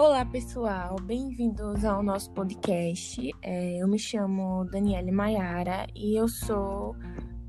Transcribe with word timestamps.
Olá, 0.00 0.24
pessoal, 0.24 0.94
bem-vindos 1.02 1.84
ao 1.84 2.04
nosso 2.04 2.32
podcast. 2.32 3.34
É, 3.42 3.82
eu 3.82 3.88
me 3.88 3.98
chamo 3.98 4.64
Daniele 4.70 5.10
Maiara 5.10 5.88
e 5.92 6.16
eu 6.16 6.28
sou 6.28 6.94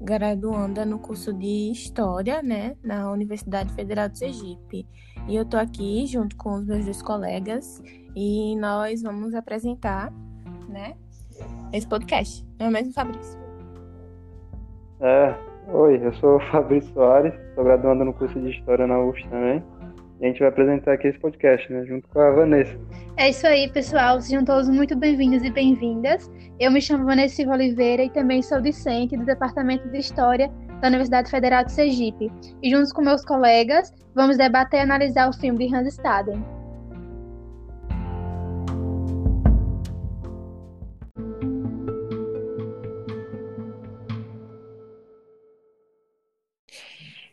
graduanda 0.02 0.83
no 0.83 0.97
curso 0.97 1.31
de 1.31 1.71
História, 1.71 2.41
né, 2.41 2.75
na 2.83 3.12
Universidade 3.12 3.71
Federal 3.75 4.09
do 4.09 4.17
Sergipe. 4.17 4.88
E 5.27 5.35
eu 5.35 5.45
tô 5.45 5.57
aqui 5.57 6.07
junto 6.07 6.35
com 6.38 6.55
os 6.55 6.66
meus 6.66 6.85
dois 6.85 7.04
colegas 7.04 7.84
e 8.16 8.55
nós 8.55 9.04
vamos 9.04 9.36
apresentar, 9.36 10.11
né, 10.68 10.95
esse 11.71 11.88
podcast. 11.88 12.43
Não 12.59 12.66
é 12.66 12.70
mesmo, 12.71 12.93
Fabrício? 12.93 13.39
É, 15.02 15.36
oi, 15.68 16.04
eu 16.04 16.11
sou 16.16 16.38
o 16.38 16.52
Fabrício 16.52 16.91
Soares, 16.95 17.34
sou 17.54 17.63
graduando 17.63 18.04
no 18.05 18.13
curso 18.16 18.41
de 18.41 18.50
História 18.50 18.88
na 18.88 19.00
UF 19.00 19.21
também. 19.29 19.63
A 20.22 20.26
gente 20.26 20.40
vai 20.40 20.50
apresentar 20.50 20.94
aqui 20.94 21.08
esse 21.08 21.18
podcast, 21.18 21.72
né, 21.72 21.86
junto 21.86 22.05
com 22.09 22.20
a 22.20 22.32
Vanessa. 22.32 22.78
É 23.16 23.30
isso 23.30 23.48
aí, 23.48 23.70
pessoal. 23.72 24.20
Sejam 24.20 24.44
todos 24.44 24.68
muito 24.68 24.94
bem-vindos 24.95 25.44
e 25.44 25.50
bem-vindas. 25.50 26.30
Eu 26.59 26.72
me 26.72 26.82
chamo 26.82 27.05
Vanessa 27.05 27.42
Oliveira 27.50 28.04
e 28.04 28.09
também 28.09 28.42
sou 28.42 28.59
discente 28.59 29.16
do 29.16 29.23
Departamento 29.23 29.88
de 29.88 29.98
História 29.98 30.52
da 30.82 30.90
Universidade 30.90 31.32
Federal 31.32 31.64
de 31.64 31.72
Sergipe. 31.72 32.30
E 32.62 32.70
juntos 32.70 32.92
com 32.92 33.02
meus 33.02 33.23
colegas, 33.23 33.94
vamos 34.14 34.38
debater 34.38 34.82
e 34.82 34.84
analisar 34.84 35.30
o 35.30 35.34
filme 35.34 35.66
de 35.66 35.73
Hans 35.73 35.88
Staden. 35.88 36.59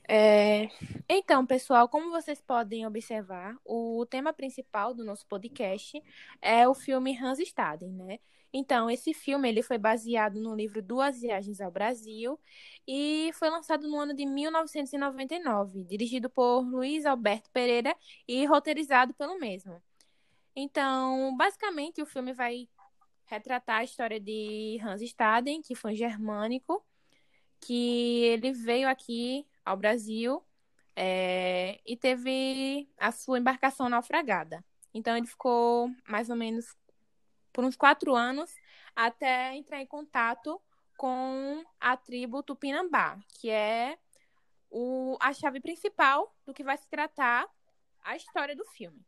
É, 0.08 0.68
então, 1.08 1.44
pessoal, 1.44 1.88
como 1.88 2.10
vocês 2.10 2.40
podem 2.40 2.86
observar, 2.86 3.56
o 3.64 4.06
tema 4.08 4.32
principal 4.32 4.94
do 4.94 5.04
nosso 5.04 5.26
podcast 5.26 6.00
é 6.40 6.68
o 6.68 6.74
filme 6.74 7.16
Hans 7.18 7.40
Staden, 7.40 7.90
né? 7.90 8.18
Então, 8.52 8.88
esse 8.88 9.12
filme 9.12 9.48
ele 9.48 9.62
foi 9.62 9.78
baseado 9.78 10.40
no 10.40 10.54
livro 10.54 10.80
Duas 10.80 11.20
Viagens 11.20 11.60
ao 11.60 11.70
Brasil 11.70 12.38
e 12.86 13.30
foi 13.34 13.50
lançado 13.50 13.88
no 13.88 13.98
ano 13.98 14.14
de 14.14 14.24
1999, 14.24 15.84
dirigido 15.84 16.30
por 16.30 16.60
Luiz 16.60 17.04
Alberto 17.04 17.50
Pereira 17.50 17.94
e 18.28 18.46
roteirizado 18.46 19.12
pelo 19.14 19.38
mesmo. 19.38 19.82
Então, 20.54 21.36
basicamente, 21.36 22.00
o 22.00 22.06
filme 22.06 22.32
vai 22.32 22.68
retratar 23.26 23.78
a 23.80 23.84
história 23.84 24.20
de 24.20 24.78
Hans 24.82 25.02
Staden, 25.02 25.60
que 25.60 25.74
foi 25.74 25.92
um 25.92 25.96
germânico, 25.96 26.84
que 27.60 28.22
ele 28.24 28.52
veio 28.52 28.88
aqui 28.88 29.44
ao 29.66 29.76
Brasil 29.76 30.42
é, 30.94 31.80
e 31.84 31.96
teve 31.96 32.88
a 32.96 33.10
sua 33.10 33.38
embarcação 33.38 33.88
naufragada. 33.88 34.64
Então 34.94 35.16
ele 35.16 35.26
ficou 35.26 35.90
mais 36.08 36.30
ou 36.30 36.36
menos 36.36 36.74
por 37.52 37.64
uns 37.64 37.76
quatro 37.76 38.14
anos 38.14 38.54
até 38.94 39.54
entrar 39.54 39.80
em 39.82 39.86
contato 39.86 40.60
com 40.96 41.62
a 41.78 41.96
tribo 41.96 42.42
Tupinambá, 42.42 43.18
que 43.38 43.50
é 43.50 43.98
o, 44.70 45.18
a 45.20 45.32
chave 45.34 45.60
principal 45.60 46.34
do 46.46 46.54
que 46.54 46.64
vai 46.64 46.78
se 46.78 46.88
tratar 46.88 47.46
a 48.04 48.16
história 48.16 48.56
do 48.56 48.64
filme. 48.64 49.04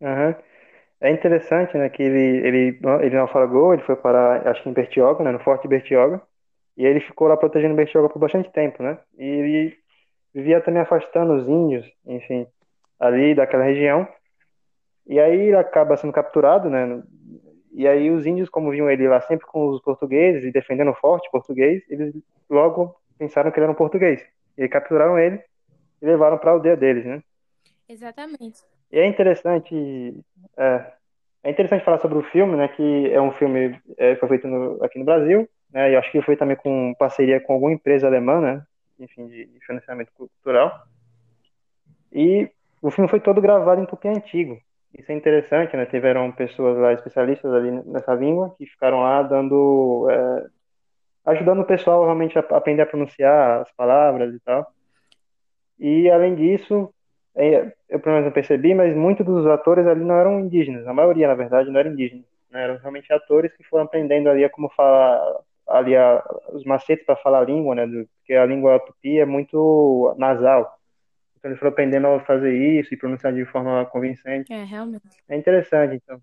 Uhum. 0.00 0.34
É 1.00 1.12
interessante, 1.12 1.76
né, 1.76 1.88
que 1.88 2.02
ele, 2.02 2.46
ele, 2.46 2.80
ele 3.02 3.16
naufragou, 3.16 3.72
ele 3.72 3.84
foi 3.84 3.94
para, 3.94 4.50
acho 4.50 4.62
que 4.62 4.68
em 4.68 4.72
Bertioga, 4.72 5.22
né, 5.22 5.30
no 5.30 5.38
Forte 5.38 5.68
Bertioga, 5.68 6.20
e 6.78 6.86
ele 6.86 7.00
ficou 7.00 7.26
lá 7.26 7.36
protegendo 7.36 7.74
Bertioga 7.74 8.08
por 8.08 8.20
bastante 8.20 8.52
tempo, 8.52 8.84
né? 8.84 8.96
E 9.18 9.24
ele 9.24 9.76
vivia 10.32 10.60
também 10.60 10.80
afastando 10.80 11.34
os 11.34 11.48
índios, 11.48 11.84
enfim, 12.06 12.46
ali 13.00 13.34
daquela 13.34 13.64
região. 13.64 14.06
E 15.04 15.18
aí 15.18 15.40
ele 15.48 15.56
acaba 15.56 15.96
sendo 15.96 16.12
capturado, 16.12 16.70
né? 16.70 17.02
E 17.72 17.88
aí 17.88 18.12
os 18.12 18.24
índios, 18.24 18.48
como 18.48 18.70
viam 18.70 18.88
ele 18.88 19.08
lá 19.08 19.20
sempre 19.22 19.44
com 19.44 19.70
os 19.70 19.82
portugueses 19.82 20.44
e 20.44 20.52
defendendo 20.52 20.92
o 20.92 20.94
forte 20.94 21.28
português, 21.32 21.82
eles 21.90 22.14
logo 22.48 22.94
pensaram 23.18 23.50
que 23.50 23.58
ele 23.58 23.64
era 23.64 23.72
um 23.72 23.76
português. 23.76 24.24
E 24.56 24.68
capturaram 24.68 25.18
ele 25.18 25.42
e 26.00 26.06
levaram 26.06 26.38
para 26.38 26.50
a 26.50 26.54
aldeia 26.54 26.76
deles, 26.76 27.04
né? 27.04 27.20
Exatamente. 27.88 28.62
E 28.92 29.00
é 29.00 29.06
interessante, 29.06 30.14
é, 30.56 30.92
é 31.42 31.50
interessante 31.50 31.84
falar 31.84 31.98
sobre 31.98 32.18
o 32.18 32.22
filme, 32.30 32.56
né? 32.56 32.68
Que 32.68 33.12
é 33.12 33.20
um 33.20 33.32
filme 33.32 33.76
é, 33.96 34.14
foi 34.14 34.28
feito 34.28 34.46
no, 34.46 34.84
aqui 34.84 34.96
no 34.96 35.04
Brasil 35.04 35.48
né? 35.72 35.94
Eu 35.94 35.98
acho 35.98 36.10
que 36.10 36.22
foi 36.22 36.36
também 36.36 36.56
com 36.56 36.94
parceria 36.98 37.40
com 37.40 37.52
alguma 37.54 37.72
empresa 37.72 38.06
alemã, 38.06 38.40
né? 38.40 38.62
Enfim, 38.98 39.26
de, 39.28 39.46
de 39.46 39.60
financiamento 39.66 40.10
cultural. 40.12 40.86
E 42.12 42.50
o 42.80 42.90
filme 42.90 43.08
foi 43.08 43.20
todo 43.20 43.40
gravado 43.40 43.80
em 43.80 43.86
tupi 43.86 44.08
antigo. 44.08 44.60
Isso 44.96 45.12
é 45.12 45.14
interessante, 45.14 45.76
né? 45.76 45.86
Tiveram 45.86 46.32
pessoas 46.32 46.78
lá, 46.78 46.92
especialistas 46.92 47.52
ali 47.52 47.70
nessa 47.86 48.14
língua, 48.14 48.54
que 48.56 48.66
ficaram 48.66 49.02
lá 49.02 49.22
dando. 49.22 50.08
É, 50.10 50.46
ajudando 51.26 51.60
o 51.60 51.66
pessoal 51.66 52.04
realmente 52.04 52.38
a 52.38 52.40
aprender 52.40 52.82
a 52.82 52.86
pronunciar 52.86 53.60
as 53.60 53.70
palavras 53.72 54.34
e 54.34 54.40
tal. 54.40 54.66
E, 55.78 56.10
além 56.10 56.34
disso, 56.34 56.92
é, 57.36 57.72
eu 57.88 58.00
pelo 58.00 58.14
menos 58.14 58.26
não 58.26 58.32
percebi, 58.32 58.74
mas 58.74 58.96
muitos 58.96 59.24
dos 59.24 59.46
atores 59.46 59.86
ali 59.86 60.02
não 60.04 60.16
eram 60.16 60.40
indígenas. 60.40 60.86
A 60.86 60.94
maioria, 60.94 61.28
na 61.28 61.34
verdade, 61.34 61.70
não 61.70 61.78
era 61.78 61.88
indígena. 61.88 62.24
Né? 62.50 62.64
Eram 62.64 62.78
realmente 62.78 63.12
atores 63.12 63.54
que 63.56 63.62
foram 63.64 63.84
aprendendo 63.84 64.28
ali 64.28 64.44
a 64.44 64.50
como 64.50 64.70
falar 64.70 65.20
ali 65.68 65.96
a, 65.96 66.24
os 66.52 66.64
macetes 66.64 67.04
para 67.04 67.16
falar 67.16 67.40
a 67.40 67.44
língua, 67.44 67.74
né? 67.74 67.86
Porque 68.18 68.34
a 68.34 68.46
língua 68.46 68.80
tupi 68.80 69.18
é 69.18 69.26
muito 69.26 70.14
nasal. 70.18 70.78
Então 71.36 71.50
ele 71.50 71.58
foi 71.58 71.68
aprendendo 71.68 72.06
a 72.08 72.20
fazer 72.20 72.52
isso 72.52 72.92
e 72.92 72.96
pronunciar 72.96 73.32
de 73.32 73.44
forma 73.44 73.84
convincente. 73.86 74.52
É, 74.52 74.64
realmente. 74.64 75.08
É 75.28 75.36
interessante, 75.36 75.96
então. 75.96 76.20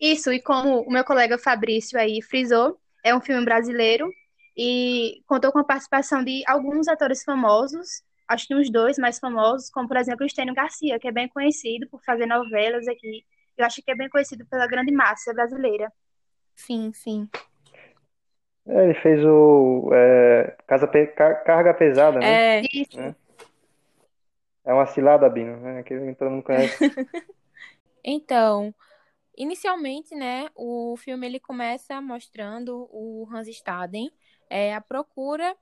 Isso, 0.00 0.32
e 0.32 0.40
como 0.40 0.82
o 0.82 0.90
meu 0.90 1.04
colega 1.04 1.38
Fabrício 1.38 1.98
aí 1.98 2.22
frisou, 2.22 2.78
é 3.02 3.14
um 3.14 3.20
filme 3.20 3.44
brasileiro 3.44 4.08
e 4.56 5.22
contou 5.26 5.50
com 5.50 5.58
a 5.58 5.64
participação 5.64 6.22
de 6.22 6.42
alguns 6.46 6.88
atores 6.88 7.24
famosos, 7.24 8.02
acho 8.28 8.46
que 8.46 8.54
uns 8.54 8.70
dois 8.70 8.98
mais 8.98 9.18
famosos, 9.18 9.70
como 9.70 9.88
por 9.88 9.96
exemplo 9.96 10.24
o 10.24 10.26
Estênio 10.26 10.54
Garcia, 10.54 10.98
que 10.98 11.08
é 11.08 11.12
bem 11.12 11.28
conhecido 11.28 11.88
por 11.88 12.02
fazer 12.04 12.26
novelas 12.26 12.86
aqui. 12.86 13.24
Eu 13.56 13.64
acho 13.64 13.82
que 13.82 13.90
é 13.90 13.94
bem 13.94 14.08
conhecido 14.08 14.46
pela 14.46 14.66
grande 14.66 14.92
massa 14.92 15.32
brasileira. 15.32 15.92
Sim, 16.54 16.92
sim. 16.92 17.28
É, 18.68 18.84
ele 18.84 18.94
fez 18.94 19.24
o 19.24 19.90
é, 19.92 20.56
casa 20.66 20.86
pe 20.86 21.06
Carga 21.06 21.72
Pesada, 21.72 22.18
né? 22.18 22.58
É, 22.58 22.62
isso. 22.72 23.00
É, 23.00 23.14
é 24.66 24.72
uma 24.74 24.86
cilada, 24.86 25.28
Bino, 25.28 25.56
né? 25.56 25.82
Que 25.82 26.14
todo 26.14 26.30
mundo 26.30 26.42
conhece. 26.42 26.76
então, 28.04 28.74
inicialmente, 29.36 30.14
né, 30.14 30.50
o 30.54 30.96
filme 30.98 31.26
ele 31.26 31.40
começa 31.40 31.98
mostrando 32.00 32.86
o 32.92 33.26
Hans 33.32 33.48
Staden 33.48 34.12
é, 34.50 34.74
a 34.74 34.80
procura 34.80 35.56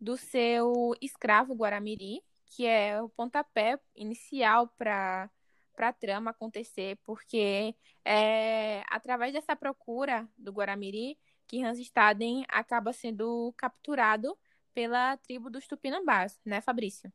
do 0.00 0.16
seu 0.16 0.94
escravo 1.00 1.54
Guaramiri, 1.54 2.22
que 2.46 2.66
é 2.66 3.00
o 3.02 3.08
pontapé 3.08 3.78
inicial 3.96 4.68
para 4.78 5.28
para 5.74 5.90
a 5.90 5.92
trama 5.92 6.32
acontecer, 6.32 6.98
porque 7.06 7.72
é 8.04 8.82
através 8.90 9.32
dessa 9.32 9.54
procura 9.54 10.28
do 10.36 10.50
Guaramiri 10.50 11.16
que 11.48 11.64
Hans 11.64 11.78
Staden 11.78 12.44
acaba 12.48 12.92
sendo 12.92 13.52
capturado 13.56 14.36
pela 14.74 15.16
tribo 15.16 15.50
dos 15.50 15.66
Tupinambás, 15.66 16.38
né, 16.44 16.60
Fabrício? 16.60 17.10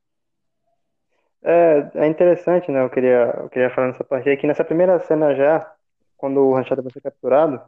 É, 1.41 1.91
é 1.95 2.07
interessante, 2.07 2.71
né? 2.71 2.83
Eu 2.83 2.89
queria, 2.89 3.33
eu 3.37 3.49
queria 3.49 3.69
falar 3.69 3.87
nessa 3.87 4.03
parte 4.03 4.29
aí, 4.29 4.35
que 4.35 4.47
nessa 4.47 4.63
primeira 4.63 4.99
cena 4.99 5.35
já, 5.35 5.73
quando 6.17 6.39
o 6.39 6.53
Ranchado 6.53 6.81
vai 6.81 6.91
ser 6.91 7.01
capturado, 7.01 7.61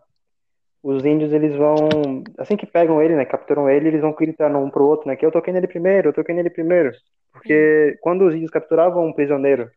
os 0.82 1.04
índios, 1.04 1.34
eles 1.34 1.56
vão, 1.56 1.76
assim 2.38 2.56
que 2.56 2.66
pegam 2.66 3.02
ele, 3.02 3.16
né, 3.16 3.26
capturam 3.26 3.70
ele, 3.70 3.88
eles 3.88 4.02
vão 4.02 4.14
gritando 4.14 4.60
um 4.60 4.70
pro 4.70 4.86
outro, 4.86 5.08
né, 5.08 5.16
que 5.16 5.26
eu 5.26 5.32
toquei 5.32 5.52
nele 5.52 5.68
primeiro, 5.68 6.10
eu 6.10 6.14
toquei 6.14 6.36
nele 6.36 6.50
primeiro. 6.50 6.92
Porque 7.34 7.94
Sim. 7.94 8.00
quando 8.02 8.26
os 8.26 8.36
índios 8.36 8.52
capturavam 8.52 9.06
um 9.06 9.12
prisioneiro, 9.12 9.70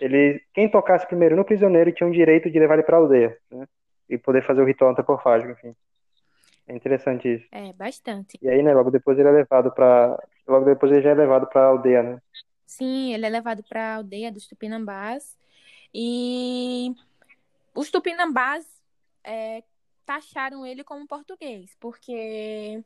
ele, 0.00 0.40
quem 0.54 0.68
tocasse 0.68 1.06
primeiro 1.06 1.36
no 1.36 1.44
prisioneiro 1.44 1.92
tinha 1.92 2.08
o 2.08 2.12
direito 2.12 2.50
de 2.50 2.58
levar 2.58 2.74
ele 2.74 2.82
pra 2.82 2.96
aldeia, 2.96 3.36
né, 3.52 3.66
e 4.08 4.16
poder 4.16 4.42
fazer 4.42 4.62
o 4.62 4.64
ritual 4.64 4.90
antropofágico, 4.90 5.52
enfim. 5.52 5.76
É 6.66 6.74
interessante 6.74 7.34
isso. 7.34 7.46
É, 7.52 7.72
bastante. 7.72 8.38
E 8.40 8.48
aí, 8.48 8.62
né, 8.62 8.72
logo 8.72 8.90
depois 8.90 9.18
ele 9.18 9.28
é 9.28 9.32
levado 9.32 9.70
para 9.72 10.18
logo 10.46 10.64
depois 10.64 10.92
ele 10.92 11.02
já 11.02 11.10
é 11.10 11.14
levado 11.14 11.46
para 11.46 11.62
a 11.62 11.66
aldeia, 11.66 12.02
né? 12.02 12.18
Sim, 12.66 13.12
ele 13.12 13.26
é 13.26 13.28
levado 13.28 13.62
para 13.62 13.80
a 13.80 13.94
aldeia 13.96 14.32
dos 14.32 14.46
Tupinambás. 14.46 15.36
E 15.92 16.94
os 17.74 17.90
Tupinambás 17.90 18.66
é, 19.22 19.62
taxaram 20.04 20.66
ele 20.66 20.82
como 20.82 21.06
português, 21.06 21.76
porque 21.78 22.82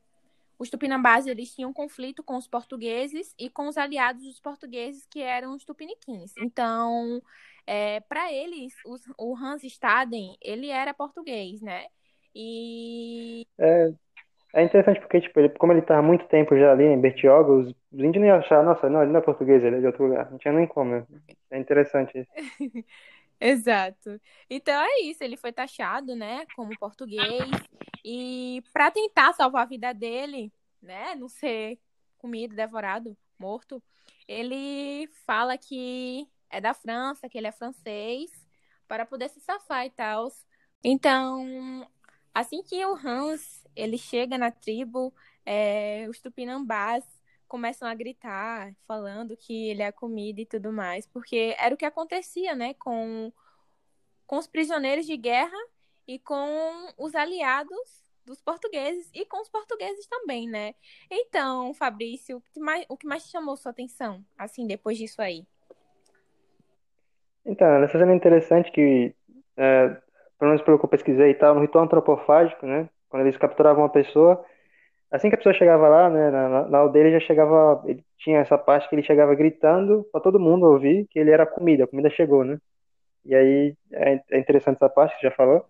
os 0.58 0.68
Tupinambás 0.68 1.26
eles 1.26 1.54
tinham 1.54 1.72
conflito 1.72 2.22
com 2.22 2.36
os 2.36 2.48
portugueses 2.48 3.34
e 3.38 3.48
com 3.48 3.68
os 3.68 3.78
aliados 3.78 4.24
dos 4.24 4.40
portugueses, 4.40 5.06
que 5.06 5.20
eram 5.20 5.54
os 5.54 5.64
Tupiniquins. 5.64 6.32
Então, 6.36 7.22
é, 7.66 8.00
para 8.00 8.32
eles, 8.32 8.74
os, 8.84 9.02
o 9.16 9.36
Hans 9.36 9.62
Staden, 9.62 10.36
ele 10.42 10.68
era 10.68 10.92
português, 10.92 11.62
né? 11.62 11.86
E. 12.40 13.44
É, 13.58 13.92
é 14.54 14.62
interessante 14.62 15.00
porque, 15.00 15.20
tipo, 15.20 15.40
ele, 15.40 15.48
como 15.48 15.72
ele 15.72 15.82
tá 15.82 15.98
há 15.98 16.02
muito 16.02 16.24
tempo 16.26 16.56
já 16.56 16.70
ali 16.70 16.84
em 16.84 17.00
Bertioga, 17.00 17.50
os, 17.50 17.68
os 17.92 17.98
índios 17.98 18.22
não 18.22 18.26
iam 18.26 18.38
achar, 18.38 18.62
nossa, 18.62 18.88
não, 18.88 19.02
ele 19.02 19.10
não 19.10 19.18
é 19.18 19.22
português, 19.22 19.62
ele 19.64 19.76
é 19.76 19.80
de 19.80 19.86
outro 19.86 20.04
lugar. 20.04 20.30
Não 20.30 20.38
tinha 20.38 20.54
nem 20.54 20.64
como. 20.64 20.92
Né? 20.92 21.06
É 21.50 21.58
interessante 21.58 22.16
isso. 22.16 22.30
Exato. 23.40 24.20
Então 24.48 24.74
é 24.80 25.00
isso, 25.02 25.22
ele 25.24 25.36
foi 25.36 25.52
taxado, 25.52 26.14
né, 26.14 26.44
como 26.56 26.76
português 26.78 27.48
e 28.04 28.62
para 28.72 28.90
tentar 28.90 29.32
salvar 29.32 29.62
a 29.62 29.68
vida 29.68 29.92
dele, 29.92 30.52
né, 30.82 31.14
não 31.14 31.28
ser 31.28 31.78
comido, 32.18 32.56
devorado, 32.56 33.16
morto, 33.38 33.80
ele 34.26 35.08
fala 35.24 35.56
que 35.56 36.28
é 36.50 36.60
da 36.60 36.74
França, 36.74 37.28
que 37.28 37.38
ele 37.38 37.46
é 37.46 37.52
francês, 37.52 38.30
para 38.88 39.06
poder 39.06 39.28
se 39.28 39.40
safar 39.40 39.86
e 39.86 39.90
tal. 39.90 40.28
Então, 40.82 41.86
assim 42.34 42.62
que 42.62 42.84
o 42.84 42.94
Hans 42.94 43.64
ele 43.74 43.96
chega 43.96 44.36
na 44.36 44.50
tribo, 44.50 45.14
é, 45.44 46.06
os 46.08 46.20
tupinambás 46.20 47.04
começam 47.46 47.88
a 47.88 47.94
gritar, 47.94 48.74
falando 48.86 49.36
que 49.36 49.70
ele 49.70 49.82
é 49.82 49.90
comida 49.90 50.40
e 50.40 50.46
tudo 50.46 50.72
mais, 50.72 51.06
porque 51.06 51.56
era 51.58 51.74
o 51.74 51.78
que 51.78 51.86
acontecia, 51.86 52.54
né, 52.54 52.74
com, 52.74 53.32
com 54.26 54.36
os 54.36 54.46
prisioneiros 54.46 55.06
de 55.06 55.16
guerra 55.16 55.56
e 56.06 56.18
com 56.18 56.92
os 56.98 57.14
aliados 57.14 58.06
dos 58.24 58.42
portugueses 58.42 59.10
e 59.14 59.24
com 59.24 59.40
os 59.40 59.48
portugueses 59.48 60.06
também, 60.06 60.46
né? 60.46 60.74
Então, 61.10 61.72
Fabrício, 61.72 62.36
o 62.36 62.40
que 62.42 62.60
mais, 62.60 62.84
o 62.88 62.96
que 62.96 63.06
mais 63.06 63.22
chamou 63.28 63.56
sua 63.56 63.70
atenção, 63.70 64.22
assim, 64.36 64.66
depois 64.66 64.98
disso 64.98 65.22
aí? 65.22 65.46
Então, 67.44 67.82
essa 67.82 67.98
cena 67.98 68.14
interessante 68.14 68.70
que, 68.70 69.14
é, 69.56 70.02
pelo 70.38 70.50
menos 70.50 70.62
pelo 70.64 70.78
que 70.78 70.84
eu 70.84 70.88
pesquisei 70.88 71.30
e 71.30 71.34
tal, 71.34 71.54
no 71.54 71.60
ritual 71.60 71.84
antropofágico, 71.84 72.66
né? 72.66 72.88
Quando 73.08 73.22
eles 73.22 73.36
capturavam 73.36 73.82
uma 73.82 73.88
pessoa, 73.88 74.44
assim 75.10 75.28
que 75.28 75.34
a 75.34 75.38
pessoa 75.38 75.54
chegava 75.54 75.88
lá, 75.88 76.10
né, 76.10 76.30
na, 76.30 76.68
na 76.68 76.78
aldeia, 76.78 77.04
ele 77.04 77.20
já 77.20 77.26
chegava, 77.26 77.82
ele 77.86 78.04
tinha 78.18 78.40
essa 78.40 78.58
parte 78.58 78.88
que 78.88 78.94
ele 78.94 79.02
chegava 79.02 79.34
gritando 79.34 80.06
para 80.12 80.20
todo 80.20 80.40
mundo 80.40 80.66
ouvir 80.66 81.06
que 81.10 81.18
ele 81.18 81.30
era 81.30 81.46
comida, 81.46 81.84
a 81.84 81.86
comida 81.88 82.10
chegou, 82.10 82.44
né? 82.44 82.58
E 83.24 83.34
aí 83.34 83.76
é, 83.92 84.20
é 84.32 84.38
interessante 84.38 84.76
essa 84.76 84.88
parte 84.88 85.16
que 85.16 85.22
já 85.22 85.30
falou. 85.30 85.64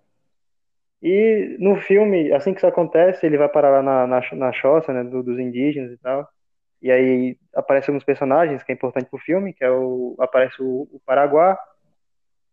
E 1.02 1.56
no 1.60 1.76
filme, 1.76 2.32
assim 2.32 2.52
que 2.52 2.58
isso 2.58 2.66
acontece, 2.66 3.24
ele 3.24 3.38
vai 3.38 3.48
parar 3.48 3.70
lá 3.70 3.82
na, 3.82 4.06
na, 4.06 4.20
na 4.32 4.52
choça, 4.52 4.92
né, 4.92 5.04
do, 5.04 5.22
dos 5.22 5.38
indígenas 5.38 5.92
e 5.92 5.98
tal. 5.98 6.28
E 6.82 6.90
aí 6.90 7.36
aparecem 7.54 7.92
alguns 7.92 8.04
personagens 8.04 8.62
que 8.62 8.72
é 8.72 8.74
importante 8.74 9.08
pro 9.10 9.18
filme, 9.18 9.52
que 9.52 9.64
é 9.64 9.70
o 9.70 10.16
aparece 10.18 10.60
o, 10.60 10.88
o 10.92 11.00
Paraguá, 11.04 11.58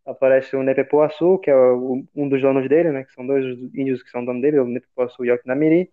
aparece 0.05 0.55
o 0.55 0.63
Nepepuaçu, 0.63 1.39
que 1.39 1.49
é 1.49 1.55
um 1.55 2.29
dos 2.29 2.41
donos 2.41 2.67
dele, 2.69 2.91
né, 2.91 3.03
que 3.03 3.13
são 3.13 3.25
dois 3.25 3.43
índios 3.73 4.03
que 4.03 4.09
são 4.09 4.23
donos 4.23 4.41
dele, 4.41 4.59
o 4.59 4.65
Nepepuaçu 4.65 5.25
e 5.25 5.31
o 5.31 5.35
Okinamiri. 5.35 5.91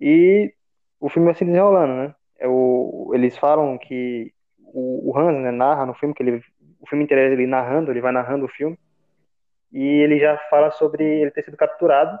E 0.00 0.52
o 0.98 1.08
filme 1.08 1.26
vai 1.26 1.34
se 1.34 1.44
desenrolando, 1.44 1.94
né? 1.94 2.14
É 2.38 2.48
o, 2.48 3.12
eles 3.14 3.38
falam 3.38 3.78
que 3.78 4.32
o, 4.58 5.10
o 5.10 5.18
Hans 5.18 5.40
né, 5.40 5.50
narra 5.50 5.86
no 5.86 5.94
filme, 5.94 6.14
que 6.14 6.22
ele, 6.22 6.42
o 6.80 6.86
filme 6.86 7.04
inteiro 7.04 7.22
é 7.22 7.32
ele 7.32 7.46
narrando, 7.46 7.90
ele 7.90 8.00
vai 8.00 8.10
narrando 8.10 8.46
o 8.46 8.48
filme, 8.48 8.76
e 9.72 9.82
ele 9.82 10.18
já 10.18 10.36
fala 10.50 10.70
sobre 10.72 11.04
ele 11.04 11.30
ter 11.30 11.44
sido 11.44 11.56
capturado, 11.56 12.18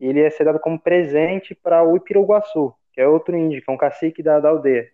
e 0.00 0.06
ele 0.06 0.20
é 0.20 0.30
ser 0.30 0.44
dado 0.44 0.58
como 0.58 0.80
presente 0.80 1.54
para 1.54 1.82
o 1.84 1.96
Ipiruguaçu, 1.96 2.74
que 2.92 3.00
é 3.00 3.06
outro 3.06 3.36
índio, 3.36 3.62
que 3.62 3.70
é 3.70 3.72
um 3.72 3.78
cacique 3.78 4.22
da, 4.22 4.40
da 4.40 4.48
aldeia. 4.48 4.90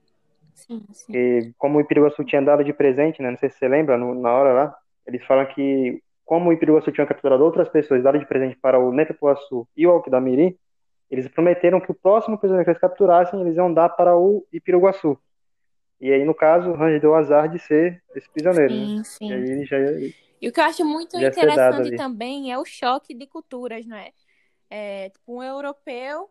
Sim, 0.58 0.82
sim. 0.93 1.12
E 1.14 1.52
como 1.56 1.78
o 1.78 1.81
Ipiruguaçu 1.81 2.25
tinha 2.25 2.43
dado 2.43 2.64
de 2.64 2.72
presente, 2.72 3.22
né, 3.22 3.31
não 3.31 3.38
sei 3.38 3.49
se 3.49 3.58
você 3.58 3.69
lembra, 3.69 3.96
no, 3.96 4.14
na 4.14 4.32
hora 4.32 4.52
lá, 4.52 4.76
eles 5.06 5.25
falam 5.25 5.46
que 5.46 6.02
como 6.25 6.50
o 6.50 6.52
Ipiruguaçu 6.52 6.93
tinha 6.93 7.06
capturado 7.06 7.43
outras 7.44 7.69
pessoas, 7.69 8.02
dado 8.02 8.19
de 8.19 8.26
presente 8.26 8.56
para 8.60 8.78
o 8.78 8.93
Netepuaçu 8.93 9.66
e 9.76 9.87
o 9.87 9.90
Alquidamiri, 9.90 10.58
eles 11.10 11.26
prometeram 11.28 11.81
que 11.81 11.90
o 11.90 11.94
próximo 11.94 12.37
prisioneiro 12.37 12.64
que 12.64 12.70
eles 12.70 12.81
capturassem, 12.81 13.40
eles 13.40 13.56
iam 13.56 13.72
dar 13.72 13.88
para 13.88 14.14
o 14.16 14.46
Ipiruguaçu. 14.52 15.19
E 16.00 16.12
aí, 16.12 16.25
no 16.25 16.34
caso, 16.34 16.70
o 16.70 16.75
Range 16.75 17.00
deu 17.00 17.11
o 17.11 17.14
azar 17.14 17.49
de 17.49 17.58
ser 17.58 18.02
esse 18.14 18.28
prisioneiro. 18.31 18.75
Sim, 18.75 18.96
né? 18.96 19.04
sim. 19.04 19.28
E 19.28 19.32
aí 19.32 19.50
ele 19.50 19.64
já 19.64 19.76
E 20.40 20.49
o 20.49 20.52
que 20.52 20.61
eu 20.61 20.64
acho 20.64 20.84
muito 20.84 21.16
interessante 21.16 21.96
também 21.96 22.52
é 22.52 22.58
o 22.58 22.64
choque 22.64 23.14
de 23.14 23.26
culturas, 23.26 23.87
não 23.87 23.96
é? 23.96 24.11
É, 24.70 25.08
tipo, 25.08 25.38
um 25.38 25.43
europeu 25.43 26.28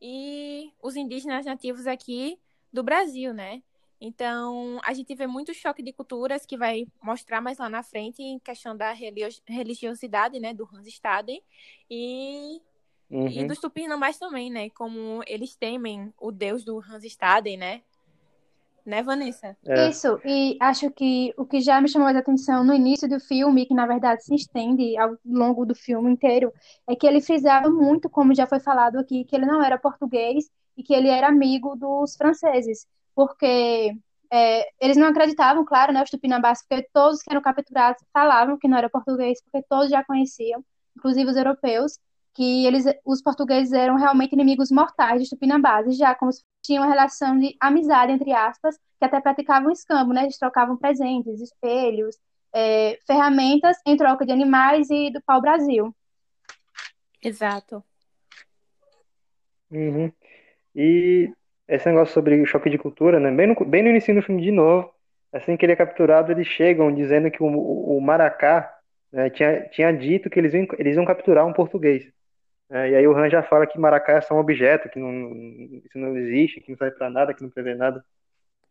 e 0.00 0.70
os 0.82 0.94
indígenas 0.94 1.46
nativos 1.46 1.86
aqui 1.86 2.38
do 2.70 2.82
Brasil, 2.82 3.32
né? 3.32 3.62
Então, 4.00 4.78
a 4.84 4.94
gente 4.94 5.14
vê 5.14 5.26
muito 5.26 5.52
choque 5.52 5.82
de 5.82 5.92
culturas 5.92 6.46
que 6.46 6.56
vai 6.56 6.86
mostrar 7.02 7.40
mais 7.40 7.58
lá 7.58 7.68
na 7.68 7.82
frente 7.82 8.22
em 8.22 8.38
questão 8.38 8.76
da 8.76 8.92
religiosidade, 9.46 10.38
né, 10.38 10.54
do 10.54 10.68
Hans 10.72 10.86
Staden 10.86 11.42
e, 11.90 12.56
e 12.56 12.60
Uhum. 13.10 13.46
dos 13.48 13.58
tupinambás 13.58 14.18
também, 14.18 14.50
né? 14.50 14.70
Como 14.70 15.22
eles 15.26 15.56
temem 15.56 16.12
o 16.20 16.30
deus 16.30 16.64
do 16.64 16.78
Hans 16.78 17.04
Staden, 17.04 17.56
né? 17.56 17.82
Né, 18.86 19.02
Vanessa? 19.02 19.54
É. 19.66 19.90
Isso, 19.90 20.18
e 20.24 20.56
acho 20.60 20.90
que 20.90 21.34
o 21.36 21.44
que 21.44 21.60
já 21.60 21.78
me 21.78 21.88
chamou 21.88 22.06
mais 22.06 22.16
a 22.16 22.20
atenção 22.20 22.64
no 22.64 22.72
início 22.72 23.06
do 23.06 23.20
filme, 23.20 23.66
que 23.66 23.74
na 23.74 23.86
verdade 23.86 24.24
se 24.24 24.34
estende 24.34 24.96
ao 24.96 25.14
longo 25.26 25.66
do 25.66 25.74
filme 25.74 26.10
inteiro, 26.10 26.50
é 26.88 26.96
que 26.96 27.06
ele 27.06 27.20
frisava 27.20 27.68
muito, 27.68 28.08
como 28.08 28.34
já 28.34 28.46
foi 28.46 28.60
falado 28.60 28.98
aqui, 28.98 29.24
que 29.24 29.36
ele 29.36 29.44
não 29.44 29.62
era 29.62 29.76
português 29.76 30.50
e 30.74 30.82
que 30.82 30.94
ele 30.94 31.08
era 31.08 31.28
amigo 31.28 31.76
dos 31.76 32.16
franceses, 32.16 32.86
porque 33.18 33.96
é, 34.32 34.68
eles 34.80 34.96
não 34.96 35.08
acreditavam, 35.08 35.64
claro, 35.64 35.92
né, 35.92 36.00
os 36.00 36.08
tupinambás, 36.08 36.64
porque 36.64 36.88
todos 36.92 37.20
que 37.20 37.28
eram 37.28 37.42
capturados 37.42 38.00
falavam 38.12 38.56
que 38.56 38.68
não 38.68 38.78
era 38.78 38.88
português, 38.88 39.42
porque 39.42 39.66
todos 39.68 39.90
já 39.90 40.04
conheciam, 40.04 40.64
inclusive 40.96 41.28
os 41.28 41.36
europeus, 41.36 41.98
que 42.32 42.64
eles, 42.64 42.84
os 43.04 43.20
portugueses 43.20 43.72
eram 43.72 43.96
realmente 43.96 44.34
inimigos 44.34 44.70
mortais 44.70 45.18
dos 45.18 45.30
tupinambás, 45.30 45.88
e 45.88 45.94
já 45.94 46.14
como 46.14 46.30
se 46.30 46.44
tinha 46.62 46.80
uma 46.80 46.86
relação 46.86 47.36
de 47.36 47.56
amizade, 47.58 48.12
entre 48.12 48.30
aspas, 48.32 48.76
que 48.76 49.04
até 49.04 49.20
praticavam 49.20 49.72
escambo, 49.72 50.12
né? 50.12 50.22
Eles 50.22 50.38
trocavam 50.38 50.76
presentes, 50.76 51.40
espelhos, 51.40 52.16
é, 52.54 53.00
ferramentas 53.04 53.76
em 53.84 53.96
troca 53.96 54.24
de 54.24 54.30
animais 54.30 54.88
e 54.90 55.10
do 55.10 55.20
pau-brasil. 55.22 55.92
Exato. 57.20 57.82
Uhum. 59.72 60.12
E 60.76 61.32
esse 61.68 61.86
negócio 61.88 62.14
sobre 62.14 62.44
choque 62.46 62.70
de 62.70 62.78
cultura, 62.78 63.20
né? 63.20 63.30
Bem 63.30 63.46
no, 63.46 63.64
bem 63.64 63.82
no 63.82 63.90
início 63.90 64.14
do 64.14 64.22
filme, 64.22 64.42
de 64.42 64.50
novo, 64.50 64.90
assim 65.32 65.56
que 65.56 65.64
ele 65.66 65.72
é 65.72 65.76
capturado, 65.76 66.32
eles 66.32 66.46
chegam 66.46 66.92
dizendo 66.92 67.30
que 67.30 67.42
o, 67.42 67.46
o 67.46 68.00
Maracá 68.00 68.74
né, 69.12 69.28
tinha, 69.30 69.68
tinha 69.68 69.92
dito 69.92 70.30
que 70.30 70.38
eles 70.38 70.54
iam, 70.54 70.66
eles 70.78 70.96
iam 70.96 71.04
capturar 71.04 71.46
um 71.46 71.52
português. 71.52 72.10
né? 72.70 72.90
e 72.90 72.96
aí 72.96 73.06
o 73.06 73.16
Han 73.16 73.28
já 73.28 73.42
fala 73.42 73.66
que 73.66 73.78
Maracá 73.78 74.14
é 74.14 74.20
só 74.22 74.34
um 74.34 74.38
objeto, 74.38 74.88
que 74.88 74.98
não, 74.98 75.30
isso 75.84 75.98
não 75.98 76.16
existe, 76.16 76.60
que 76.60 76.70
não 76.70 76.78
serve 76.78 76.96
pra 76.96 77.10
nada, 77.10 77.34
que 77.34 77.42
não 77.42 77.50
prevê 77.50 77.74
nada. 77.74 78.02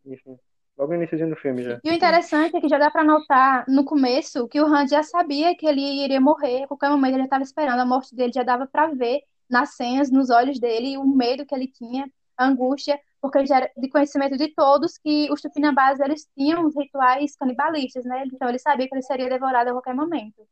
Enfim, 0.04 0.36
logo 0.76 0.92
no 0.92 0.98
início 0.98 1.28
do 1.28 1.36
filme 1.36 1.62
já. 1.62 1.80
E 1.84 1.90
o 1.90 1.94
interessante 1.94 2.56
é 2.56 2.60
que 2.60 2.68
já 2.68 2.78
dá 2.78 2.90
para 2.90 3.04
notar 3.04 3.64
no 3.68 3.84
começo 3.84 4.48
que 4.48 4.60
o 4.60 4.66
Hans 4.66 4.90
já 4.90 5.02
sabia 5.04 5.56
que 5.56 5.66
ele 5.66 5.80
iria 6.04 6.20
morrer, 6.20 6.64
a 6.64 6.66
qualquer 6.66 6.90
momento 6.90 7.14
ele 7.14 7.24
estava 7.24 7.44
esperando 7.44 7.80
a 7.80 7.86
morte 7.86 8.14
dele, 8.14 8.32
já 8.32 8.42
dava 8.42 8.66
para 8.66 8.88
ver 8.88 9.20
nas 9.48 9.76
cenas, 9.76 10.10
nos 10.10 10.30
olhos 10.30 10.58
dele, 10.60 10.98
o 10.98 11.06
medo 11.06 11.46
que 11.46 11.54
ele 11.54 11.66
tinha, 11.66 12.08
angústia, 12.38 13.00
porque 13.20 13.44
já 13.46 13.56
era 13.58 13.72
de 13.76 13.88
conhecimento 13.90 14.36
de 14.36 14.54
todos 14.54 14.98
que 14.98 15.30
os 15.32 15.40
tupinambás 15.40 16.00
eles 16.00 16.28
tinham 16.36 16.68
rituais 16.70 17.36
canibalistas, 17.36 18.04
né? 18.04 18.24
Então 18.26 18.48
ele 18.48 18.58
sabia 18.58 18.88
que 18.88 18.94
ele 18.94 19.02
seria 19.02 19.28
devorado 19.28 19.70
a 19.70 19.72
qualquer 19.74 19.94
momento. 19.94 20.46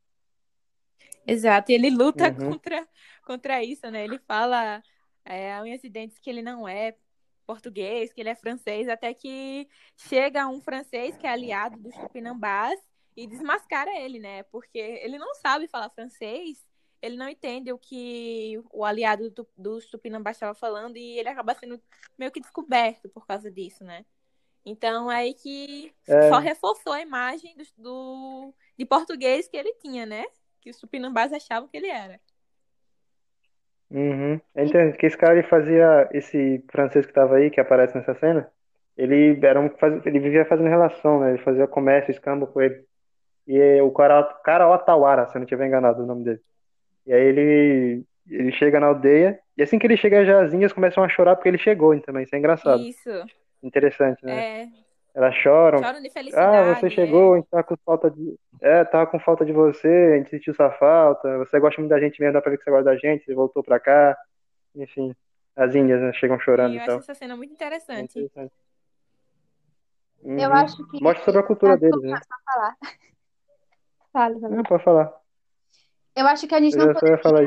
Exato, 1.27 1.73
e 1.73 1.75
ele 1.75 1.91
luta 1.91 2.31
Uhum. 2.31 2.39
contra, 2.49 2.87
contra 3.25 3.63
isso, 3.65 3.91
né? 3.91 4.05
Ele 4.05 4.19
fala 4.19 4.83
é, 5.25 5.53
em 5.67 5.75
acidentes 5.75 6.19
que 6.19 6.31
ele 6.31 6.43
não 6.43 6.69
é 6.69 6.97
português, 7.47 8.13
que 8.13 8.21
ele 8.21 8.29
é 8.31 8.35
francês, 8.35 8.89
até 8.89 9.13
que 9.15 9.69
chega 9.97 10.47
um 10.49 10.61
francês 10.61 11.17
que 11.17 11.27
é 11.27 11.31
aliado 11.31 11.79
dos 11.81 11.97
tupinambás 11.99 12.79
e 13.17 13.27
desmascara 13.27 13.91
ele, 14.01 14.19
né? 14.19 14.43
Porque 14.45 14.79
ele 14.79 15.19
não 15.19 15.35
sabe 15.37 15.69
falar 15.69 15.91
francês, 15.91 16.66
ele 17.03 17.17
não 17.17 17.29
entende 17.29 17.73
o 17.73 17.79
que 17.79 18.61
o 18.73 18.85
aliado 18.85 19.31
do- 19.31 19.49
dos 19.57 19.87
tupinambás 19.87 20.37
estava 20.37 20.55
falando 20.55 20.97
e 20.97 21.19
ele 21.19 21.29
acaba 21.29 21.55
sendo 21.55 21.81
meio 22.19 22.33
que 22.33 22.41
descoberto 22.41 23.09
por 23.11 23.27
causa 23.27 23.51
disso, 23.51 23.85
né? 23.85 24.05
Então 24.65 25.11
é 25.11 25.17
aí 25.19 25.35
que 25.35 25.95
É. 26.09 26.29
só 26.29 26.39
reforçou 26.39 26.93
a 26.93 27.01
imagem 27.03 27.57
do, 27.57 27.65
do- 27.79 28.55
de 28.79 28.85
português 28.87 29.49
que 29.49 29.57
ele 29.57 29.75
tinha, 29.75 30.07
né? 30.07 30.25
Que 30.61 30.71
os 30.71 30.79
tupinambás 30.79 31.33
achavam 31.33 31.69
que 31.69 31.77
ele 31.77 31.89
era. 31.89 32.21
Uhum. 33.91 34.41
Interessante 34.57 34.99
que 34.99 35.07
esse 35.07 35.17
cara 35.17 35.35
ele 35.39 35.47
fazia 35.49 36.09
esse 36.13 36.65
francês 36.71 37.07
que 37.07 37.13
estava 37.13 37.37
aí, 37.37 37.51
que 37.51 37.61
aparece 37.61 37.97
nessa 37.97 38.15
cena, 38.17 38.51
ele 38.97 39.39
era 39.47 39.61
um, 39.61 39.71
ele 40.05 40.19
vivia 40.19 40.45
fazendo 40.47 40.69
relação, 40.69 41.21
né? 41.21 41.31
Ele 41.31 41.39
fazia 41.43 41.69
comércio, 41.69 42.11
escambo 42.11 42.47
com 42.49 42.61
ele. 42.61 42.85
E 43.47 43.81
o 43.83 43.93
cara, 43.93 44.25
cara 44.45 44.69
Otawara, 44.71 45.27
se 45.29 45.37
eu 45.37 45.41
não 45.41 45.45
estiver 45.45 45.67
enganado 45.69 46.03
o 46.03 46.07
nome 46.07 46.25
dele. 46.25 46.41
E 47.07 47.13
aí 47.13 47.23
ele 47.23 48.05
ele 48.29 48.51
chega 48.53 48.81
na 48.81 48.89
aldeia 48.89 49.39
e 49.57 49.63
assim 49.63 49.79
que 49.79 49.87
ele 49.87 49.97
chega 49.97 50.25
já 50.25 50.43
as 50.43 50.53
índias 50.53 50.73
começam 50.73 51.05
a 51.05 51.09
chorar 51.09 51.37
porque 51.37 51.49
ele 51.49 51.59
chegou 51.59 51.95
hein, 51.95 52.01
também. 52.01 52.25
Isso 52.25 52.35
é 52.35 52.39
engraçado, 52.39 52.83
Isso. 52.83 53.09
interessante, 53.63 54.25
né? 54.25 54.63
É, 54.63 54.69
Elas 55.15 55.35
choram. 55.37 55.79
choram 55.79 56.03
de 56.03 56.09
Ah, 56.09 56.13
felicidade. 56.13 56.81
você 56.81 56.87
é. 56.87 56.91
chegou, 56.91 57.35
a 57.35 57.37
gente 57.37 57.49
tava 57.49 57.63
com 57.63 57.77
falta 57.85 58.11
de. 58.11 58.37
É, 58.61 58.85
tava 58.85 59.07
com 59.07 59.21
falta 59.21 59.45
de 59.45 59.53
você, 59.53 60.13
a 60.15 60.17
gente 60.17 60.31
sentiu 60.31 60.53
sua 60.55 60.73
falta, 60.73 61.39
você 61.39 61.61
gosta 61.61 61.81
muito 61.81 61.91
da 61.91 62.01
gente 62.01 62.21
mesmo, 62.21 62.33
dá 62.33 62.43
pra 62.43 62.51
ver 62.51 62.59
que 62.59 62.65
você 62.65 62.71
gosta 62.71 62.85
da 62.85 62.97
gente, 62.97 63.25
você 63.25 63.35
voltou 63.35 63.63
pra 63.63 63.79
cá. 63.79 64.17
Enfim, 64.75 65.15
as 65.55 65.75
índias, 65.75 66.01
né, 66.01 66.13
chegam 66.15 66.39
chorando 66.41 66.75
e 66.75 66.79
eu 66.79 66.85
tal. 66.85 66.97
acho 66.99 67.05
essa 67.11 67.15
cena 67.15 67.37
muito 67.37 67.53
É 67.53 67.55
interessante. 67.55 68.19
interessante. 68.19 68.53
Uhum. 70.23 70.39
Eu 70.39 70.53
acho 70.53 70.85
que. 70.89 71.01
Mostra 71.01 71.25
sobre 71.25 71.41
a 71.41 71.45
cultura 71.45 71.75
Ah, 71.75 71.77
deles, 71.77 72.03
né? 72.03 72.19
Falar. 72.45 72.77
Fala. 74.13 74.49
Não, 74.49 74.63
pode 74.65 74.83
falar. 74.83 75.26
Eu 76.17 76.27
acho 76.27 76.47
que 76.47 76.55
a 76.55 76.61
gente 76.61 76.77
não 76.77 76.87
ia 76.87 77.19
falar 77.19 77.43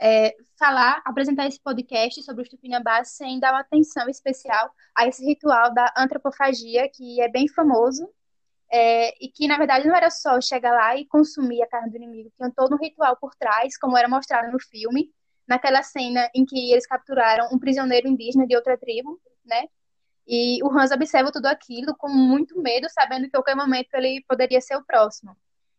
é, 0.00 0.34
falar, 0.58 1.00
apresentar 1.04 1.46
esse 1.46 1.60
podcast 1.60 2.20
sobre 2.24 2.42
os 2.42 2.48
tupinambás 2.48 3.10
sem 3.10 3.38
dar 3.38 3.52
uma 3.52 3.60
atenção 3.60 4.08
especial 4.08 4.74
a 4.96 5.06
esse 5.06 5.24
ritual 5.24 5.72
da 5.72 5.92
antropofagia, 5.96 6.88
que 6.92 7.20
é 7.20 7.28
bem 7.28 7.46
famoso, 7.46 8.08
é, 8.68 9.14
e 9.24 9.28
que, 9.28 9.46
na 9.46 9.56
verdade, 9.56 9.86
não 9.86 9.94
era 9.94 10.10
só 10.10 10.40
chegar 10.40 10.72
lá 10.72 10.96
e 10.96 11.06
consumir 11.06 11.62
a 11.62 11.68
carne 11.68 11.90
do 11.90 11.96
inimigo, 11.96 12.32
tinha 12.36 12.50
todo 12.50 12.74
um 12.74 12.78
ritual 12.78 13.16
por 13.16 13.32
trás, 13.36 13.78
como 13.78 13.96
era 13.96 14.08
mostrado 14.08 14.50
no 14.50 14.58
filme, 14.58 15.08
naquela 15.46 15.84
cena 15.84 16.28
em 16.34 16.44
que 16.44 16.72
eles 16.72 16.86
capturaram 16.86 17.48
um 17.52 17.58
prisioneiro 17.58 18.08
indígena 18.08 18.46
de 18.46 18.56
outra 18.56 18.76
tribo, 18.76 19.20
né? 19.44 19.66
E 20.26 20.62
o 20.64 20.70
Hans 20.70 20.90
observa 20.90 21.30
tudo 21.30 21.46
aquilo 21.46 21.94
com 21.96 22.08
muito 22.08 22.60
medo, 22.60 22.88
sabendo 22.88 23.28
que 23.28 23.36
a 23.36 23.38
qualquer 23.40 23.56
momento 23.56 23.94
ele 23.94 24.24
poderia 24.26 24.60
ser 24.60 24.76
o 24.76 24.84
próximo. 24.84 25.36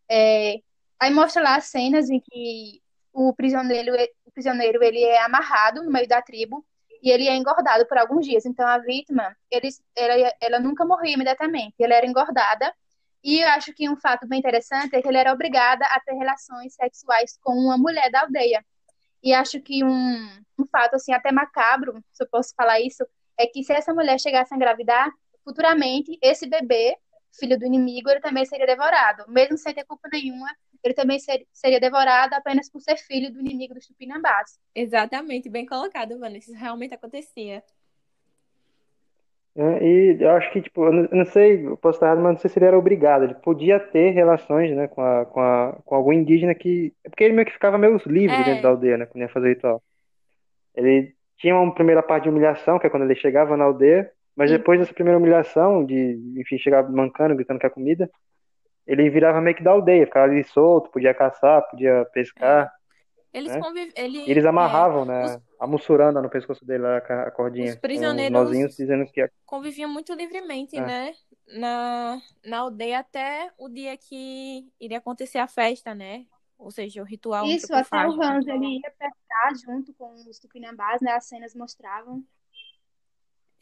É, 0.10 0.62
aí 1.04 1.12
mostra 1.12 1.42
lá 1.42 1.56
as 1.58 1.66
cenas 1.66 2.10
em 2.10 2.20
que 2.20 2.82
o 3.12 3.34
prisioneiro, 3.34 3.94
o 4.26 4.32
prisioneiro 4.32 4.84
ele 4.84 5.04
é 5.04 5.22
amarrado 5.22 5.84
no 5.84 5.92
meio 5.92 6.08
da 6.08 6.22
tribo 6.22 6.66
e 7.02 7.12
ele 7.12 7.28
é 7.28 7.36
engordado 7.36 7.86
por 7.86 7.98
alguns 7.98 8.26
dias. 8.26 8.46
Então 8.46 8.66
a 8.66 8.78
vítima, 8.78 9.36
ele, 9.52 9.70
ela, 9.96 10.34
ela 10.42 10.60
nunca 10.60 10.86
morria 10.86 11.14
imediatamente, 11.14 11.76
ela 11.80 11.96
era 11.96 12.08
engordada. 12.08 12.74
E 13.24 13.40
eu 13.40 13.48
acho 13.50 13.74
que 13.74 13.90
um 13.90 13.96
fato 13.96 14.28
bem 14.28 14.40
interessante 14.40 14.96
é 14.96 15.02
que 15.02 15.08
ele 15.08 15.18
era 15.18 15.32
obrigada 15.32 15.86
a 15.86 16.00
ter 16.00 16.14
relações 16.14 16.74
sexuais 16.74 17.38
com 17.42 17.54
uma 17.54 17.78
mulher 17.78 18.10
da 18.10 18.22
aldeia. 18.22 18.66
E 19.22 19.34
acho 19.34 19.62
que 19.62 19.84
um, 19.84 20.44
um 20.60 20.66
fato 20.70 20.96
assim 20.96 21.14
até 21.14 21.32
macabro, 21.32 22.04
se 22.12 22.24
eu 22.24 22.28
posso 22.30 22.54
falar 22.56 22.82
isso, 22.82 23.06
é 23.38 23.48
que 23.48 23.64
se 23.64 23.72
essa 23.72 23.94
mulher 23.94 24.20
chegasse 24.20 24.54
a 24.54 24.58
engravidar, 24.58 25.10
futuramente 25.44 26.18
esse 26.22 26.48
bebê, 26.48 26.98
filho 27.40 27.58
do 27.60 27.66
inimigo, 27.66 28.10
ele 28.10 28.22
também 28.22 28.46
seria 28.46 28.66
devorado, 28.68 29.26
mesmo 29.30 29.58
sem 29.58 29.74
ter 29.74 29.86
culpa 29.86 30.08
nenhuma. 30.12 30.48
Ele 30.84 30.94
também 30.94 31.20
ser, 31.20 31.48
seria 31.54 31.80
devorado 31.80 32.34
apenas 32.36 32.70
por 32.70 32.82
ser 32.82 32.98
filho 32.98 33.32
do 33.32 33.40
inimigo 33.40 33.74
dos 33.74 33.88
tupinambás. 33.88 34.60
Exatamente, 34.76 35.50
bem 35.50 35.66
colocado, 35.66 36.20
Vanessa. 36.20 36.52
Isso 36.52 36.60
realmente 36.60 36.94
acontecia. 36.94 37.64
É, 39.56 39.62
E 39.86 40.18
eu 40.24 40.32
acho 40.32 40.52
que, 40.52 40.62
tipo, 40.62 40.84
eu 40.86 40.92
não, 40.92 41.04
eu 41.06 41.18
não 41.18 41.26
sei, 41.26 41.66
eu 41.68 41.78
posso 41.78 41.98
estar 41.98 42.08
errado, 42.08 42.22
mas 42.24 42.34
não 42.34 42.40
sei 42.40 42.50
se 42.50 42.58
ele 42.60 42.66
era 42.66 42.78
obrigado. 42.78 43.24
Ele 43.24 43.36
podia 43.36 43.80
ter 43.80 44.10
relações, 44.12 44.76
né, 44.76 44.88
com, 44.88 45.02
a, 45.02 45.26
com, 45.26 45.40
a, 45.40 45.74
com 45.86 45.96
algum 45.96 46.12
indígena 46.14 46.56
que. 46.56 46.94
É 47.04 47.10
porque 47.10 47.24
ele 47.24 47.34
meio 47.34 47.46
que 47.46 47.54
ficava 47.54 47.78
meio 47.78 47.98
livre 48.08 48.36
É. 48.36 48.44
dentro 48.44 48.64
da 48.64 48.70
aldeia, 48.70 48.98
né, 48.98 49.06
quando 49.06 49.22
ia 49.22 49.30
fazer 49.30 49.48
o 49.48 49.50
ritual. 49.50 49.84
Ele 50.76 51.16
tinha 51.38 51.56
uma 51.58 51.74
primeira 51.74 52.04
parte 52.04 52.24
de 52.26 52.30
humilhação, 52.30 52.80
que 52.80 52.88
é 52.88 52.90
quando 52.90 53.04
ele 53.04 53.16
chegava 53.16 53.58
na 53.58 53.66
aldeia, 53.66 54.12
mas 54.36 54.50
depois 54.52 54.80
dessa 54.80 54.94
primeira 54.94 55.18
humilhação, 55.20 55.86
de, 55.86 56.20
enfim, 56.38 56.58
chegar 56.58 56.90
mancando, 56.90 57.36
gritando 57.36 57.60
que 57.60 57.66
é 57.66 57.70
comida, 57.70 58.10
ele 58.86 59.10
virava 59.10 59.40
meio 59.40 59.56
que 59.56 59.64
da 59.64 59.72
aldeia, 59.72 60.06
ficava 60.06 60.26
ali 60.26 60.44
solto, 60.44 60.90
podia 60.92 61.14
caçar, 61.14 61.62
podia 61.70 62.06
pescar. 62.14 62.72
Eles 63.34 63.56
É. 63.56 63.60
convivem. 63.60 63.92
Ele, 63.96 64.20
E 64.20 64.32
eles 64.32 64.46
é, 64.46 64.48
amarravam, 64.48 65.06
né, 65.06 65.26
os- 65.26 65.42
a 65.60 65.66
mussurana 65.66 66.22
no 66.22 66.30
pescoço 66.30 66.64
dele, 66.66 66.86
a 66.86 67.32
cordinha, 67.32 67.72
Os 67.72 67.76
prisioneiros- 67.78 68.32
nozinhos 68.32 68.76
dizendo 68.76 69.06
que 69.06 69.22
ia 69.22 69.32
conviviam 69.46 69.90
muito 69.90 70.14
livremente, 70.14 70.76
É. 70.78 70.82
né? 70.82 71.14
Na, 71.48 72.22
na 72.46 72.60
aldeia 72.60 73.00
até 73.00 73.50
o 73.58 73.68
dia 73.70 73.98
que 73.98 74.66
iria 74.80 74.98
acontecer 75.00 75.40
a 75.40 75.48
festa, 75.48 75.96
né? 75.96 76.26
Ou 76.58 76.70
seja, 76.72 77.02
o 77.02 77.06
ritual 77.06 77.46
Isso, 77.46 77.74
até 77.74 78.08
o. 78.08 78.22
Hans 78.22 78.48
ele 78.48 78.80
ia 78.80 78.92
pescar 78.92 79.56
junto 79.66 79.94
com 79.94 80.14
os 80.14 80.40
tupinambás, 80.40 81.02
né? 81.02 81.12
As 81.12 81.26
cenas 81.26 81.54
mostravam. 81.56 82.24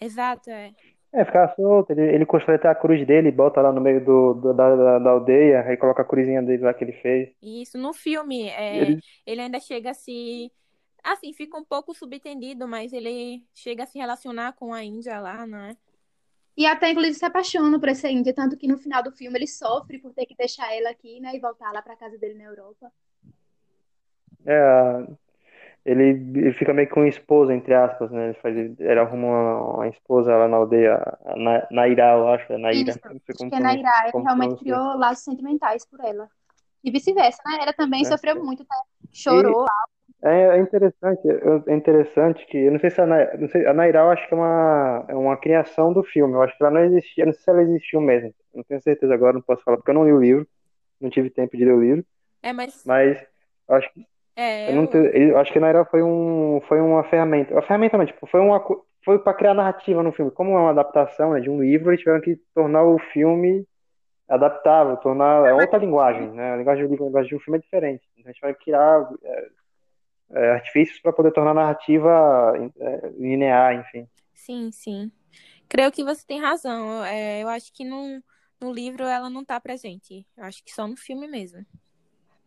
Exato, 0.01 0.50
é. 0.51 0.75
É, 1.13 1.25
ficar 1.25 1.53
solto, 1.55 1.91
ele, 1.91 2.01
ele 2.03 2.25
constrói 2.25 2.55
até 2.55 2.70
a 2.70 2.75
cruz 2.75 3.05
dele 3.05 3.27
e 3.29 3.31
bota 3.31 3.62
lá 3.62 3.72
no 3.74 3.81
meio 3.81 4.03
do, 4.03 4.34
do- 4.34 4.53
da, 4.53 4.75
da, 4.75 5.00
da 5.00 5.10
aldeia, 5.12 5.62
aí 5.62 5.75
coloca 5.77 6.01
a 6.01 6.05
cruzinha 6.05 6.41
dele 6.41 6.63
lá 6.63 6.74
que 6.74 6.84
ele 6.86 6.93
fez. 6.93 7.29
Isso 7.41 7.77
no 7.77 7.93
filme, 7.93 8.50
é, 8.50 8.93
Ele- 8.93 9.01
ele 9.25 9.41
ainda 9.41 9.60
chega 9.60 9.91
a 9.91 9.93
se. 9.93 10.51
Assim, 11.03 11.34
fica 11.34 11.58
um 11.58 11.65
pouco 11.65 11.93
subentendido, 11.96 12.67
mas 12.67 12.93
ele 12.93 13.43
chega 13.53 13.84
a 13.84 13.88
se 13.88 13.98
relacionar 13.98 14.53
com 14.53 14.74
a 14.74 14.84
Índia 14.84 15.20
lá, 15.20 15.48
né? 15.48 15.75
E 16.55 16.65
até, 16.65 16.89
inclusive, 16.91 17.15
se 17.20 17.25
apaixona 17.25 17.77
por 17.79 17.89
essa 17.89 18.10
índia, 18.10 18.34
tanto 18.34 18.55
que 18.58 18.65
no 18.67 18.77
final 18.77 19.03
do 19.03 19.12
filme 19.12 19.38
ele 19.38 19.48
sofre 19.48 20.00
por 20.00 20.13
ter 20.13 20.25
que 20.25 20.36
deixar 20.36 20.74
ela 20.74 20.89
aqui, 20.89 21.20
né? 21.20 21.36
E 21.36 21.39
voltar 21.41 21.72
lá 21.74 21.81
pra 21.81 21.96
casa 21.98 22.17
dele 22.17 22.36
na 22.36 22.46
Europa. 22.46 22.89
É, 24.46 25.05
ele, 25.86 26.04
ele 26.40 26.54
fica 26.54 26.74
meio 26.74 26.88
que 26.88 26.94
com 26.94 27.06
esposa, 27.06 27.54
entre 27.54 27.74
aspas, 27.74 28.12
né? 28.12 28.26
Ele, 28.26 28.34
faz, 28.36 28.56
ele 28.58 29.00
arruma 29.00 29.28
uma, 29.28 29.76
uma 29.76 29.88
esposa 29.88 30.36
lá 30.36 30.48
na 30.48 30.58
aldeia, 30.58 30.96
a 31.26 31.36
Na- 31.36 31.68
Nairá, 31.72 32.14
eu 32.14 32.28
acho, 32.30 32.52
é 32.54 32.58
Naira. 32.58 32.92
Isso, 32.92 33.00
Acho 33.04 33.50
que 33.50 33.56
é 33.56 33.60
Naira, 33.60 33.90
ele 34.14 34.24
realmente 34.24 34.56
criou 34.60 34.98
laços 34.98 35.24
sentimentais 35.24 35.86
por 35.86 36.00
ela. 36.02 36.30
E 36.84 36.92
vice-versa, 36.92 37.42
né? 37.46 37.60
Ela 37.62 37.74
também 37.74 38.04
É. 38.04 38.10
sofreu 38.10 38.44
muito, 38.44 38.62
né? 38.64 38.76
Chorou. 39.12 39.66
É, 40.24 40.30
é 40.30 40.58
interessante, 40.60 41.22
é 41.68 41.74
interessante 41.74 42.46
que, 42.46 42.56
eu 42.58 42.72
não 42.72 42.80
sei 42.80 42.92
se 42.92 43.02
a, 43.02 43.08
não 43.38 43.50
sei, 43.50 43.66
a 43.66 43.74
Nairá 43.74 44.02
eu 44.02 44.12
acho 44.12 44.28
que 44.28 44.34
é 44.36 44.38
uma, 44.38 45.06
é 45.10 45.16
uma 45.16 45.36
criação 45.38 45.92
do 45.92 46.04
filme, 46.04 46.34
eu 46.36 46.44
acho 46.44 46.56
que 46.56 46.64
ela 46.64 46.72
não 46.72 46.84
existia, 46.86 47.24
eu 47.24 47.26
não 47.28 47.34
sei 47.34 47.42
se 47.44 47.50
ela 47.50 47.64
existiu 47.64 48.00
mesmo, 48.00 48.32
não 48.54 48.64
tenho 48.64 48.80
certeza 48.82 49.12
agora, 49.16 49.34
não 49.34 49.42
posso 49.42 49.64
falar, 49.64 49.78
porque 49.78 49.90
eu 49.90 49.96
não 49.96 50.06
li 50.06 50.14
o 50.14 50.20
livro, 50.22 50.48
não 51.02 51.10
tive 51.10 51.30
tempo 51.32 51.58
de 51.58 51.66
ler 51.66 51.74
o 51.74 51.82
livro, 51.82 52.06
É, 52.42 52.54
mas. 52.54 52.74
mas 52.86 53.20
eu 53.70 53.76
acho 53.76 53.94
que 53.94 54.06
É, 54.42 54.72
Eu 54.72 54.84
eu- 55.14 55.38
acho 55.38 55.52
que 55.52 55.58
a 55.58 55.62
Naira 55.62 55.86
foi 55.86 56.02
um, 56.04 56.62
foi 56.68 56.80
uma 56.82 57.04
ferramenta. 57.04 57.54
Uma 57.54 57.62
ferramenta 57.62 57.98
não, 57.98 58.06
tipo, 58.06 58.26
foi 58.28 58.40
uma, 58.40 58.64
foi 59.04 59.20
para 59.20 59.34
criar 59.34 59.54
narrativa 59.54 60.02
no 60.04 60.12
filme. 60.12 60.32
Como 60.32 60.52
é 60.52 60.60
uma 60.60 60.72
adaptação, 60.72 61.34
né, 61.34 61.40
de 61.40 61.50
um 61.50 61.62
livro, 61.62 61.90
eles 61.92 62.00
tiveram 62.02 62.22
que 62.22 62.38
tornar 62.54 62.84
o 62.84 62.98
filme 63.12 63.66
adaptável, 64.28 64.96
tornar 64.98 65.46
é 65.48 65.54
outra 65.54 65.78
linguagem, 65.78 66.32
né? 66.32 66.54
A 66.54 66.58
linguagem 66.58 66.86
a 66.86 66.88
linguagem 66.88 67.30
de 67.30 67.36
um 67.36 67.40
filme 67.40 67.58
é 67.58 67.62
diferente. 67.62 68.04
Então 68.18 68.30
a 68.30 68.34
gente 68.34 68.42
vai 68.42 68.54
criar 68.54 69.10
é, 69.24 69.48
é, 70.34 70.52
artifícios 70.52 71.00
para 71.00 71.14
poder 71.14 71.32
tornar 71.32 71.52
a 71.52 71.56
narrativa 71.56 72.54
é, 72.80 73.10
linear, 73.18 73.76
enfim. 73.76 74.08
Sim, 74.34 74.72
sim. 74.72 75.12
Creio 75.68 75.92
que 75.92 76.04
você 76.04 76.26
tem 76.26 76.40
razão. 76.40 77.04
É, 77.06 77.44
eu 77.44 77.50
acho 77.50 77.74
que 77.74 77.84
no, 77.84 78.22
no 78.60 78.72
livro 78.74 79.04
ela 79.04 79.30
não 79.30 79.44
tá 79.44 79.60
presente. 79.60 80.26
Eu 80.38 80.46
acho 80.46 80.64
que 80.64 80.72
só 80.72 80.88
no 80.88 80.98
filme 80.98 81.28
mesmo. 81.28 81.66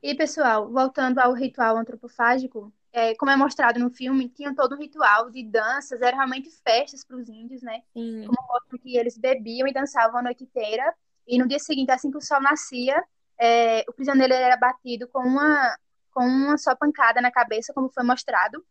E, 0.05 0.15
pessoal, 0.15 0.71
voltando 0.71 1.19
ao 1.19 1.33
ritual 1.33 1.79
antropofágico, 1.79 2.71
é, 2.93 3.15
como 3.15 3.31
é 3.31 3.37
mostrado 3.37 3.81
no 3.81 3.89
filme, 3.89 4.29
tinha 4.29 4.55
todo 4.55 4.75
um 4.75 4.79
ritual 4.79 5.31
de 5.31 5.43
danças, 5.43 6.03
eram 6.03 6.19
realmente 6.19 6.51
festas 6.63 7.03
para 7.03 7.17
os 7.17 7.27
índios, 7.27 7.63
né? 7.63 7.81
Sim. 7.95 8.27
como 8.27 8.47
mostram 8.47 8.79
que 8.81 8.99
eles 8.99 9.17
bebiam 9.17 9.67
e 9.67 9.73
dançavam 9.73 10.19
a 10.19 10.23
noite 10.23 10.45
inteira. 10.45 10.95
E 11.27 11.39
no 11.39 11.49
dia 11.49 11.59
seguinte, 11.59 11.91
assim 11.91 12.11
que 12.11 12.19
o 12.19 12.21
sol 12.21 12.39
nascia, 12.43 13.03
é, 13.41 13.83
o 13.89 13.95
prisioneiro 13.95 14.35
era 14.35 14.59
batido 14.59 15.09
com 15.09 15.21
uma, 15.21 15.75
com 16.13 16.23
uma 16.23 16.59
só 16.59 16.77
pancada 16.77 17.23
na 17.23 17.33
cabeça, 17.33 17.73
como 17.73 17.89
foi 17.89 18.05
mostrado. 18.05 18.63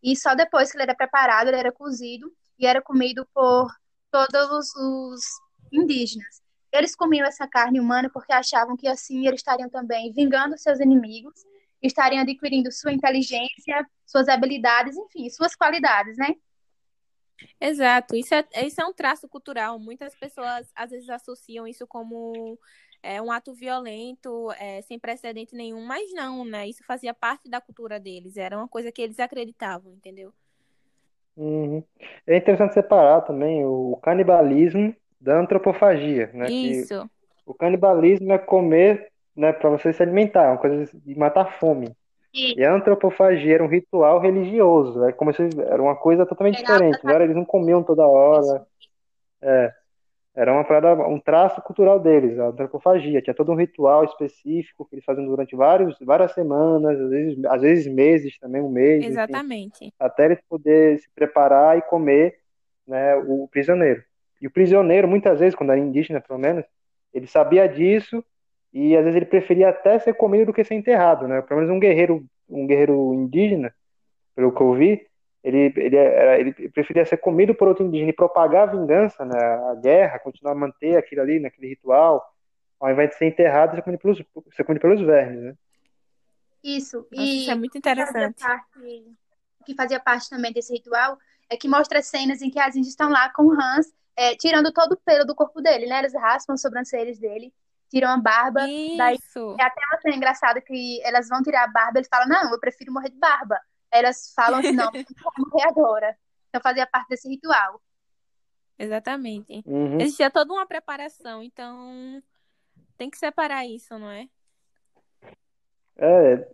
E 0.00 0.14
só 0.14 0.36
depois 0.36 0.70
que 0.70 0.76
ele 0.76 0.84
era 0.84 0.94
preparado, 0.94 1.48
ele 1.48 1.56
era 1.56 1.72
cozido 1.72 2.32
e 2.56 2.68
era 2.68 2.80
comido 2.80 3.26
por 3.34 3.68
todos 4.12 4.48
os, 4.48 4.76
os 4.76 5.22
indígenas. 5.72 6.40
Eles 6.72 6.94
comiam 6.94 7.26
essa 7.26 7.46
carne 7.46 7.80
humana 7.80 8.10
porque 8.12 8.32
achavam 8.32 8.76
que 8.76 8.86
assim 8.86 9.26
eles 9.26 9.40
estariam 9.40 9.68
também 9.68 10.12
vingando 10.12 10.58
seus 10.58 10.80
inimigos, 10.80 11.44
estariam 11.82 12.22
adquirindo 12.22 12.70
sua 12.70 12.92
inteligência, 12.92 13.86
suas 14.04 14.28
habilidades, 14.28 14.96
enfim, 14.96 15.28
suas 15.30 15.54
qualidades, 15.54 16.16
né? 16.16 16.34
Exato. 17.60 18.16
Isso 18.16 18.34
é, 18.34 18.44
isso 18.64 18.80
é 18.80 18.84
um 18.84 18.92
traço 18.92 19.28
cultural. 19.28 19.78
Muitas 19.78 20.14
pessoas 20.14 20.70
às 20.74 20.90
vezes 20.90 21.08
associam 21.08 21.66
isso 21.66 21.86
como 21.86 22.58
é, 23.02 23.22
um 23.22 23.30
ato 23.30 23.54
violento, 23.54 24.50
é, 24.58 24.82
sem 24.82 24.98
precedente 24.98 25.54
nenhum, 25.54 25.84
mas 25.84 26.12
não, 26.12 26.44
né? 26.44 26.68
Isso 26.68 26.84
fazia 26.84 27.14
parte 27.14 27.48
da 27.48 27.60
cultura 27.60 28.00
deles. 28.00 28.36
Era 28.36 28.56
uma 28.56 28.68
coisa 28.68 28.90
que 28.90 29.02
eles 29.02 29.18
acreditavam, 29.18 29.92
entendeu? 29.92 30.32
Uhum. 31.36 31.84
É 32.26 32.36
interessante 32.36 32.74
separar 32.74 33.20
também 33.20 33.64
o 33.64 33.96
canibalismo 34.02 34.94
da 35.20 35.38
antropofagia, 35.38 36.30
né? 36.32 36.46
Que 36.46 36.70
Isso. 36.70 37.08
o 37.44 37.54
canibalismo 37.54 38.32
é 38.32 38.38
comer, 38.38 39.08
né, 39.36 39.52
para 39.52 39.70
você 39.70 39.92
se 39.92 40.02
alimentar, 40.02 40.44
é 40.44 40.48
uma 40.48 40.58
coisa 40.58 40.90
de 40.94 41.18
matar 41.18 41.58
fome. 41.58 41.94
E 42.34 42.64
a 42.64 42.72
antropofagia 42.72 43.54
era 43.54 43.64
um 43.64 43.68
ritual 43.68 44.20
religioso, 44.20 45.04
é 45.04 45.12
como 45.12 45.32
se 45.32 45.48
era 45.66 45.82
uma 45.82 45.96
coisa 45.96 46.26
totalmente 46.26 46.62
Era 46.62 46.66
diferente. 46.66 47.00
Não 47.02 47.10
era, 47.12 47.24
eles 47.24 47.34
não 47.34 47.44
comiam 47.44 47.82
toda 47.82 48.06
hora. 48.06 48.66
É, 49.42 49.72
era 50.34 50.52
uma 50.52 50.62
parada, 50.62 51.02
um 51.02 51.18
traço 51.18 51.60
cultural 51.62 51.98
deles, 51.98 52.38
a 52.38 52.46
antropofagia. 52.48 53.20
Tinha 53.20 53.34
todo 53.34 53.50
um 53.50 53.56
ritual 53.56 54.04
específico 54.04 54.84
que 54.84 54.94
eles 54.94 55.04
faziam 55.04 55.26
durante 55.26 55.56
vários, 55.56 55.96
várias 56.00 56.32
semanas, 56.32 57.00
às 57.00 57.10
vezes, 57.10 57.44
às 57.46 57.60
vezes 57.60 57.92
meses 57.92 58.38
também, 58.38 58.62
um 58.62 58.68
mês, 58.68 59.00
enfim, 59.00 59.10
Exatamente. 59.10 59.94
até 59.98 60.26
eles 60.26 60.38
poderem 60.48 60.98
se 60.98 61.10
preparar 61.12 61.76
e 61.76 61.82
comer, 61.82 62.38
né, 62.86 63.16
o 63.16 63.48
prisioneiro. 63.48 64.04
E 64.40 64.46
o 64.46 64.50
prisioneiro, 64.50 65.08
muitas 65.08 65.40
vezes, 65.40 65.54
quando 65.54 65.70
era 65.70 65.80
indígena, 65.80 66.20
pelo 66.20 66.38
menos, 66.38 66.64
ele 67.12 67.26
sabia 67.26 67.68
disso 67.68 68.24
e 68.72 68.96
às 68.96 69.04
vezes 69.04 69.16
ele 69.16 69.26
preferia 69.26 69.70
até 69.70 69.98
ser 69.98 70.14
comido 70.14 70.46
do 70.46 70.52
que 70.52 70.64
ser 70.64 70.74
enterrado, 70.74 71.26
né? 71.26 71.40
Pelo 71.42 71.60
menos 71.60 71.74
um 71.74 71.80
guerreiro, 71.80 72.24
um 72.48 72.66
guerreiro 72.66 73.14
indígena, 73.14 73.74
pelo 74.34 74.52
que 74.52 74.60
eu 74.60 74.74
vi, 74.74 75.08
ele, 75.42 75.72
ele, 75.76 75.96
era, 75.96 76.38
ele 76.38 76.52
preferia 76.70 77.04
ser 77.04 77.16
comido 77.16 77.54
por 77.54 77.68
outro 77.68 77.84
indígena 77.84 78.10
e 78.10 78.14
propagar 78.14 78.68
a 78.68 78.72
vingança, 78.72 79.24
né, 79.24 79.38
a 79.38 79.74
guerra, 79.76 80.18
continuar 80.18 80.52
a 80.52 80.56
manter 80.56 80.96
aquilo 80.96 81.22
ali, 81.22 81.40
naquele 81.40 81.68
ritual, 81.68 82.24
ao 82.80 82.90
invés 82.90 83.10
de 83.10 83.16
ser 83.16 83.26
enterrado, 83.26 83.74
ser 83.74 83.82
comido 83.82 84.00
pelos, 84.00 84.22
ser 84.52 84.64
comido 84.64 84.82
pelos 84.82 85.00
vermes, 85.00 85.40
né? 85.40 85.54
Isso, 86.62 86.98
Nossa, 86.98 87.22
e 87.22 87.42
isso 87.42 87.50
é 87.50 87.54
muito 87.54 87.78
o 87.78 87.80
que 87.80 87.88
fazia 87.88 88.04
interessante. 88.04 88.42
parte, 88.42 88.78
o 89.60 89.64
que 89.64 89.74
fazia 89.74 90.00
parte 90.00 90.28
também 90.28 90.52
desse 90.52 90.72
ritual 90.72 91.16
é 91.48 91.56
que 91.56 91.68
mostra 91.68 92.02
cenas 92.02 92.42
em 92.42 92.50
que 92.50 92.58
as 92.58 92.74
índias 92.74 92.88
estão 92.88 93.08
lá 93.08 93.32
com 93.32 93.44
o 93.44 93.52
Hans, 93.52 93.92
é, 94.18 94.34
tirando 94.34 94.72
todo 94.72 94.94
o 94.94 94.96
pelo 94.96 95.24
do 95.24 95.32
corpo 95.32 95.62
dele, 95.62 95.86
né? 95.86 96.00
Eles 96.00 96.12
raspam 96.12 96.54
as 96.54 96.60
sobrancelhas 96.60 97.20
dele, 97.20 97.54
tiram 97.88 98.10
a 98.10 98.16
barba, 98.16 98.62
daí 98.96 99.16
Isso. 99.16 99.56
é 99.58 99.62
até 99.62 99.80
uma 99.86 100.00
cena 100.00 100.16
engraçada 100.16 100.60
que 100.60 101.00
elas 101.04 101.28
vão 101.28 101.40
tirar 101.40 101.62
a 101.62 101.68
barba, 101.68 102.00
ele 102.00 102.08
fala, 102.08 102.26
não, 102.26 102.50
eu 102.50 102.58
prefiro 102.58 102.92
morrer 102.92 103.10
de 103.10 103.16
barba. 103.16 103.54
Aí 103.92 104.00
elas 104.00 104.32
falam 104.34 104.58
assim, 104.58 104.72
não, 104.72 104.90
eu 104.92 105.04
não 105.04 105.22
vou 105.22 105.32
morrer 105.46 105.68
agora. 105.68 106.18
Então 106.48 106.60
fazia 106.60 106.84
parte 106.84 107.10
desse 107.10 107.28
ritual. 107.28 107.80
Exatamente. 108.76 109.62
Uhum. 109.64 110.00
Existia 110.00 110.30
toda 110.30 110.52
uma 110.52 110.66
preparação, 110.66 111.40
então 111.40 112.20
tem 112.96 113.08
que 113.08 113.18
separar 113.18 113.64
isso, 113.66 113.96
não 113.96 114.10
é? 114.10 114.28
É, 115.96 116.48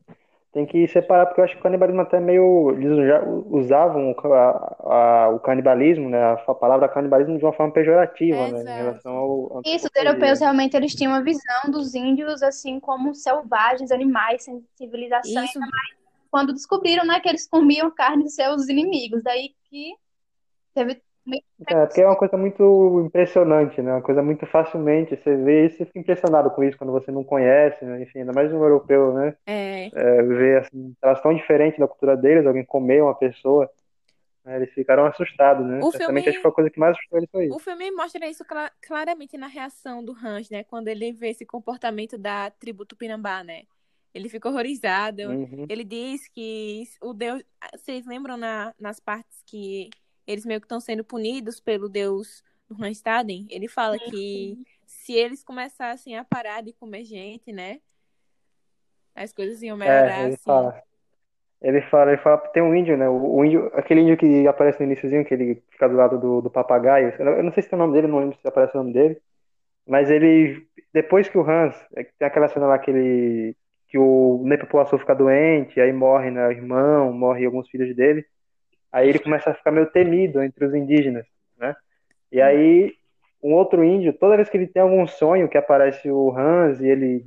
tem 0.55 0.65
que 0.65 0.87
separar, 0.87 1.27
porque 1.27 1.41
eu 1.41 1.45
acho 1.45 1.55
que 1.55 1.61
o 1.61 1.63
canibalismo 1.65 2.01
até 2.01 2.21
meio. 2.21 2.71
Eles 2.71 3.09
já 3.09 3.23
usavam 3.51 4.15
a- 4.25 4.77
a- 4.85 5.29
o 5.31 5.41
canibalismo, 5.41 6.09
né? 6.09 6.23
A 6.23 6.55
palavra 6.55 6.89
canibalismo 6.89 7.37
de 7.37 7.45
uma 7.45 7.53
forma 7.53 7.73
pejorativa, 7.73 8.49
né? 8.49 8.63
Em 8.63 8.77
relação 8.77 9.17
ao 9.17 9.61
Isso, 9.65 9.87
os 9.87 9.97
europeus 9.97 10.39
realmente 10.39 10.77
eles 10.77 10.95
tinham 10.95 11.13
uma 11.13 11.23
visão 11.23 11.71
dos 11.71 11.95
índios 11.95 12.41
assim 12.43 12.79
como 12.79 13.15
selvagens, 13.15 13.91
animais, 13.91 14.45
sem 14.45 14.65
civilização. 14.77 15.45
Isso. 15.45 15.59
Quando 16.31 16.53
descobriram, 16.53 17.05
né, 17.05 17.21
que 17.21 17.29
eles 17.29 17.47
comiam 17.49 17.91
carne 17.91 18.25
dos 18.25 18.35
seus 18.35 18.69
inimigos, 18.69 19.23
daí 19.23 19.51
que 19.69 19.95
teve 20.73 21.01
É, 21.69 21.87
porque 21.87 22.01
é 22.01 22.07
uma 22.07 22.17
coisa 22.17 22.37
muito 22.37 23.01
impressionante, 23.07 23.81
né? 23.81 23.93
Uma 23.93 24.03
coisa 24.03 24.23
muito 24.23 24.45
facilmente. 24.47 25.17
Você 25.17 25.37
vê 25.37 25.67
isso 25.67 25.83
e 25.83 25.87
fica 25.87 25.99
impressionado 26.01 26.51
com 26.51 26.63
isso 26.65 26.77
quando 26.77 26.93
você 26.93 27.11
não 27.13 27.25
conhece, 27.25 27.85
né? 27.85 28.03
Enfim, 28.03 28.21
ainda 28.21 28.33
mais 28.33 28.53
um 28.53 28.57
europeu, 28.63 29.15
né? 29.15 29.37
É, 29.47 29.91
É, 29.95 30.23
ver 30.23 30.61
assim, 30.63 30.95
elas 31.03 31.21
tão 31.23 31.35
diferentes 31.35 31.79
da 31.79 31.89
cultura 31.89 32.17
deles, 32.17 32.47
alguém 32.47 32.65
comer 32.65 33.03
uma 33.03 33.15
pessoa, 33.15 33.71
né? 34.45 34.57
Eles 34.57 34.73
ficaram 34.73 35.07
assustados, 35.07 35.67
né? 35.67 35.81
O 35.83 35.93
filme- 35.93 36.21
acho 36.21 36.33
que 36.33 36.43
foi 36.43 36.51
a 36.51 36.55
coisa 36.55 36.71
que 36.71 36.81
mais 36.81 36.93
assustou 36.97 37.19
eles 37.19 37.31
foi 37.31 37.47
isso. 37.47 37.57
o 37.57 37.59
filme 37.61 37.91
mostra 37.93 38.29
isso 38.29 38.45
cla- 38.45 38.73
claramente 38.83 39.37
na 39.39 39.47
reação 39.47 40.05
do 40.05 40.13
Hans, 40.13 40.51
né? 40.51 40.65
Quando 40.65 40.89
ele 40.89 41.13
vê 41.13 41.31
esse 41.31 41.47
comportamento 41.47 42.19
da 42.19 42.51
tribo 42.51 42.85
Tupinambá, 42.87 43.45
né? 43.45 43.63
Ele 44.13 44.29
fica 44.29 44.49
horrorizado. 44.49 45.23
Uhum. 45.23 45.67
Ele 45.69 45.85
diz 45.85 46.29
que 46.29 46.85
o 47.03 47.13
Deus. 47.13 47.43
Vocês 47.77 48.07
lembram 48.07 48.37
na- 48.37 48.75
nas 48.79 49.01
partes 49.01 49.43
que 49.47 49.91
eles 50.27 50.45
meio 50.45 50.61
que 50.61 50.67
estão 50.67 50.81
sendo 50.81 51.05
punidos 51.05 51.61
pelo 51.61 51.89
Deus 51.89 52.43
do 52.69 52.75
Randstaden? 52.75 53.47
Ele 53.51 53.69
fala 53.69 53.99
que 53.99 54.59
se 54.87 55.13
eles 55.13 55.43
começassem 55.43 56.17
a 56.17 56.25
parar 56.25 56.63
de 56.63 56.73
comer 56.73 57.05
gente, 57.05 57.53
né? 57.53 57.81
As 59.15 59.33
coisas 59.33 59.63
iam 59.63 59.77
melhorar, 59.77 60.21
É, 60.21 60.25
ele 60.25 60.35
assim. 60.35 60.45
fala. 60.45 60.83
Ele 61.61 61.81
fala, 61.83 62.13
ele 62.13 62.21
fala, 62.21 62.39
tem 62.49 62.63
um 62.63 62.75
índio, 62.75 62.97
né? 62.97 63.09
O, 63.09 63.37
o 63.37 63.45
índio, 63.45 63.71
aquele 63.75 64.01
índio 64.01 64.19
que 64.19 64.47
aparece 64.47 64.81
no 64.81 64.87
iníciozinho, 64.87 65.25
que 65.25 65.33
ele 65.33 65.63
fica 65.71 65.89
do 65.89 65.97
lado 65.97 66.19
do, 66.19 66.43
do 66.43 66.51
papagaio. 66.51 67.15
Eu 67.19 67.43
não, 67.43 67.53
sei 67.53 67.63
se 67.63 67.71
tem 67.71 67.79
o 67.79 67.81
nome 67.81 67.95
dele, 67.95 68.07
não 68.07 68.19
lembro 68.19 68.37
se 68.39 68.47
aparece 68.47 68.75
o 68.77 68.79
nome 68.81 68.93
dele. 68.93 69.19
Mas 69.87 70.11
ele, 70.11 70.67
depois 70.93 71.29
que 71.29 71.39
o 71.39 71.49
Hans, 71.49 71.75
é 71.97 72.05
tem 72.05 72.27
aquela 72.29 72.49
cena 72.49 72.67
lá 72.67 72.79
que 72.79 72.91
ele, 72.91 73.57
que 73.89 73.99
o 73.99 74.43
Nepopuaçu 74.45 74.99
fica 74.99 75.15
doente, 75.15 75.81
aí 75.81 75.93
morre, 75.93 76.31
né, 76.31 76.49
o 76.49 76.51
irmão, 76.51 77.13
morre 77.13 77.47
alguns 77.47 77.69
filhos 77.71 77.95
dele. 77.97 78.27
Aí 78.95 79.09
ele 79.09 79.19
começa 79.19 79.51
a 79.51 79.55
ficar 79.55 79.73
meio 79.73 79.91
temido 79.91 80.41
entre 80.43 80.65
os 80.65 80.73
indígenas, 80.75 81.27
né? 81.59 81.75
E 82.31 82.41
aí 82.41 82.95
um 83.43 83.53
outro 83.55 83.83
índio, 83.85 84.13
toda 84.13 84.37
vez 84.37 84.49
que 84.49 84.57
ele 84.57 84.67
tem 84.69 84.81
algum 84.81 85.07
sonho 85.07 85.49
que 85.49 85.59
aparece 85.59 86.11
o 86.11 86.31
Hans 86.37 86.81
e 86.81 86.87
ele 86.87 87.25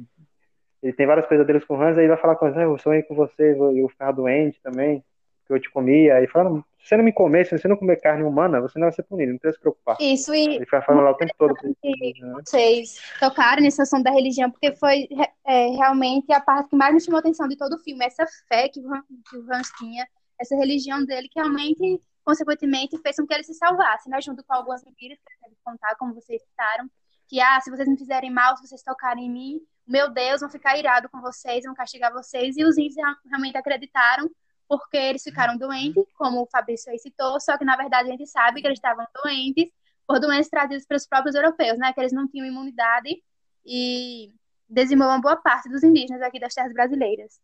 ele 0.82 0.94
tem 0.94 1.06
vários 1.06 1.26
pesadelos 1.28 1.66
com 1.66 1.76
o 1.76 1.82
Hans, 1.82 1.98
aí 1.98 2.04
ele 2.04 2.14
vai 2.14 2.18
falar 2.18 2.36
com 2.38 2.46
o 2.46 2.48
Hans, 2.48 2.58
ah, 2.58 2.62
eu 2.62 2.78
sonhei 2.78 3.04
com 3.04 3.16
você, 3.16 3.52
eu 3.76 3.90
ficava 3.90 4.14
doente 4.14 4.62
também, 4.62 5.04
que 5.46 5.52
eu 5.54 5.60
te 5.60 5.70
comia. 5.72 6.16
Aí 6.16 6.28
fala, 6.28 6.50
"Não, 6.50 6.64
se 6.80 6.88
você 6.90 6.98
não 6.98 7.04
me 7.04 7.12
comer, 7.12 7.46
se 7.46 7.58
você 7.58 7.68
não 7.68 7.76
comer 7.76 8.00
carne 8.00 8.24
humana, 8.24 8.62
você 8.62 8.80
não 8.80 8.86
vai 8.86 8.94
ser 8.94 9.04
punido, 9.04 9.32
não 9.34 9.40
precisa 9.40 9.58
se 9.58 9.62
preocupar. 9.62 9.98
isso 10.00 10.34
e 10.34 10.56
Ele 10.56 10.66
fica 10.66 10.82
falando 10.84 11.04
lá 11.04 11.12
o 11.12 11.16
tempo 11.16 11.34
todo. 11.38 11.54
né? 11.64 12.42
vocês 12.46 13.02
tocaram 13.20 13.62
nesse 13.62 13.82
assunto 13.82 14.04
da 14.04 14.12
religião, 14.12 14.50
porque 14.50 14.74
foi 14.76 15.08
é, 15.46 15.68
realmente 15.70 16.32
a 16.32 16.40
parte 16.40 16.70
que 16.70 16.76
mais 16.76 16.94
me 16.94 17.02
chamou 17.02 17.18
a 17.18 17.20
atenção 17.20 17.48
de 17.48 17.58
todo 17.58 17.74
o 17.74 17.80
filme, 17.80 18.06
essa 18.06 18.26
fé 18.48 18.70
que 18.70 18.80
o 18.80 18.94
Han- 18.94 19.04
que 19.30 19.38
o 19.38 19.54
Hans 19.54 19.70
tinha, 19.78 20.08
essa 20.40 20.56
religião 20.56 21.04
dele 21.06 21.28
que 21.28 21.40
realmente, 21.40 22.02
consequentemente, 22.24 22.98
fez 23.00 23.16
com 23.16 23.26
que 23.26 23.34
ele 23.34 23.44
se 23.44 23.54
salvasse, 23.54 24.10
né? 24.10 24.22
Junto 24.22 24.44
com 24.44 24.54
algumas 24.54 24.84
mentiras 24.84 25.18
que 25.20 25.46
ele 25.46 25.56
contar, 25.64 25.96
como 25.96 26.14
vocês 26.14 26.42
citaram, 26.42 26.90
que, 27.28 27.42
ah, 27.42 27.60
se 27.62 27.70
vocês 27.70 27.88
me 27.88 27.98
fizerem 27.98 28.32
mal, 28.32 28.56
se 28.56 28.68
vocês 28.68 28.82
tocarem 28.84 29.26
em 29.26 29.32
mim, 29.32 29.62
meu 29.86 30.10
Deus, 30.10 30.42
vão 30.42 30.50
ficar 30.50 30.78
irados 30.78 31.10
com 31.12 31.22
vocês, 31.22 31.64
vão 31.64 31.74
castigar 31.74 32.12
vocês, 32.12 32.58
e 32.58 32.64
os 32.64 32.78
índios 32.78 32.96
real- 32.96 33.16
realmente 33.26 33.58
acreditaram, 33.58 34.30
porque 34.68 34.98
eles 34.98 35.24
ficaram 35.24 35.58
doentes, 35.58 36.04
como 36.18 36.42
o 36.42 36.48
Fabrício 36.48 36.92
aí 36.92 37.00
citou, 37.00 37.40
só 37.40 37.58
que, 37.58 37.64
na 37.66 37.76
verdade, 37.78 38.10
a 38.10 38.12
gente 38.12 38.26
sabe 38.28 38.62
que 38.62 38.68
eles 38.68 38.78
estavam 38.78 39.06
doentes 39.24 39.70
por 40.06 40.20
doenças 40.20 40.50
trazidas 40.50 40.86
pelos 40.86 41.08
próprios 41.08 41.36
europeus, 41.36 41.78
né? 41.78 41.92
Que 41.94 42.02
eles 42.02 42.14
não 42.14 42.28
tinham 42.28 42.46
imunidade 42.46 43.22
e 43.66 44.32
dizimou 44.70 45.08
uma 45.08 45.22
boa 45.22 45.38
parte 45.38 45.70
dos 45.70 45.84
indígenas 45.84 46.22
aqui 46.22 46.40
das 46.40 46.54
terras 46.54 46.74
brasileiras. 46.74 47.40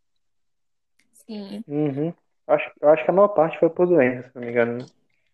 Sim. 1.26 1.64
Uhum. 1.68 2.14
Acho, 2.48 2.72
eu 2.82 2.90
acho 2.90 3.04
que 3.04 3.10
a 3.10 3.14
maior 3.14 3.30
parte 3.30 3.58
foi 3.60 3.70
por 3.70 3.88
doença, 3.88 4.28
se 4.30 4.36
não 4.36 4.44
me 4.44 4.52
engano. 4.52 4.78
né? 4.80 4.86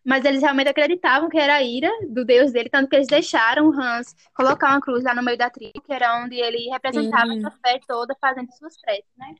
Mas 0.05 0.23
eles 0.25 0.41
realmente 0.41 0.69
acreditavam 0.69 1.29
que 1.29 1.37
era 1.37 1.55
a 1.55 1.61
ira 1.63 1.89
do 2.09 2.23
deus 2.23 2.51
dele, 2.51 2.69
tanto 2.69 2.89
que 2.89 2.95
eles 2.95 3.07
deixaram 3.07 3.67
o 3.67 3.73
Hans 3.73 4.15
colocar 4.33 4.69
uma 4.69 4.81
cruz 4.81 5.03
lá 5.03 5.13
no 5.13 5.23
meio 5.23 5.37
da 5.37 5.49
tribo, 5.49 5.81
que 5.81 5.93
era 5.93 6.17
onde 6.23 6.35
ele 6.35 6.69
representava 6.69 7.27
Sim. 7.27 7.39
essa 7.39 7.51
fé 7.61 7.79
toda, 7.87 8.15
fazendo 8.19 8.51
suas 8.53 8.79
preces, 8.79 9.11
né? 9.17 9.35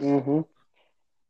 Uhum. 0.00 0.44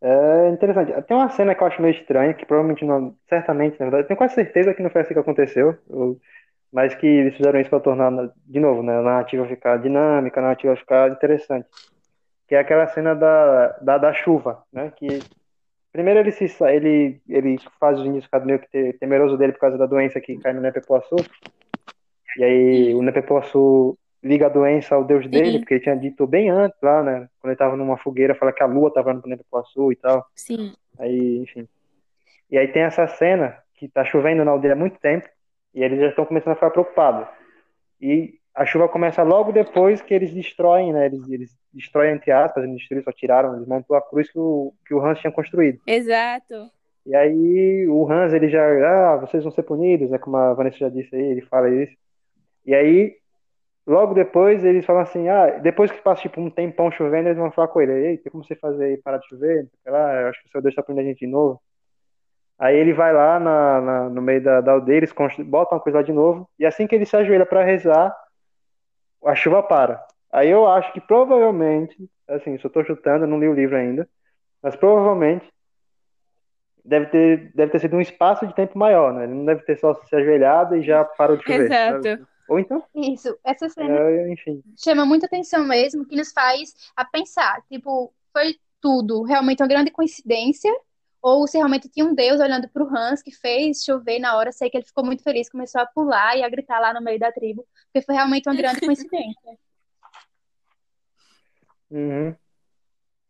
É 0.02 0.50
interessante. 0.50 0.92
Tem 1.02 1.16
uma 1.16 1.31
cena 1.31 1.55
que 1.55 1.62
eu 1.62 1.66
acho 1.66 1.81
meio 1.81 1.94
estranha, 1.94 2.35
que 2.35 2.44
provavelmente 2.44 2.85
não, 2.85 3.16
certamente, 3.29 3.72
na 3.81 3.87
verdade, 3.87 4.02
eu 4.05 4.07
tenho 4.09 4.18
quase 4.18 4.35
certeza 4.35 4.74
que 4.74 4.83
não 4.83 4.90
foi 4.90 5.00
assim 5.02 5.14
que 5.14 5.20
aconteceu, 5.20 5.76
eu- 5.88 6.20
mas 6.72 6.94
que 6.94 7.07
eles 7.07 7.37
fizeram 7.37 7.61
isso 7.61 7.70
para 7.70 7.81
tornar, 7.81 8.11
na- 8.11 8.31
de 8.46 8.61
novo, 8.61 8.83
né, 8.83 8.98
a 8.98 9.02
narrativa 9.02 9.46
ficar 9.46 9.79
dinâmica, 9.79 10.40
a 10.40 10.42
narrativa 10.42 10.76
ficar 10.76 11.11
interessante. 11.11 11.66
Que 12.46 12.54
é 12.54 12.59
aquela 12.59 12.87
cena 12.88 13.14
da, 13.14 13.68
da, 13.80 13.98
da 13.98 14.12
chuva, 14.12 14.62
né? 14.72 14.92
Que 14.96 15.20
primeiro 15.92 16.20
ele 16.20 16.30
se 16.30 16.44
ele 16.64 17.20
ele 17.28 17.59
faz 17.80 17.98
os 17.98 18.06
índios 18.06 18.24
ficarem 18.24 18.46
meio 18.46 18.59
que 18.59 18.68
te- 18.68 18.92
temeroso 18.98 19.37
dele 19.37 19.52
por 19.52 19.61
causa 19.61 19.78
da 19.78 19.87
doença 19.87 20.20
que 20.20 20.38
cai 20.38 20.52
no 20.52 20.61
Nepepuaçu. 20.61 21.16
E 22.37 22.44
aí 22.44 22.94
o 22.94 23.02
Nepepuaçu 23.02 23.98
liga 24.22 24.46
a 24.46 24.50
doença 24.50 24.94
ao 24.94 25.04
deus 25.04 25.26
dele, 25.28 25.52
Sim. 25.52 25.59
porque 25.61 25.74
ele 25.74 25.82
tinha 25.82 25.96
dito 25.96 26.26
bem 26.26 26.50
antes 26.50 26.78
lá, 26.82 27.02
né? 27.02 27.28
Quando 27.40 27.50
ele 27.50 27.59
tava 27.59 27.76
numa 27.76 27.96
fogueira, 27.96 28.35
fala 28.35 28.52
que 28.52 28.62
a 28.62 28.66
lua 28.66 28.92
tava 28.92 29.12
no 29.14 29.22
Nepepuaçu 29.24 29.92
e 29.92 29.96
tal. 29.96 30.26
Sim. 30.35 30.74
Aí, 30.98 31.38
enfim. 31.38 31.68
E 32.50 32.59
aí 32.59 32.68
tem 32.68 32.82
essa 32.82 33.06
cena 33.06 33.56
que 33.74 33.88
tá 33.88 34.04
chovendo 34.04 34.44
na 34.44 34.50
aldeia 34.50 34.74
há 34.74 34.76
muito 34.76 34.98
tempo 34.98 35.28
e 35.74 35.82
eles 35.82 36.00
já 36.00 36.09
estão 36.09 36.24
começando 36.24 36.52
a 36.52 36.56
ficar 36.56 36.70
preocupados. 36.70 37.26
E 38.00 38.35
a 38.56 38.64
chuva 38.64 38.88
começa 38.88 39.22
logo 39.22 39.52
depois 39.52 40.00
que 40.00 40.14
eles 40.14 40.32
destroem, 40.32 40.92
né? 40.92 41.06
Eles, 41.06 41.28
eles 41.28 41.50
destroem, 41.72 42.14
entre 42.14 42.32
aspas, 42.32 42.64
eles 42.64 42.76
destruíram, 42.76 43.04
só 43.04 43.12
tiraram, 43.12 43.54
eles 43.54 43.68
montou 43.68 43.94
a 43.94 44.00
cruz 44.02 44.30
que 44.30 44.38
o, 44.38 44.72
que 44.86 44.94
o 44.94 45.04
Hans 45.04 45.18
tinha 45.20 45.30
construído. 45.30 45.78
Exato. 45.86 46.70
E 47.04 47.14
aí 47.14 47.86
o 47.88 48.10
Hans, 48.10 48.32
ele 48.32 48.48
já, 48.48 48.64
ah, 48.64 49.16
vocês 49.18 49.42
vão 49.44 49.52
ser 49.52 49.62
punidos, 49.62 50.10
né? 50.10 50.18
Como 50.18 50.36
a 50.36 50.54
Vanessa 50.54 50.78
já 50.78 50.88
disse 50.88 51.14
aí, 51.14 51.22
ele 51.22 51.42
fala 51.42 51.68
isso. 51.70 51.94
E 52.64 52.74
aí, 52.74 53.14
logo 53.86 54.14
depois, 54.14 54.64
eles 54.64 54.84
falam 54.86 55.02
assim, 55.02 55.28
ah, 55.28 55.58
depois 55.62 55.92
que 55.92 56.00
passa 56.02 56.22
tipo 56.22 56.40
um 56.40 56.50
tempão 56.50 56.90
chovendo, 56.90 57.28
eles 57.28 57.38
vão 57.38 57.52
falar 57.52 57.68
com 57.68 57.80
ele, 57.80 57.92
ei, 57.92 58.16
tem 58.16 58.32
como 58.32 58.42
você 58.42 58.56
fazer 58.56 58.84
aí 58.86 58.96
parar 58.96 59.18
de 59.18 59.28
chover? 59.28 59.68
Sei 59.82 59.92
lá, 59.92 60.22
eu 60.22 60.28
acho 60.28 60.42
que 60.42 60.48
o 60.48 60.50
seu 60.50 60.62
Deus 60.62 60.74
tá 60.74 60.82
punindo 60.82 61.02
a 61.02 61.04
gente 61.04 61.18
de 61.20 61.26
novo. 61.26 61.60
Aí 62.58 62.74
ele 62.74 62.94
vai 62.94 63.12
lá 63.12 63.38
na, 63.38 63.80
na- 63.82 64.08
no 64.08 64.22
meio 64.22 64.42
da, 64.42 64.62
da 64.62 64.72
aldeia, 64.72 64.96
eles 64.96 65.12
botam 65.46 65.76
uma 65.76 65.82
coisa 65.82 65.98
lá 65.98 66.02
de 66.02 66.12
novo, 66.12 66.48
e 66.58 66.64
assim 66.64 66.86
que 66.86 66.94
ele 66.94 67.04
se 67.04 67.14
ajoelha 67.14 67.44
para 67.44 67.62
rezar, 67.62 68.16
a 69.26 69.34
chuva 69.34 69.62
para. 69.62 70.04
Aí 70.32 70.50
eu 70.50 70.66
acho 70.66 70.92
que 70.92 71.00
provavelmente, 71.00 71.96
assim, 72.28 72.58
só 72.58 72.68
tô 72.68 72.84
chutando, 72.84 73.26
não 73.26 73.38
li 73.38 73.48
o 73.48 73.54
livro 73.54 73.76
ainda, 73.76 74.08
mas 74.62 74.76
provavelmente 74.76 75.46
deve 76.84 77.06
ter, 77.06 77.52
deve 77.54 77.72
ter 77.72 77.80
sido 77.80 77.96
um 77.96 78.00
espaço 78.00 78.46
de 78.46 78.54
tempo 78.54 78.78
maior, 78.78 79.12
né? 79.12 79.24
Ele 79.24 79.34
não 79.34 79.44
deve 79.44 79.62
ter 79.62 79.78
só 79.78 79.94
se 79.94 80.14
ajoelhado 80.14 80.76
e 80.76 80.82
já 80.82 81.04
parou 81.04 81.36
de 81.36 81.44
chover. 81.44 81.66
Exato. 81.66 82.02
sabe? 82.02 82.26
Ou 82.48 82.60
então, 82.60 82.82
Isso, 82.94 83.36
essa 83.42 83.68
cena 83.68 83.98
é, 83.98 84.32
enfim. 84.32 84.62
chama 84.76 85.04
muita 85.04 85.26
atenção 85.26 85.64
mesmo, 85.64 86.06
que 86.06 86.14
nos 86.14 86.32
faz 86.32 86.74
a 86.94 87.04
pensar, 87.04 87.60
tipo, 87.68 88.12
foi 88.32 88.54
tudo 88.80 89.22
realmente 89.24 89.62
uma 89.62 89.68
grande 89.68 89.90
coincidência? 89.90 90.72
Ou 91.22 91.46
se 91.46 91.57
realmente 91.59 91.88
tinha 91.88 92.07
um 92.07 92.14
Deus 92.14 92.40
olhando 92.40 92.68
para 92.68 92.85
o 92.85 92.88
Hans 92.88 93.22
que 93.22 93.33
fez 93.33 93.83
chover 93.83 94.18
na 94.18 94.37
hora, 94.37 94.52
sei 94.52 94.70
que 94.70 94.76
ele 94.76 94.85
ficou 94.85 95.05
muito 95.05 95.22
feliz, 95.22 95.48
começou 95.48 95.81
a 95.81 95.87
pular 95.87 96.37
e 96.37 96.44
a 96.44 96.48
gritar 96.48 96.81
lá 96.81 96.94
no 96.94 97.02
meio 97.02 97.18
da 97.18 97.33
tribo, 97.33 97.66
porque 97.92 98.05
foi 98.05 98.14
realmente 98.14 98.48
uma 98.48 98.57
grande 98.57 98.81
coincidência. 98.81 99.37
Uhum. 101.88 102.35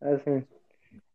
Assim, 0.01 0.43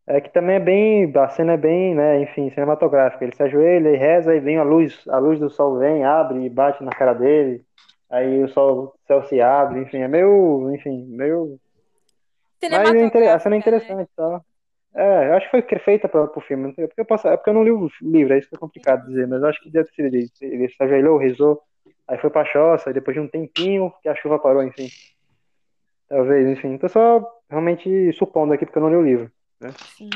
É 0.07 0.21
que 0.21 0.33
também 0.33 0.57
é 0.57 0.61
bem, 0.61 1.13
a 1.17 1.29
cena 1.29 1.55
é 1.55 1.57
bem, 1.57 1.93
né, 1.93 2.23
enfim, 2.23 2.51
cinematográfica. 2.51 3.25
Ele 3.25 3.35
se 3.35 3.43
ajoelha 3.43 3.89
e 3.89 3.97
reza 3.97 4.33
e 4.33 4.39
vem 4.39 4.59
a 4.59 4.63
luz, 4.63 5.03
a 5.09 5.19
luz 5.19 5.41
do 5.41 5.51
sol 5.51 5.77
vem, 5.77 6.05
abre 6.05 6.45
e 6.45 6.49
bate 6.49 6.85
na 6.85 6.93
cara 6.93 7.15
dele. 7.15 7.65
Aí 8.09 8.45
o 8.45 8.49
sol, 8.49 8.95
o 8.95 9.07
céu 9.09 9.25
se 9.25 9.41
abre, 9.41 9.81
enfim, 9.81 9.99
é 9.99 10.09
meio, 10.09 10.73
enfim, 10.73 11.05
meio 11.09 11.59
mas 12.71 12.95
é 12.95 13.05
inter... 13.05 13.35
a 13.35 13.39
cena 13.39 13.57
é 13.57 13.59
né? 13.59 13.61
interessante, 13.61 13.97
né? 13.97 14.07
tá? 14.15 14.41
É, 14.95 15.29
eu 15.29 15.35
acho 15.35 15.51
que 15.51 15.63
foi 15.63 15.79
feita 15.79 16.09
para 16.09 16.25
o 16.25 16.41
filme. 16.41 16.75
É 16.77 16.87
porque, 16.87 17.01
eu 17.01 17.05
posso... 17.05 17.29
é 17.29 17.37
porque 17.37 17.51
eu 17.51 17.55
não 17.55 17.65
li 17.65 17.71
o 17.71 17.89
livro, 18.03 18.35
é 18.35 18.39
isso 18.39 18.49
que 18.49 18.57
é 18.57 18.59
complicado 18.59 19.07
dizer, 19.07 19.27
mas 19.27 19.43
acho 19.43 19.61
que 19.63 19.71
deve 19.71 19.89
ter 19.89 19.95
sido 19.95 20.17
isso. 20.17 20.35
Ele 20.43 20.73
ajoelhou, 20.79 21.19
rezou, 21.19 21.63
aí 22.07 22.19
foi 22.19 22.31
pra 22.31 22.45
choça, 22.45 22.93
depois 22.93 23.15
de 23.15 23.21
um 23.21 23.29
tempinho 23.29 23.93
que 24.03 24.09
a 24.09 24.15
chuva 24.15 24.39
parou, 24.39 24.63
enfim. 24.63 24.89
Talvez, 26.09 26.47
enfim. 26.47 26.77
Tô 26.77 26.89
só 26.89 27.27
realmente 27.49 28.13
supondo 28.13 28.53
aqui 28.53 28.67
porque 28.67 28.79
eu 28.79 28.83
não 28.83 28.91
li 28.91 28.97
o 28.97 29.03
livro. 29.03 29.33
Né? 29.61 29.71
Sim. 29.97 30.11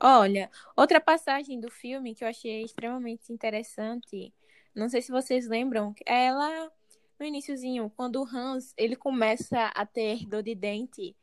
Olha, 0.00 0.48
outra 0.76 1.00
passagem 1.00 1.58
do 1.58 1.68
filme 1.70 2.14
que 2.14 2.22
eu 2.22 2.28
achei 2.28 2.62
extremamente 2.62 3.32
interessante, 3.32 4.32
não 4.74 4.88
sei 4.88 5.02
se 5.02 5.10
vocês 5.10 5.48
lembram, 5.48 5.92
ela 6.06 6.70
no 7.18 7.26
iníciozinho, 7.26 7.90
quando 7.96 8.22
o 8.22 8.26
Hans 8.26 8.74
ele 8.76 8.96
começa 8.96 9.66
a 9.74 9.86
ter 9.86 10.26
dor 10.26 10.42
de 10.42 10.54
dente 10.54 11.16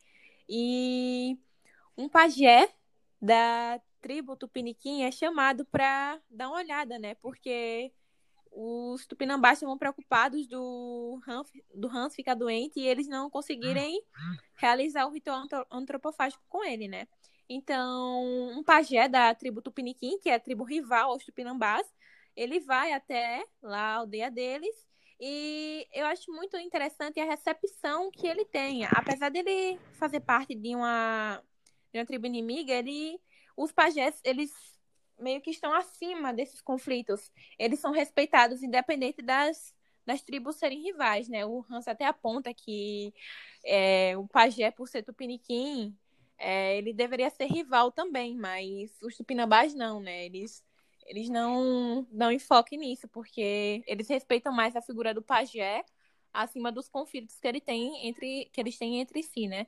e 0.47 1.37
um 1.99 2.07
pajé 2.07 2.69
da 3.21 3.79
tribo 4.01 4.35
Tupiniquim 4.37 5.03
é 5.03 5.11
chamado 5.11 5.65
para 5.65 6.17
dar 6.29 6.47
uma 6.47 6.57
olhada, 6.57 6.97
né? 6.97 7.15
Porque 7.15 7.91
os 8.51 9.05
tupinambás 9.05 9.57
estavam 9.57 9.77
preocupados 9.77 10.47
do 10.47 11.19
Hans, 11.27 11.51
do 11.75 11.87
Hans 11.89 12.15
ficar 12.15 12.33
doente 12.33 12.79
e 12.79 12.87
eles 12.87 13.07
não 13.07 13.29
conseguirem 13.29 14.01
realizar 14.55 15.05
o 15.05 15.11
ritual 15.11 15.43
antropofágico 15.69 16.43
com 16.47 16.63
ele, 16.63 16.87
né? 16.87 17.05
Então, 17.49 18.23
um 18.57 18.63
pajé 18.63 19.07
da 19.09 19.35
tribo 19.35 19.61
Tupiniquim, 19.61 20.19
que 20.19 20.29
é 20.29 20.35
a 20.35 20.39
tribo 20.39 20.63
rival 20.63 21.11
aos 21.11 21.25
tupinambás, 21.25 21.85
ele 22.35 22.59
vai 22.59 22.93
até 22.93 23.43
lá 23.61 23.79
a 23.79 23.95
aldeia 23.95 24.31
deles 24.31 24.87
e 25.19 25.85
eu 25.93 26.05
acho 26.05 26.31
muito 26.31 26.55
interessante 26.57 27.19
a 27.19 27.25
recepção 27.25 28.09
que 28.09 28.25
ele 28.25 28.45
tem. 28.45 28.85
Apesar 28.85 29.29
dele 29.29 29.77
fazer 29.93 30.21
parte 30.21 30.55
de 30.55 30.75
uma, 30.75 31.43
de 31.91 31.99
uma 31.99 32.05
tribo 32.05 32.25
inimiga, 32.25 32.73
ele, 32.73 33.19
os 33.55 33.71
pajés, 33.71 34.19
eles 34.23 34.51
meio 35.17 35.41
que 35.41 35.51
estão 35.51 35.73
acima 35.73 36.33
desses 36.33 36.61
conflitos. 36.61 37.31
Eles 37.57 37.79
são 37.79 37.91
respeitados, 37.91 38.63
independente 38.63 39.21
das, 39.21 39.75
das 40.05 40.21
tribos 40.21 40.55
serem 40.55 40.81
rivais, 40.81 41.27
né? 41.27 41.45
O 41.45 41.65
Hans 41.69 41.87
até 41.87 42.05
aponta 42.05 42.53
que 42.53 43.13
é, 43.65 44.17
o 44.17 44.27
pajé, 44.27 44.71
por 44.71 44.87
ser 44.87 45.03
tupiniquim, 45.03 45.95
é, 46.37 46.77
ele 46.77 46.93
deveria 46.93 47.29
ser 47.29 47.45
rival 47.45 47.91
também, 47.91 48.35
mas 48.35 48.91
os 49.01 49.15
tupinambás 49.15 49.73
não, 49.73 49.99
né? 49.99 50.25
Eles 50.25 50.63
eles 51.05 51.27
não 51.27 52.05
dão 52.11 52.31
enfoque 52.31 52.77
nisso, 52.77 53.07
porque 53.07 53.83
eles 53.87 54.07
respeitam 54.07 54.53
mais 54.53 54.75
a 54.75 54.81
figura 54.81 55.11
do 55.11 55.23
pajé 55.23 55.83
acima 56.31 56.71
dos 56.71 56.87
conflitos 56.87 57.39
que 57.39 57.47
ele 57.47 57.59
tem 57.59 58.07
entre 58.07 58.47
que 58.53 58.61
eles 58.61 58.77
têm 58.77 58.99
entre 58.99 59.23
si, 59.23 59.47
né? 59.47 59.65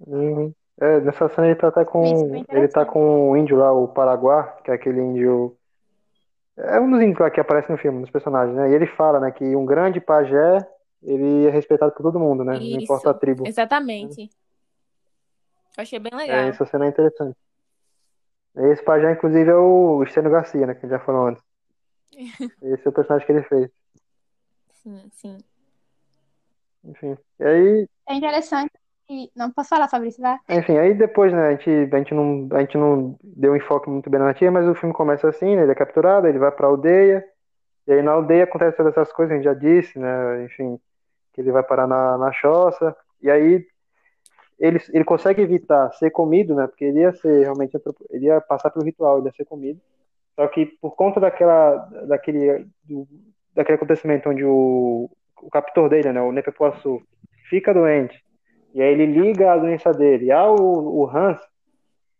Uhum. 0.00 0.54
É, 0.80 1.00
nessa 1.00 1.28
cena 1.28 1.46
ele 1.46 1.56
tá 1.56 1.68
até 1.68 1.84
com 1.84 2.44
ele 2.48 2.68
tá 2.68 2.84
com 2.84 3.30
o 3.30 3.36
índio 3.36 3.58
lá, 3.58 3.72
o 3.72 3.88
Paraguá, 3.88 4.44
que 4.64 4.70
é 4.70 4.74
aquele 4.74 5.00
índio 5.00 5.56
é 6.56 6.78
um 6.78 6.90
dos 6.90 7.00
índios 7.00 7.18
lá 7.18 7.30
que 7.30 7.40
aparece 7.40 7.70
no 7.70 7.78
filme, 7.78 8.00
nos 8.00 8.10
personagens, 8.10 8.54
né? 8.54 8.70
E 8.70 8.74
ele 8.74 8.86
fala, 8.86 9.18
né, 9.18 9.30
que 9.30 9.56
um 9.56 9.64
grande 9.64 10.00
pajé, 10.00 10.58
ele 11.02 11.46
é 11.46 11.50
respeitado 11.50 11.92
por 11.92 12.02
todo 12.02 12.20
mundo, 12.20 12.44
né? 12.44 12.56
Isso, 12.58 12.70
não 12.70 12.82
importa 12.82 13.10
a 13.10 13.14
tribo. 13.14 13.46
Exatamente. 13.46 14.30
Eu 15.76 15.82
achei 15.82 15.98
bem 15.98 16.12
legal. 16.14 16.36
É, 16.36 16.48
essa 16.48 16.66
cena 16.66 16.84
é 16.84 16.88
interessante. 16.88 17.36
Esse 18.54 18.84
pajé, 18.84 19.12
inclusive, 19.12 19.50
é 19.50 19.54
o 19.54 20.02
Estênio 20.02 20.30
Garcia, 20.30 20.66
né? 20.66 20.74
Que 20.74 20.80
a 20.80 20.82
gente 20.82 20.90
já 20.90 20.98
falou 20.98 21.28
antes. 21.28 21.42
Esse 22.62 22.86
é 22.86 22.88
o 22.88 22.92
personagem 22.92 23.26
que 23.26 23.32
ele 23.32 23.42
fez. 23.44 23.70
Sim, 24.82 25.10
sim. 25.10 25.38
Enfim. 26.84 27.16
E 27.40 27.44
aí. 27.44 27.88
É 28.06 28.14
interessante. 28.14 28.72
Não 29.36 29.50
posso 29.50 29.68
falar, 29.68 29.88
Fabrício, 29.88 30.22
vai. 30.22 30.36
Enfim, 30.48 30.76
aí 30.78 30.94
depois, 30.94 31.32
né, 31.32 31.48
a 31.48 31.50
gente, 31.52 31.70
a 31.70 31.98
gente, 31.98 32.14
não, 32.14 32.48
a 32.52 32.60
gente 32.60 32.76
não 32.76 33.16
deu 33.22 33.52
um 33.52 33.56
enfoque 33.56 33.88
muito 33.88 34.08
bem 34.08 34.18
na 34.18 34.26
narrativa, 34.26 34.50
mas 34.50 34.66
o 34.66 34.74
filme 34.74 34.94
começa 34.94 35.28
assim, 35.28 35.56
né, 35.56 35.62
ele 35.62 35.72
é 35.72 35.74
capturado, 35.74 36.26
ele 36.26 36.38
vai 36.38 36.50
pra 36.50 36.66
aldeia, 36.66 37.24
e 37.86 37.92
aí 37.92 38.02
na 38.02 38.12
aldeia 38.12 38.44
acontece 38.44 38.76
todas 38.76 38.92
essas 38.92 39.12
coisas, 39.12 39.32
a 39.32 39.36
gente 39.36 39.44
já 39.44 39.54
disse, 39.54 39.98
né, 39.98 40.44
enfim, 40.44 40.78
que 41.32 41.40
ele 41.40 41.52
vai 41.52 41.62
parar 41.62 41.86
na, 41.86 42.16
na 42.18 42.32
choça, 42.32 42.96
e 43.20 43.30
aí 43.30 43.66
ele, 44.58 44.78
ele 44.92 45.04
consegue 45.04 45.42
evitar 45.42 45.90
ser 45.94 46.10
comido, 46.10 46.54
né? 46.54 46.68
Porque 46.68 46.84
ele 46.84 47.00
ia 47.00 47.12
ser 47.12 47.40
realmente 47.40 47.76
ele 48.10 48.26
ia 48.26 48.40
passar 48.40 48.70
pelo 48.70 48.84
ritual, 48.84 49.18
ele 49.18 49.26
ia 49.26 49.32
ser 49.32 49.44
comido. 49.44 49.80
Só 50.36 50.46
que 50.46 50.66
por 50.80 50.94
conta 50.94 51.18
daquela 51.18 51.76
daquele 52.06 52.66
do, 52.84 53.06
daquele 53.54 53.76
acontecimento 53.76 54.30
onde 54.30 54.44
o, 54.44 55.10
o 55.42 55.50
captor 55.50 55.88
dele, 55.88 56.12
né, 56.12 56.22
o 56.22 56.30
Nepepuaçu, 56.30 57.02
fica 57.50 57.74
doente 57.74 58.22
e 58.74 58.82
aí 58.82 58.92
ele 58.92 59.06
liga 59.06 59.52
a 59.52 59.58
doença 59.58 59.92
dele 59.92 60.30
ao 60.30 60.56
o 60.56 61.08
Hans, 61.08 61.38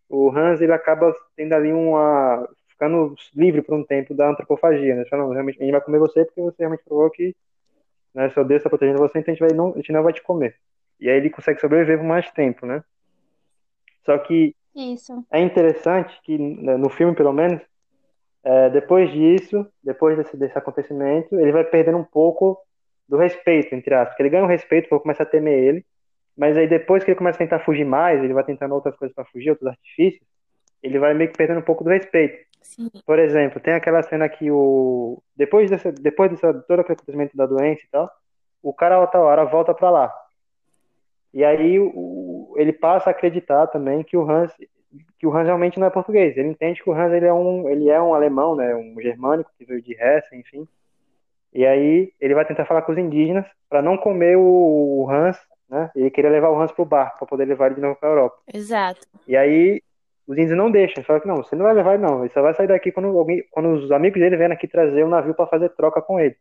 o 0.08 0.30
Hans 0.30 0.60
ele 0.60 0.72
acaba 0.72 1.14
tendo 1.36 1.54
ali 1.54 1.72
uma 1.72 2.48
ficando 2.68 3.14
livre 3.34 3.62
por 3.62 3.74
um 3.74 3.84
tempo 3.84 4.12
da 4.14 4.28
antropofagia, 4.28 4.94
né? 4.94 5.04
Não, 5.12 5.30
realmente 5.30 5.58
a 5.58 5.62
gente 5.62 5.72
vai 5.72 5.80
comer 5.80 5.98
você 5.98 6.24
porque 6.24 6.40
você 6.40 6.56
realmente 6.58 6.84
provou 6.84 7.10
que 7.10 7.34
né, 8.14 8.28
seu 8.30 8.44
Deus 8.44 8.58
está 8.58 8.68
protegendo 8.68 8.98
você, 8.98 9.18
então 9.18 9.32
a 9.32 9.34
gente, 9.34 9.48
vai, 9.48 9.56
não, 9.56 9.72
a 9.72 9.76
gente 9.76 9.92
não 9.92 10.02
vai 10.02 10.12
te 10.12 10.22
comer. 10.22 10.56
E 11.00 11.08
aí 11.08 11.16
ele 11.16 11.30
consegue 11.30 11.60
sobreviver 11.60 11.98
por 11.98 12.06
mais 12.06 12.30
tempo, 12.32 12.66
né? 12.66 12.84
Só 14.04 14.18
que 14.18 14.54
Isso. 14.74 15.24
é 15.30 15.40
interessante 15.40 16.18
que, 16.22 16.36
né, 16.36 16.76
no 16.76 16.90
filme 16.90 17.14
pelo 17.14 17.32
menos, 17.32 17.60
é, 18.44 18.70
depois 18.70 19.10
disso, 19.12 19.66
depois 19.82 20.16
desse, 20.16 20.36
desse 20.36 20.58
acontecimento, 20.58 21.38
ele 21.38 21.52
vai 21.52 21.64
perdendo 21.64 21.98
um 21.98 22.04
pouco 22.04 22.58
do 23.08 23.16
respeito, 23.16 23.74
entre 23.74 23.94
aspas. 23.94 24.10
Porque 24.10 24.22
ele 24.22 24.30
ganha 24.30 24.42
o 24.42 24.46
um 24.46 24.50
respeito, 24.50 24.86
o 24.86 24.88
povo 24.90 25.02
começa 25.02 25.22
a 25.22 25.26
temer 25.26 25.58
ele, 25.58 25.86
mas 26.36 26.56
aí 26.56 26.66
depois 26.66 27.04
que 27.04 27.10
ele 27.10 27.18
começa 27.18 27.36
a 27.36 27.44
tentar 27.46 27.60
fugir 27.60 27.84
mais, 27.84 28.22
ele 28.22 28.32
vai 28.32 28.44
tentando 28.44 28.74
outras 28.74 28.96
coisas 28.96 29.14
para 29.14 29.24
fugir, 29.26 29.50
outros 29.50 29.68
artifícios, 29.68 30.26
ele 30.82 30.98
vai 30.98 31.14
meio 31.14 31.30
que 31.30 31.36
perdendo 31.36 31.60
um 31.60 31.64
pouco 31.64 31.84
do 31.84 31.90
respeito. 31.90 32.44
Sim. 32.62 32.90
Por 33.04 33.18
exemplo, 33.18 33.60
tem 33.60 33.74
aquela 33.74 34.02
cena 34.02 34.28
que 34.28 34.50
o 34.50 35.22
depois 35.36 35.70
dessa 35.70 35.92
depois 35.92 36.30
dessa 36.30 36.52
todo 36.52 36.80
aquele 36.80 36.94
acontecimento 36.94 37.36
da 37.36 37.46
doença 37.46 37.82
e 37.84 37.90
tal, 37.90 38.10
o 38.62 38.72
cara 38.72 39.00
outra 39.00 39.20
hora 39.20 39.44
volta 39.44 39.74
para 39.74 39.90
lá. 39.90 40.14
E 41.34 41.44
aí 41.44 41.78
o, 41.78 42.54
ele 42.56 42.72
passa 42.72 43.10
a 43.10 43.12
acreditar 43.12 43.66
também 43.68 44.02
que 44.02 44.16
o 44.16 44.28
Hans 44.28 44.52
que 45.18 45.26
o 45.26 45.34
Hans 45.34 45.46
realmente 45.46 45.78
não 45.78 45.86
é 45.86 45.90
português. 45.90 46.36
Ele 46.36 46.48
entende 46.48 46.82
que 46.82 46.88
o 46.88 46.92
Hans 46.92 47.12
ele 47.12 47.26
é 47.26 47.32
um 47.32 47.68
ele 47.68 47.90
é 47.90 48.00
um 48.00 48.14
alemão, 48.14 48.54
né, 48.54 48.74
um 48.74 49.00
germânico 49.00 49.50
que 49.58 49.64
veio 49.64 49.82
de 49.82 49.94
Hesse, 49.94 50.36
enfim. 50.36 50.66
E 51.52 51.66
aí 51.66 52.12
ele 52.20 52.34
vai 52.34 52.46
tentar 52.46 52.64
falar 52.64 52.82
com 52.82 52.92
os 52.92 52.98
indígenas 52.98 53.46
para 53.68 53.82
não 53.82 53.96
comer 53.96 54.36
o, 54.36 54.42
o 55.04 55.10
Hans, 55.10 55.38
né? 55.72 55.90
Ele 55.96 56.11
queria 56.11 56.30
levar 56.30 56.50
o 56.50 56.61
Hans 56.61 56.70
pro 56.70 56.85
barco 56.85 57.20
para 57.20 57.26
poder 57.26 57.46
levar 57.46 57.66
ele 57.66 57.76
de 57.76 57.80
novo 57.80 57.96
para 57.96 58.11
Europa. 58.11 58.37
Exato. 58.52 59.06
E 59.26 59.35
aí 59.35 59.82
os 60.26 60.37
índios 60.37 60.56
não 60.56 60.70
deixam, 60.70 61.02
falam 61.02 61.22
que 61.22 61.26
não, 61.26 61.37
você 61.37 61.56
não 61.56 61.64
vai 61.64 61.72
levar 61.72 61.94
ele 61.94 62.02
não, 62.02 62.20
ele 62.20 62.32
só 62.32 62.42
vai 62.42 62.52
sair 62.52 62.66
daqui 62.66 62.92
quando 62.92 63.08
alguém, 63.18 63.42
quando 63.50 63.70
os 63.70 63.90
amigos 63.90 64.20
dele 64.20 64.37
vêm 64.37 64.52
aqui 64.52 64.68
trazer 64.68 65.02
um 65.02 65.08
navio 65.08 65.35
para 65.35 65.46
fazer 65.46 65.70
troca 65.70 66.02
com 66.02 66.20
ele. 66.20 66.37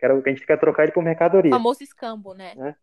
Que 0.00 0.04
era, 0.04 0.14
a 0.14 0.28
gente 0.28 0.44
quer 0.44 0.58
trocar 0.58 0.82
ele 0.82 0.90
por 0.90 1.02
mercadoria. 1.02 1.52
O 1.52 1.54
famoso 1.54 1.80
escambo, 1.84 2.34
né? 2.34 2.54
né? 2.56 2.74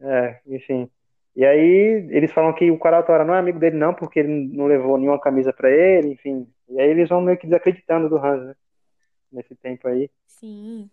É, 0.00 0.38
enfim. 0.46 0.88
E 1.34 1.44
aí 1.44 2.06
eles 2.10 2.30
falam 2.30 2.52
que 2.52 2.70
o 2.70 2.78
Karatora 2.78 3.24
não 3.24 3.34
é 3.34 3.40
amigo 3.40 3.58
dele 3.58 3.76
não, 3.76 3.92
porque 3.92 4.20
ele 4.20 4.48
não 4.56 4.66
levou 4.66 4.96
nenhuma 4.96 5.20
camisa 5.20 5.52
para 5.52 5.68
ele, 5.68 6.12
enfim. 6.12 6.46
E 6.68 6.80
aí 6.80 6.88
eles 6.88 7.08
vão 7.08 7.20
meio 7.20 7.36
que 7.36 7.48
desacreditando 7.48 8.08
do 8.08 8.16
Hans, 8.16 8.46
né? 8.46 8.54
Nesse 9.32 9.56
tempo 9.56 9.88
aí. 9.88 10.08
Sim. 10.28 10.88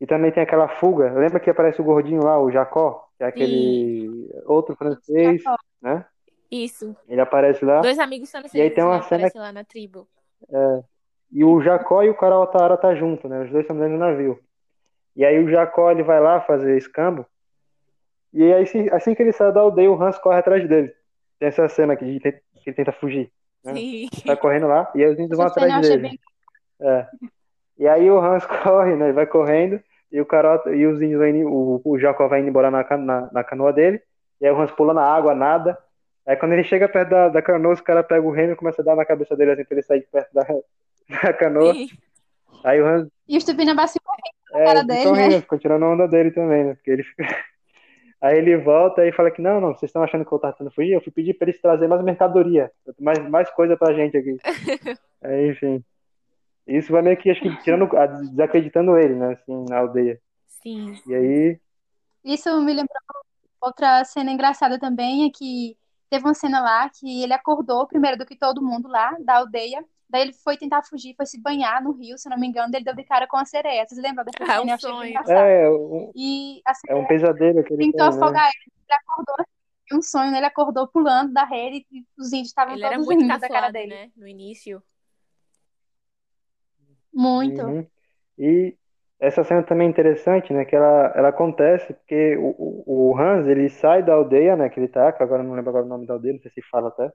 E 0.00 0.06
também 0.06 0.32
tem 0.32 0.42
aquela 0.42 0.66
fuga. 0.66 1.12
Lembra 1.12 1.38
que 1.38 1.48
aparece 1.48 1.80
o 1.80 1.84
gordinho 1.84 2.24
lá, 2.24 2.40
o 2.40 2.50
Jacó? 2.50 3.07
Que 3.18 3.24
é 3.24 3.26
aquele 3.26 4.08
Sim. 4.08 4.30
outro 4.46 4.74
francês, 4.76 5.42
né? 5.82 6.06
Isso. 6.50 6.96
Ele 7.06 7.20
aparece 7.20 7.64
lá. 7.64 7.80
Dois 7.80 7.98
amigos 7.98 8.30
franceses 8.30 8.54
e 8.54 8.62
aí 8.62 8.70
tem 8.70 8.82
uma 8.82 9.02
cena 9.02 9.28
lá 9.34 9.52
na 9.52 9.64
tribo. 9.64 10.08
É. 10.48 10.82
E 11.30 11.44
o 11.44 11.60
Jacó 11.60 12.02
e 12.02 12.08
o 12.08 12.16
Karaotara 12.16 12.76
tá 12.76 12.94
junto, 12.94 13.28
né? 13.28 13.42
Os 13.42 13.50
dois 13.50 13.64
estão 13.64 13.76
dentro 13.76 13.92
do 13.92 13.98
navio. 13.98 14.38
E 15.14 15.24
aí 15.24 15.38
o 15.42 15.50
Jacó 15.50 15.90
ele 15.90 16.02
vai 16.02 16.20
lá 16.20 16.40
fazer 16.40 16.78
escambo 16.78 17.26
e 18.32 18.52
aí, 18.52 18.62
assim, 18.62 18.88
assim 18.90 19.14
que 19.14 19.22
ele 19.22 19.32
sai 19.32 19.52
da 19.52 19.60
aldeia, 19.60 19.90
o 19.90 20.00
Hans 20.00 20.18
corre 20.18 20.38
atrás 20.38 20.66
dele. 20.68 20.92
Tem 21.38 21.48
essa 21.48 21.68
cena 21.68 21.94
aqui 21.94 22.20
que 22.20 22.28
ele 22.66 22.76
tenta 22.76 22.92
fugir. 22.92 23.30
Né? 23.64 23.74
Sim. 23.74 24.08
Tá 24.26 24.36
correndo 24.36 24.66
lá 24.66 24.90
e 24.94 25.04
os 25.04 25.18
índios 25.18 25.36
vão 25.36 25.46
atrás 25.46 25.80
dele. 25.80 26.02
Bem... 26.02 26.20
É. 26.80 27.06
E 27.78 27.88
aí 27.88 28.10
o 28.10 28.18
Hans 28.18 28.44
corre, 28.62 28.96
né? 28.96 29.06
Ele 29.06 29.12
vai 29.12 29.26
correndo 29.26 29.80
e 30.10 30.20
o 30.20 30.26
Carota 30.26 30.70
e 30.74 30.86
os 30.86 31.00
índios 31.00 31.20
vão, 31.20 31.52
o, 31.52 31.80
o 31.84 31.98
Jacó 31.98 32.28
vai 32.28 32.40
indo 32.40 32.48
embora 32.48 32.70
na, 32.70 32.84
na, 32.96 33.30
na, 33.32 33.44
canoa 33.44 33.72
dele. 33.72 34.00
E 34.40 34.46
aí 34.46 34.52
o 34.52 34.60
Hans 34.60 34.70
pula 34.70 34.94
na 34.94 35.02
água, 35.02 35.34
nada. 35.34 35.78
Aí 36.26 36.36
quando 36.36 36.52
ele 36.52 36.64
chega 36.64 36.88
perto 36.88 37.10
da, 37.10 37.28
da 37.28 37.42
canoa, 37.42 37.74
os 37.74 37.80
caras 37.80 38.06
pegam 38.06 38.28
o 38.28 38.32
remo 38.32 38.52
e 38.52 38.56
começam 38.56 38.82
a 38.82 38.86
dar 38.86 38.96
na 38.96 39.04
cabeça 39.04 39.36
dele 39.36 39.52
assim 39.52 39.64
pra 39.64 39.74
ele 39.74 39.82
sair 39.82 40.00
de 40.00 40.06
perto 40.06 40.32
da, 40.32 40.44
da 41.22 41.32
canoa. 41.32 41.74
Sim. 41.74 41.88
Aí 42.64 42.80
o 42.80 42.86
Hans. 42.86 43.08
E 43.28 43.36
os 43.36 43.44
Tupinambás 43.44 43.92
ficam 43.92 44.12
é, 44.54 44.64
cara 44.64 44.82
dele, 44.82 45.12
né? 45.12 45.28
Rindo, 45.28 45.58
tirando 45.58 45.84
a 45.84 45.90
onda 45.90 46.08
dele 46.08 46.30
também, 46.30 46.64
né? 46.64 46.74
Porque 46.74 46.90
ele 46.90 47.02
fica. 47.02 47.24
Aí 48.20 48.36
ele 48.36 48.56
volta 48.56 49.06
e 49.06 49.12
fala 49.12 49.30
que 49.30 49.40
não, 49.40 49.60
não, 49.60 49.68
vocês 49.68 49.90
estão 49.90 50.02
achando 50.02 50.24
que 50.24 50.32
eu 50.32 50.38
tava 50.40 50.52
tentando 50.52 50.72
fugir? 50.72 50.92
Eu 50.92 51.00
fui 51.00 51.12
pedir 51.12 51.34
para 51.34 51.48
eles 51.48 51.60
trazerem 51.60 51.88
mais 51.88 52.02
mercadoria, 52.02 52.68
mais, 52.98 53.18
mais 53.28 53.48
coisa 53.50 53.76
pra 53.76 53.94
gente 53.94 54.16
aqui. 54.16 54.36
Aí, 55.22 55.50
enfim. 55.50 55.84
Isso 56.68 56.92
vai 56.92 57.02
meio 57.02 57.16
que, 57.16 57.30
acho 57.30 57.40
que, 57.40 57.56
tirando, 57.62 57.88
desacreditando 58.30 58.96
ele, 58.98 59.14
né, 59.14 59.32
assim, 59.32 59.64
na 59.68 59.78
aldeia. 59.78 60.20
Sim. 60.46 60.94
E 61.06 61.14
aí. 61.14 61.60
Isso 62.24 62.60
me 62.60 62.72
lembrou 62.74 62.96
outra 63.60 64.04
cena 64.04 64.30
engraçada 64.30 64.78
também, 64.78 65.26
é 65.26 65.30
que 65.30 65.76
teve 66.10 66.24
uma 66.24 66.34
cena 66.34 66.60
lá 66.60 66.88
que 66.90 67.22
ele 67.22 67.32
acordou 67.32 67.86
primeiro 67.86 68.16
do 68.16 68.26
que 68.26 68.36
todo 68.36 68.62
mundo 68.62 68.88
lá 68.88 69.16
da 69.20 69.36
aldeia. 69.38 69.84
Daí 70.10 70.22
ele 70.22 70.32
foi 70.32 70.56
tentar 70.56 70.82
fugir, 70.82 71.14
foi 71.16 71.26
se 71.26 71.40
banhar 71.40 71.82
no 71.82 71.92
rio, 71.92 72.16
se 72.16 72.30
não 72.30 72.38
me 72.38 72.46
engano, 72.46 72.74
ele 72.74 72.84
deu 72.84 72.94
de 72.94 73.04
cara 73.04 73.26
com 73.26 73.36
a 73.36 73.44
sereia. 73.44 73.86
Vocês 73.86 74.00
lembram 74.00 74.24
dessa 74.24 74.38
Ah, 74.40 74.58
cena? 74.60 74.74
um 74.74 74.78
sonho. 74.78 75.04
engraçado. 75.10 75.36
É, 75.36 75.70
um, 75.70 76.12
E 76.14 76.62
a 76.66 76.72
é 76.88 76.94
um 76.94 77.06
pesadelo 77.06 77.62
que 77.62 77.74
ele 77.74 77.84
tentou 77.84 78.10
tem, 78.10 78.18
né? 78.18 78.24
afogar 78.24 78.46
ele. 78.48 78.72
Ele 78.88 78.98
acordou 79.06 79.34
assim, 79.38 79.98
um 79.98 80.02
sonho, 80.02 80.34
ele 80.34 80.46
acordou 80.46 80.88
pulando 80.88 81.32
da 81.32 81.44
rede 81.44 81.86
e 81.92 82.04
os 82.18 82.28
índios 82.32 82.48
estavam 82.48 82.74
Ele 82.74 82.82
todos 82.82 83.04
muito 83.04 83.20
rindo 83.20 83.38
da 83.38 83.48
cara 83.48 83.70
dele. 83.70 83.94
né? 83.94 84.10
No 84.16 84.26
início. 84.26 84.82
Muito. 87.18 87.60
Uhum. 87.62 87.86
E 88.38 88.76
essa 89.18 89.42
cena 89.42 89.64
também 89.64 89.88
é 89.88 89.90
interessante, 89.90 90.52
né? 90.52 90.64
Que 90.64 90.76
ela, 90.76 91.12
ela 91.16 91.28
acontece 91.30 91.92
porque 91.92 92.36
o, 92.36 92.84
o, 92.86 93.18
Hans, 93.18 93.48
ele 93.48 93.68
sai 93.68 94.04
da 94.04 94.14
aldeia, 94.14 94.54
né? 94.54 94.68
Que 94.68 94.78
ele 94.78 94.86
tá, 94.86 95.10
que 95.12 95.20
agora 95.20 95.42
não 95.42 95.54
lembro 95.54 95.70
agora 95.70 95.84
o 95.84 95.88
nome 95.88 96.06
da 96.06 96.14
aldeia, 96.14 96.34
não 96.34 96.40
sei 96.40 96.52
se 96.52 96.62
fala 96.62 96.88
até. 96.88 97.12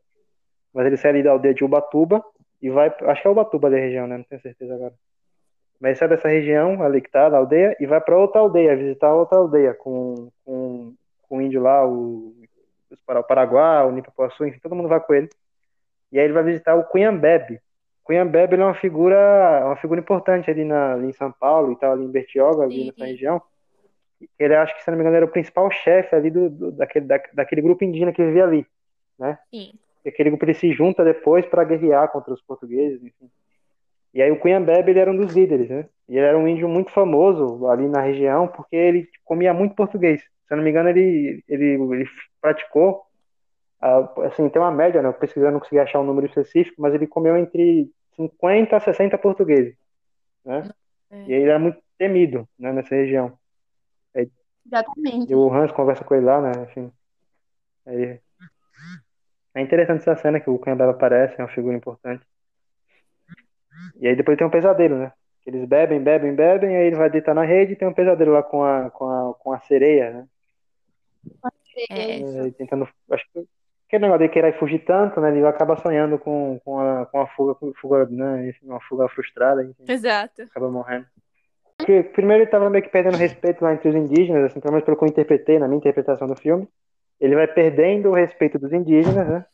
Mas 0.73 0.85
ele 0.85 0.97
sai 0.97 1.11
ali 1.11 1.23
da 1.23 1.31
aldeia 1.31 1.53
de 1.53 1.63
Ubatuba 1.63 2.21
e 2.61 2.69
vai, 2.69 2.93
acho 3.03 3.21
que 3.21 3.27
é 3.27 3.31
Ubatuba 3.31 3.69
da 3.69 3.77
região, 3.77 4.05
né? 4.05 4.17
Não 4.17 4.25
tenho 4.25 4.41
certeza 4.41 4.73
agora. 4.75 4.93
Mas 5.79 5.91
ele 5.91 5.95
sai 5.99 6.07
dessa 6.09 6.27
região 6.27 6.83
ali 6.83 7.01
que 7.01 7.09
tá, 7.09 7.29
da 7.29 7.37
aldeia, 7.37 7.77
e 7.79 7.85
vai 7.85 8.01
pra 8.01 8.17
outra 8.17 8.41
aldeia, 8.41 8.75
visitar 8.75 9.13
outra 9.13 9.37
aldeia 9.37 9.73
com, 9.73 10.29
com, 10.43 10.93
com 11.21 11.37
o 11.37 11.41
índio 11.41 11.61
lá, 11.61 11.87
o, 11.87 12.35
Para- 13.05 13.21
o 13.21 13.23
Paraguai, 13.23 13.85
o 13.85 13.91
Nipapuaçu, 13.91 14.45
enfim, 14.45 14.59
todo 14.59 14.75
mundo 14.75 14.89
vai 14.89 14.99
com 14.99 15.13
ele. 15.13 15.29
E 16.11 16.19
aí 16.19 16.25
ele 16.25 16.33
vai 16.33 16.43
visitar 16.43 16.75
o 16.75 16.83
Cunhambebe. 16.83 17.61
Cunhambebe 18.03 18.55
ele 18.55 18.61
é 18.61 18.65
uma 18.65 18.73
figura, 18.73 19.61
uma 19.65 19.75
figura 19.77 19.99
importante 19.99 20.49
ali, 20.51 20.63
na, 20.63 20.93
ali 20.93 21.07
em 21.07 21.13
São 21.13 21.31
Paulo 21.31 21.71
e 21.71 21.75
tal, 21.77 21.93
ali 21.93 22.03
em 22.03 22.11
Bertioga, 22.11 22.63
ali 22.63 22.75
Sim. 22.75 22.85
nessa 22.87 23.05
região. 23.05 23.41
Ele 24.39 24.55
acho 24.55 24.75
que, 24.75 24.83
se 24.83 24.89
não 24.89 24.97
me 24.97 25.03
engano, 25.03 25.17
era 25.17 25.25
o 25.25 25.31
principal 25.31 25.69
chefe 25.71 26.15
ali 26.15 26.29
do, 26.29 26.49
do- 26.49 26.71
daquele, 26.71 27.05
da- 27.05 27.21
daquele 27.33 27.61
grupo 27.61 27.83
indígena 27.83 28.13
que 28.13 28.23
vivia 28.23 28.43
ali, 28.43 28.65
né? 29.19 29.37
Sim. 29.49 29.73
E 30.05 30.09
aquele 30.09 30.29
grupo 30.29 30.45
ele 30.45 30.53
se 30.53 30.71
junta 30.73 31.03
depois 31.03 31.45
para 31.45 31.63
guerrear 31.63 32.09
contra 32.11 32.33
os 32.33 32.41
portugueses, 32.41 33.01
enfim. 33.03 33.29
E 34.13 34.21
aí 34.21 34.31
o 34.31 34.37
Cunhambebe 34.39 34.91
ele 34.91 34.99
era 34.99 35.11
um 35.11 35.15
dos 35.17 35.33
líderes, 35.33 35.69
né? 35.69 35.85
E 36.07 36.17
ele 36.17 36.25
era 36.25 36.37
um 36.37 36.47
índio 36.47 36.67
muito 36.69 36.91
famoso 36.91 37.65
ali 37.67 37.87
na 37.87 38.01
região 38.01 38.47
porque 38.47 38.75
ele 38.75 39.07
comia 39.23 39.53
muito 39.53 39.75
português. 39.75 40.21
Se 40.21 40.53
eu 40.53 40.57
não 40.57 40.63
me 40.63 40.69
engano, 40.69 40.89
ele, 40.89 41.43
ele, 41.47 41.65
ele 41.73 42.05
praticou, 42.41 43.01
assim, 44.25 44.49
tem 44.49 44.61
uma 44.61 44.71
média, 44.71 45.01
né? 45.01 45.09
Eu 45.09 45.13
pesquisando 45.13 45.53
não 45.53 45.59
consegui 45.59 45.79
achar 45.79 45.99
um 45.99 46.05
número 46.05 46.27
específico, 46.27 46.81
mas 46.81 46.93
ele 46.93 47.07
comeu 47.07 47.35
entre 47.37 47.91
50 48.15 48.75
a 48.75 48.79
60 48.79 49.17
portugueses, 49.17 49.75
né? 50.45 50.69
É. 51.11 51.23
E 51.23 51.33
ele 51.33 51.49
era 51.49 51.59
muito 51.59 51.79
temido, 51.97 52.47
né, 52.57 52.71
nessa 52.71 52.95
região. 52.95 53.37
Exatamente. 54.65 55.31
E 55.31 55.35
o 55.35 55.53
Hans 55.53 55.71
conversa 55.71 56.03
com 56.03 56.15
ele 56.15 56.25
lá, 56.25 56.41
né? 56.41 56.51
Enfim. 56.63 56.91
Aí... 57.85 58.19
É 59.55 59.61
interessante 59.61 60.01
essa 60.01 60.15
cena 60.15 60.39
que 60.39 60.49
o 60.49 60.57
Cunhambebe 60.57 60.89
aparece, 60.91 61.35
é 61.37 61.43
uma 61.43 61.49
figura 61.49 61.75
importante. 61.75 62.25
E 63.97 64.07
aí 64.07 64.15
depois 64.15 64.37
tem 64.37 64.47
um 64.47 64.49
pesadelo, 64.49 64.97
né? 64.97 65.11
Eles 65.45 65.67
bebem, 65.67 66.01
bebem, 66.01 66.33
bebem, 66.33 66.75
aí 66.75 66.87
ele 66.87 66.95
vai 66.95 67.09
deitar 67.09 67.35
na 67.35 67.43
rede 67.43 67.73
e 67.73 67.75
tem 67.75 67.87
um 67.87 67.93
pesadelo 67.93 68.31
lá 68.31 68.41
com 68.41 68.63
a, 68.63 68.89
com 68.89 69.09
a, 69.09 69.33
com 69.35 69.53
a 69.53 69.59
sereia, 69.59 70.11
né? 70.11 70.27
É. 71.89 72.47
É, 72.47 72.51
tentando. 72.51 72.87
Acho 73.11 73.25
que 73.31 73.45
aquele 73.93 74.03
negócio 74.05 74.27
de 74.27 74.33
querer 74.33 74.57
fugir 74.57 74.79
tanto, 74.79 75.21
né? 75.21 75.29
Ele 75.29 75.45
acaba 75.45 75.77
sonhando 75.77 76.17
com, 76.17 76.59
com, 76.65 76.79
a, 76.79 77.05
com 77.05 77.21
a 77.21 77.27
fuga, 77.27 77.53
com 77.53 77.71
fuga, 77.73 78.05
né? 78.09 78.49
Enfim, 78.49 78.65
uma 78.67 78.81
fuga 78.81 79.07
frustrada, 79.07 79.63
enfim, 79.63 79.83
Exato. 79.87 80.41
acaba 80.43 80.69
morrendo. 80.69 81.05
Porque, 81.77 82.01
primeiro 82.03 82.43
ele 82.43 82.49
tava 82.49 82.69
meio 82.69 82.83
que 82.83 82.89
perdendo 82.89 83.17
respeito 83.17 83.63
lá 83.63 83.73
entre 83.73 83.89
os 83.89 83.95
indígenas, 83.95 84.45
assim, 84.45 84.59
pelo 84.59 84.73
menos 84.73 84.85
pelo 84.85 84.97
que 84.97 85.03
eu 85.03 85.07
interpretei 85.07 85.59
na 85.59 85.67
minha 85.67 85.77
interpretação 85.77 86.27
do 86.27 86.35
filme. 86.35 86.67
Ele 87.19 87.35
vai 87.35 87.47
perdendo 87.47 88.09
o 88.09 88.13
respeito 88.13 88.57
dos 88.57 88.73
indígenas, 88.73 89.27
né? 89.27 89.45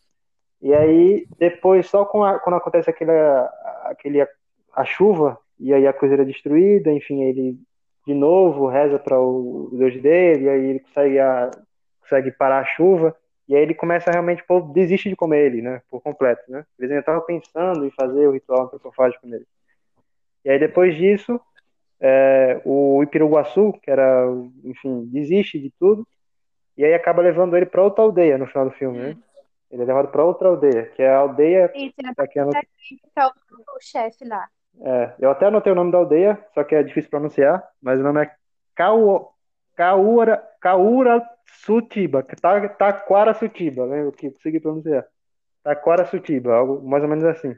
E 0.61 0.73
aí, 0.73 1.25
depois, 1.37 1.87
só 1.87 2.05
com 2.05 2.23
a- 2.23 2.39
quando 2.39 2.55
acontece 2.55 2.89
aquele, 2.89 3.11
aquele, 3.85 4.25
a 4.73 4.85
chuva, 4.85 5.37
e 5.59 5.73
aí 5.73 5.85
a 5.87 5.93
coisa 5.93 6.15
é 6.15 6.25
destruída, 6.25 6.91
enfim, 6.91 7.23
ele 7.23 7.57
de 8.07 8.13
novo 8.13 8.67
reza 8.67 8.97
para 8.97 9.19
o 9.19 9.69
Deus 9.73 10.01
dele, 10.01 10.45
e 10.45 10.49
aí 10.49 10.65
ele 10.69 10.79
consegue, 10.79 11.19
a, 11.19 11.51
consegue 12.01 12.31
parar 12.31 12.59
a 12.59 12.65
chuva, 12.65 13.15
e 13.49 13.55
aí 13.55 13.63
ele 13.63 13.73
começa 13.73 14.09
a 14.09 14.13
realmente, 14.13 14.43
pô, 14.45 14.61
desiste 14.61 15.09
de 15.09 15.15
comer 15.15 15.47
ele, 15.47 15.61
né? 15.61 15.81
Por 15.89 15.99
completo, 16.01 16.43
né? 16.47 16.63
Eles 16.77 16.91
ainda 16.91 17.01
estavam 17.01 17.21
pensando 17.25 17.83
em 17.85 17.91
fazer 17.91 18.27
o 18.27 18.31
ritual 18.31 18.65
antropofágico 18.65 19.27
nele. 19.27 19.45
E 20.45 20.49
aí, 20.51 20.59
depois 20.59 20.95
disso, 20.95 21.41
é, 21.99 22.61
o 22.63 23.01
Ipiruguaçu, 23.03 23.73
que 23.81 23.89
era, 23.91 24.25
enfim, 24.63 25.05
desiste 25.07 25.59
de 25.59 25.71
tudo, 25.79 26.07
e 26.77 26.85
aí 26.85 26.93
acaba 26.93 27.21
levando 27.21 27.57
ele 27.57 27.65
para 27.65 27.83
outra 27.83 28.03
aldeia 28.03 28.37
no 28.37 28.47
final 28.47 28.65
do 28.65 28.71
filme, 28.75 28.99
né? 28.99 29.17
Ele 29.71 29.81
é 29.83 29.85
levado 29.85 30.09
para 30.09 30.23
outra 30.23 30.47
aldeia, 30.47 30.85
que 30.95 31.01
é 31.01 31.09
a 31.09 31.17
aldeia. 31.17 31.71
Isso, 31.75 31.95
é 31.99 32.41
no- 32.45 32.51
o, 32.51 33.75
o 33.75 33.79
chefe 33.81 34.25
lá. 34.25 34.47
é, 34.81 35.13
eu 35.19 35.29
até 35.29 35.47
anotei 35.47 35.71
o 35.71 35.75
nome 35.75 35.91
da 35.91 35.97
aldeia, 35.97 36.43
só 36.53 36.63
que 36.63 36.73
é 36.75 36.83
difícil 36.83 37.09
pronunciar, 37.09 37.67
mas 37.81 37.99
o 37.99 38.03
nome 38.03 38.23
é 38.23 38.31
Cau, 38.75 39.35
Caura, 39.79 40.45
Caurasutiba, 40.59 42.21
Ta- 42.21 42.67
Taquarasutiba, 42.67 43.87
né? 43.87 44.03
O 44.03 44.11
que 44.11 44.29
consegui 44.29 44.59
pronunciar. 44.59 45.05
Taquarasutiba, 45.63 46.53
algo 46.53 46.85
mais 46.85 47.01
ou 47.01 47.07
menos 47.07 47.23
assim. 47.23 47.55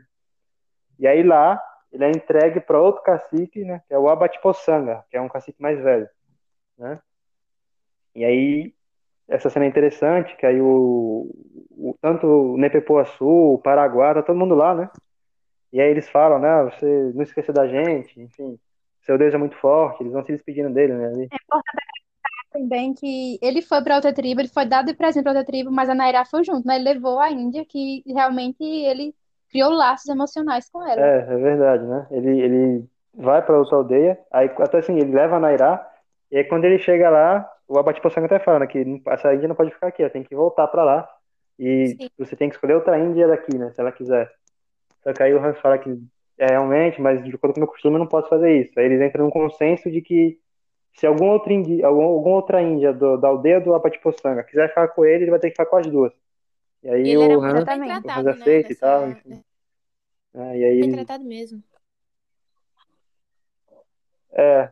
E 0.99 1.07
aí 1.07 1.23
lá, 1.23 1.59
ele 1.91 2.03
é 2.03 2.11
entregue 2.11 2.59
para 2.59 2.79
outro 2.79 3.01
cacique, 3.01 3.65
né? 3.65 3.81
Que 3.87 3.95
é 3.95 3.97
o 3.97 4.07
Abatipoçanga, 4.07 5.03
que 5.09 5.17
é 5.17 5.21
um 5.21 5.27
cacique 5.27 5.59
mais 5.59 5.81
velho, 5.81 6.07
né? 6.77 6.99
E 8.13 8.23
aí, 8.23 8.75
essa 9.27 9.49
cena 9.49 9.65
é 9.65 9.67
interessante, 9.67 10.35
que 10.35 10.45
aí 10.45 10.61
o, 10.61 11.27
o 11.71 11.97
tanto 11.99 12.27
o 12.27 12.55
Nepepuaçu, 12.55 13.25
o 13.25 13.57
Paraguai, 13.57 14.13
tá 14.13 14.21
todo 14.21 14.37
mundo 14.37 14.53
lá, 14.53 14.75
né? 14.75 14.91
E 15.73 15.81
aí 15.81 15.89
eles 15.89 16.07
falam, 16.07 16.37
né? 16.37 16.65
Você 16.65 17.11
não 17.15 17.23
esqueça 17.23 17.51
da 17.51 17.67
gente, 17.67 18.21
enfim. 18.21 18.59
Seu 19.01 19.17
Deus 19.17 19.33
é 19.33 19.37
muito 19.39 19.55
forte, 19.55 20.03
eles 20.03 20.13
vão 20.13 20.23
se 20.23 20.31
despedindo 20.31 20.71
dele, 20.71 20.93
né? 20.93 21.05
É 21.05 21.23
importante 21.23 22.00
também 22.51 22.93
que 22.93 23.39
ele 23.41 23.61
foi 23.61 23.81
para 23.83 23.95
outra 23.95 24.13
tribo, 24.13 24.41
ele 24.41 24.47
foi 24.47 24.65
dado 24.65 24.87
de 24.87 24.93
presente 24.93 25.23
para 25.23 25.31
outra 25.31 25.45
tribo, 25.45 25.71
mas 25.71 25.89
a 25.89 25.95
Nairá 25.95 26.25
foi 26.25 26.43
junto, 26.43 26.67
né? 26.67 26.75
Ele 26.75 26.93
levou 26.93 27.19
a 27.19 27.31
Índia, 27.31 27.65
que 27.65 28.03
realmente 28.05 28.63
ele 28.63 29.15
criou 29.49 29.71
laços 29.71 30.07
emocionais 30.09 30.69
com 30.69 30.85
ela. 30.85 31.01
É, 31.01 31.17
é 31.19 31.37
verdade, 31.37 31.85
né? 31.85 32.07
Ele, 32.11 32.41
ele 32.41 32.85
vai 33.13 33.41
para 33.41 33.57
outra 33.57 33.77
aldeia, 33.77 34.19
aí 34.31 34.49
até 34.59 34.79
assim, 34.79 34.97
ele 34.97 35.13
leva 35.13 35.37
a 35.37 35.39
Nairá, 35.39 35.87
e 36.31 36.37
aí 36.37 36.43
quando 36.43 36.65
ele 36.65 36.79
chega 36.79 37.09
lá, 37.09 37.49
o 37.67 37.77
Abatipoçanga 37.77 38.27
até 38.27 38.39
fala, 38.39 38.59
né, 38.59 38.67
que 38.67 39.01
essa 39.07 39.33
Índia 39.33 39.47
não 39.47 39.55
pode 39.55 39.71
ficar 39.71 39.87
aqui, 39.87 40.01
ela 40.01 40.11
tem 40.11 40.23
que 40.23 40.35
voltar 40.35 40.67
para 40.67 40.83
lá, 40.83 41.09
e 41.57 41.87
Sim. 41.87 42.09
você 42.17 42.35
tem 42.35 42.49
que 42.49 42.55
escolher 42.55 42.75
outra 42.75 42.99
Índia 42.99 43.27
daqui, 43.27 43.57
né, 43.57 43.71
se 43.71 43.79
ela 43.79 43.91
quiser. 43.91 44.31
Só 45.03 45.13
que 45.13 45.23
aí 45.23 45.33
o 45.33 45.43
Hans 45.43 45.59
fala 45.59 45.77
que 45.77 45.97
é 46.37 46.47
realmente, 46.47 47.01
mas 47.01 47.23
de 47.23 47.33
acordo 47.33 47.53
com 47.53 47.59
o 47.59 47.63
meu 47.63 47.67
costume 47.67 47.95
eu 47.95 47.99
não 47.99 48.07
posso 48.07 48.29
fazer 48.29 48.61
isso. 48.61 48.79
Aí 48.79 48.85
eles 48.85 49.01
entram 49.01 49.25
num 49.25 49.31
consenso 49.31 49.91
de 49.91 50.01
que 50.01 50.39
se 50.93 51.07
algum 51.07 51.29
outro 51.29 51.51
indi, 51.51 51.83
algum, 51.83 52.03
alguma 52.03 52.35
outra 52.35 52.61
Índia 52.61 52.93
do- 52.93 53.17
da 53.17 53.27
aldeia 53.27 53.59
do 53.61 53.73
Abatipoçanga 53.73 54.43
quiser 54.43 54.69
ficar 54.69 54.87
com 54.89 55.05
ele, 55.05 55.23
ele 55.23 55.31
vai 55.31 55.39
ter 55.39 55.47
que 55.47 55.53
ficar 55.53 55.65
com 55.65 55.77
as 55.77 55.87
duas. 55.87 56.13
E 56.83 56.89
aí 56.89 57.09
ele 57.09 57.35
o 57.35 57.41
tratado, 57.41 57.79
Mas 58.23 58.25
né? 58.25 58.31
aceita 58.31 58.71
e 58.71 58.75
tal, 58.75 59.09
enfim. 59.09 59.43
né, 60.33 60.57
e 60.57 60.63
aí 60.65 60.79
ele, 60.79 60.91
tratado 60.91 61.23
mesmo. 61.23 61.63
É, 64.33 64.71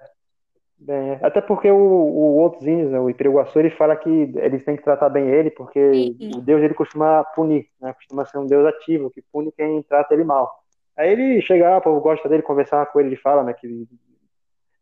bem, 0.77 1.11
é. 1.11 1.19
até 1.21 1.41
porque 1.41 1.69
o, 1.69 1.75
o 1.77 2.37
outros 2.37 2.65
índios, 2.65 2.91
né, 2.91 2.99
o 2.99 3.09
Ipiruguaçu, 3.09 3.59
ele 3.59 3.69
fala 3.69 3.95
que 3.95 4.09
eles 4.09 4.63
têm 4.63 4.75
que 4.75 4.83
tratar 4.83 5.09
bem 5.09 5.29
ele, 5.29 5.51
porque 5.51 6.15
Sim. 6.17 6.37
o 6.37 6.41
Deus 6.41 6.61
ele 6.63 6.73
costuma 6.73 7.23
punir, 7.35 7.69
né? 7.79 7.93
Costuma 7.93 8.25
ser 8.25 8.37
um 8.37 8.47
Deus 8.47 8.65
ativo, 8.65 9.09
que 9.11 9.21
pune 9.21 9.51
quem 9.51 9.83
trata 9.83 10.13
ele 10.13 10.23
mal. 10.23 10.63
Aí 10.97 11.11
ele 11.11 11.41
chega 11.41 11.69
lá, 11.69 11.77
o 11.77 11.81
povo 11.81 12.01
gosta 12.01 12.27
dele, 12.27 12.41
conversar 12.41 12.85
com 12.87 12.99
ele, 12.99 13.09
ele 13.09 13.15
fala, 13.17 13.43
né, 13.43 13.53
que 13.53 13.87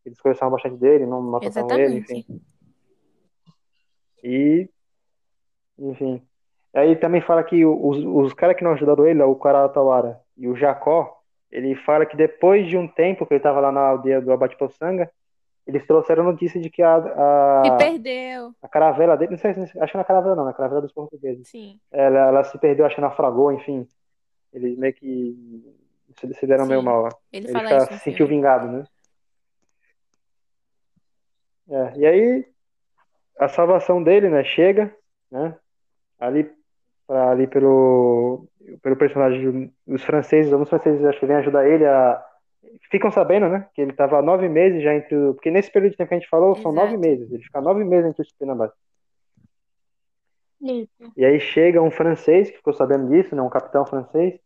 eles 0.07 0.19
conversavam 0.21 0.51
bastante 0.53 0.77
dele, 0.77 1.05
não 1.05 1.21
maltratavam 1.21 1.77
ele, 1.77 1.97
enfim. 1.97 2.25
E, 4.23 4.69
enfim. 5.77 6.21
Aí 6.73 6.95
também 6.95 7.21
fala 7.21 7.43
que 7.43 7.65
os, 7.65 7.97
os 8.03 8.33
caras 8.33 8.55
que 8.55 8.63
não 8.63 8.71
ajudaram 8.71 9.05
ele, 9.07 9.21
o 9.23 9.35
Caratauara 9.35 10.19
e 10.37 10.47
o 10.47 10.55
Jacó, 10.55 11.17
ele 11.51 11.75
fala 11.75 12.05
que 12.05 12.15
depois 12.17 12.67
de 12.67 12.77
um 12.77 12.87
tempo 12.87 13.25
que 13.25 13.33
ele 13.33 13.39
estava 13.39 13.59
lá 13.59 13.71
na 13.71 13.81
aldeia 13.81 14.21
do 14.21 14.31
Abate-Poçanga, 14.31 15.09
eles 15.65 15.85
trouxeram 15.85 16.23
notícia 16.23 16.59
de 16.61 16.69
que 16.69 16.81
a, 16.81 16.95
a, 16.95 17.75
perdeu. 17.77 18.53
a 18.61 18.67
caravela 18.67 19.17
dele, 19.17 19.31
não 19.31 19.37
sei, 19.37 19.53
se- 19.53 19.79
acho 19.79 19.91
que 19.91 19.97
não 19.97 20.01
é 20.01 20.05
caravela 20.05 20.35
não, 20.35 20.49
é 20.49 20.53
caravela 20.53 20.81
dos 20.81 20.93
portugueses. 20.93 21.47
Sim. 21.47 21.79
Ela, 21.91 22.19
ela 22.27 22.43
se 22.43 22.57
perdeu, 22.57 22.85
acho 22.85 22.95
que 22.95 23.01
naufragou, 23.01 23.51
enfim. 23.51 23.85
Eles 24.53 24.77
meio 24.77 24.93
que 24.93 25.63
se, 26.19 26.33
se 26.35 26.47
deram 26.47 26.65
meio 26.65 26.79
Sim. 26.79 26.85
mal 26.85 27.01
lá. 27.01 27.09
Ele 27.33 27.47
Ele 27.47 27.53
fala 27.53 27.69
fica- 27.69 27.83
isso 27.83 27.93
se 27.95 27.99
sentiu 27.99 28.27
vingado, 28.27 28.67
né? 28.67 28.83
É, 31.69 31.93
e 31.97 32.05
aí, 32.05 32.45
a 33.39 33.47
salvação 33.47 34.01
dele, 34.01 34.29
né, 34.29 34.43
chega, 34.43 34.93
né, 35.31 35.55
ali, 36.19 36.49
ali 37.07 37.47
pelo, 37.47 38.47
pelo 38.81 38.95
personagem 38.95 39.73
dos 39.85 40.03
franceses, 40.03 40.51
alguns 40.51 40.69
franceses 40.69 41.03
acho 41.05 41.19
que 41.19 41.25
vêm 41.25 41.37
ajudar 41.37 41.67
ele 41.67 41.85
a 41.85 42.23
ficam 42.89 43.11
sabendo, 43.11 43.49
né, 43.49 43.67
que 43.73 43.81
ele 43.81 43.91
estava 43.91 44.21
nove 44.21 44.47
meses 44.47 44.81
já 44.81 44.93
entre, 44.93 45.15
porque 45.33 45.51
nesse 45.51 45.71
período 45.71 45.91
de 45.91 45.97
tempo 45.97 46.09
que 46.09 46.15
a 46.15 46.19
gente 46.19 46.29
falou, 46.29 46.55
são 46.55 46.71
Exato. 46.71 46.85
nove 46.85 46.97
meses, 46.97 47.31
ele 47.31 47.43
fica 47.43 47.61
nove 47.61 47.83
meses 47.83 48.09
entre 48.09 48.21
os 48.21 48.31
Tupinambás. 48.31 48.71
E 51.15 51.25
aí 51.25 51.39
chega 51.39 51.81
um 51.81 51.91
francês 51.91 52.49
que 52.49 52.57
ficou 52.57 52.73
sabendo 52.73 53.09
disso, 53.09 53.35
né, 53.35 53.41
um 53.41 53.49
capitão 53.49 53.85
francês, 53.85 54.39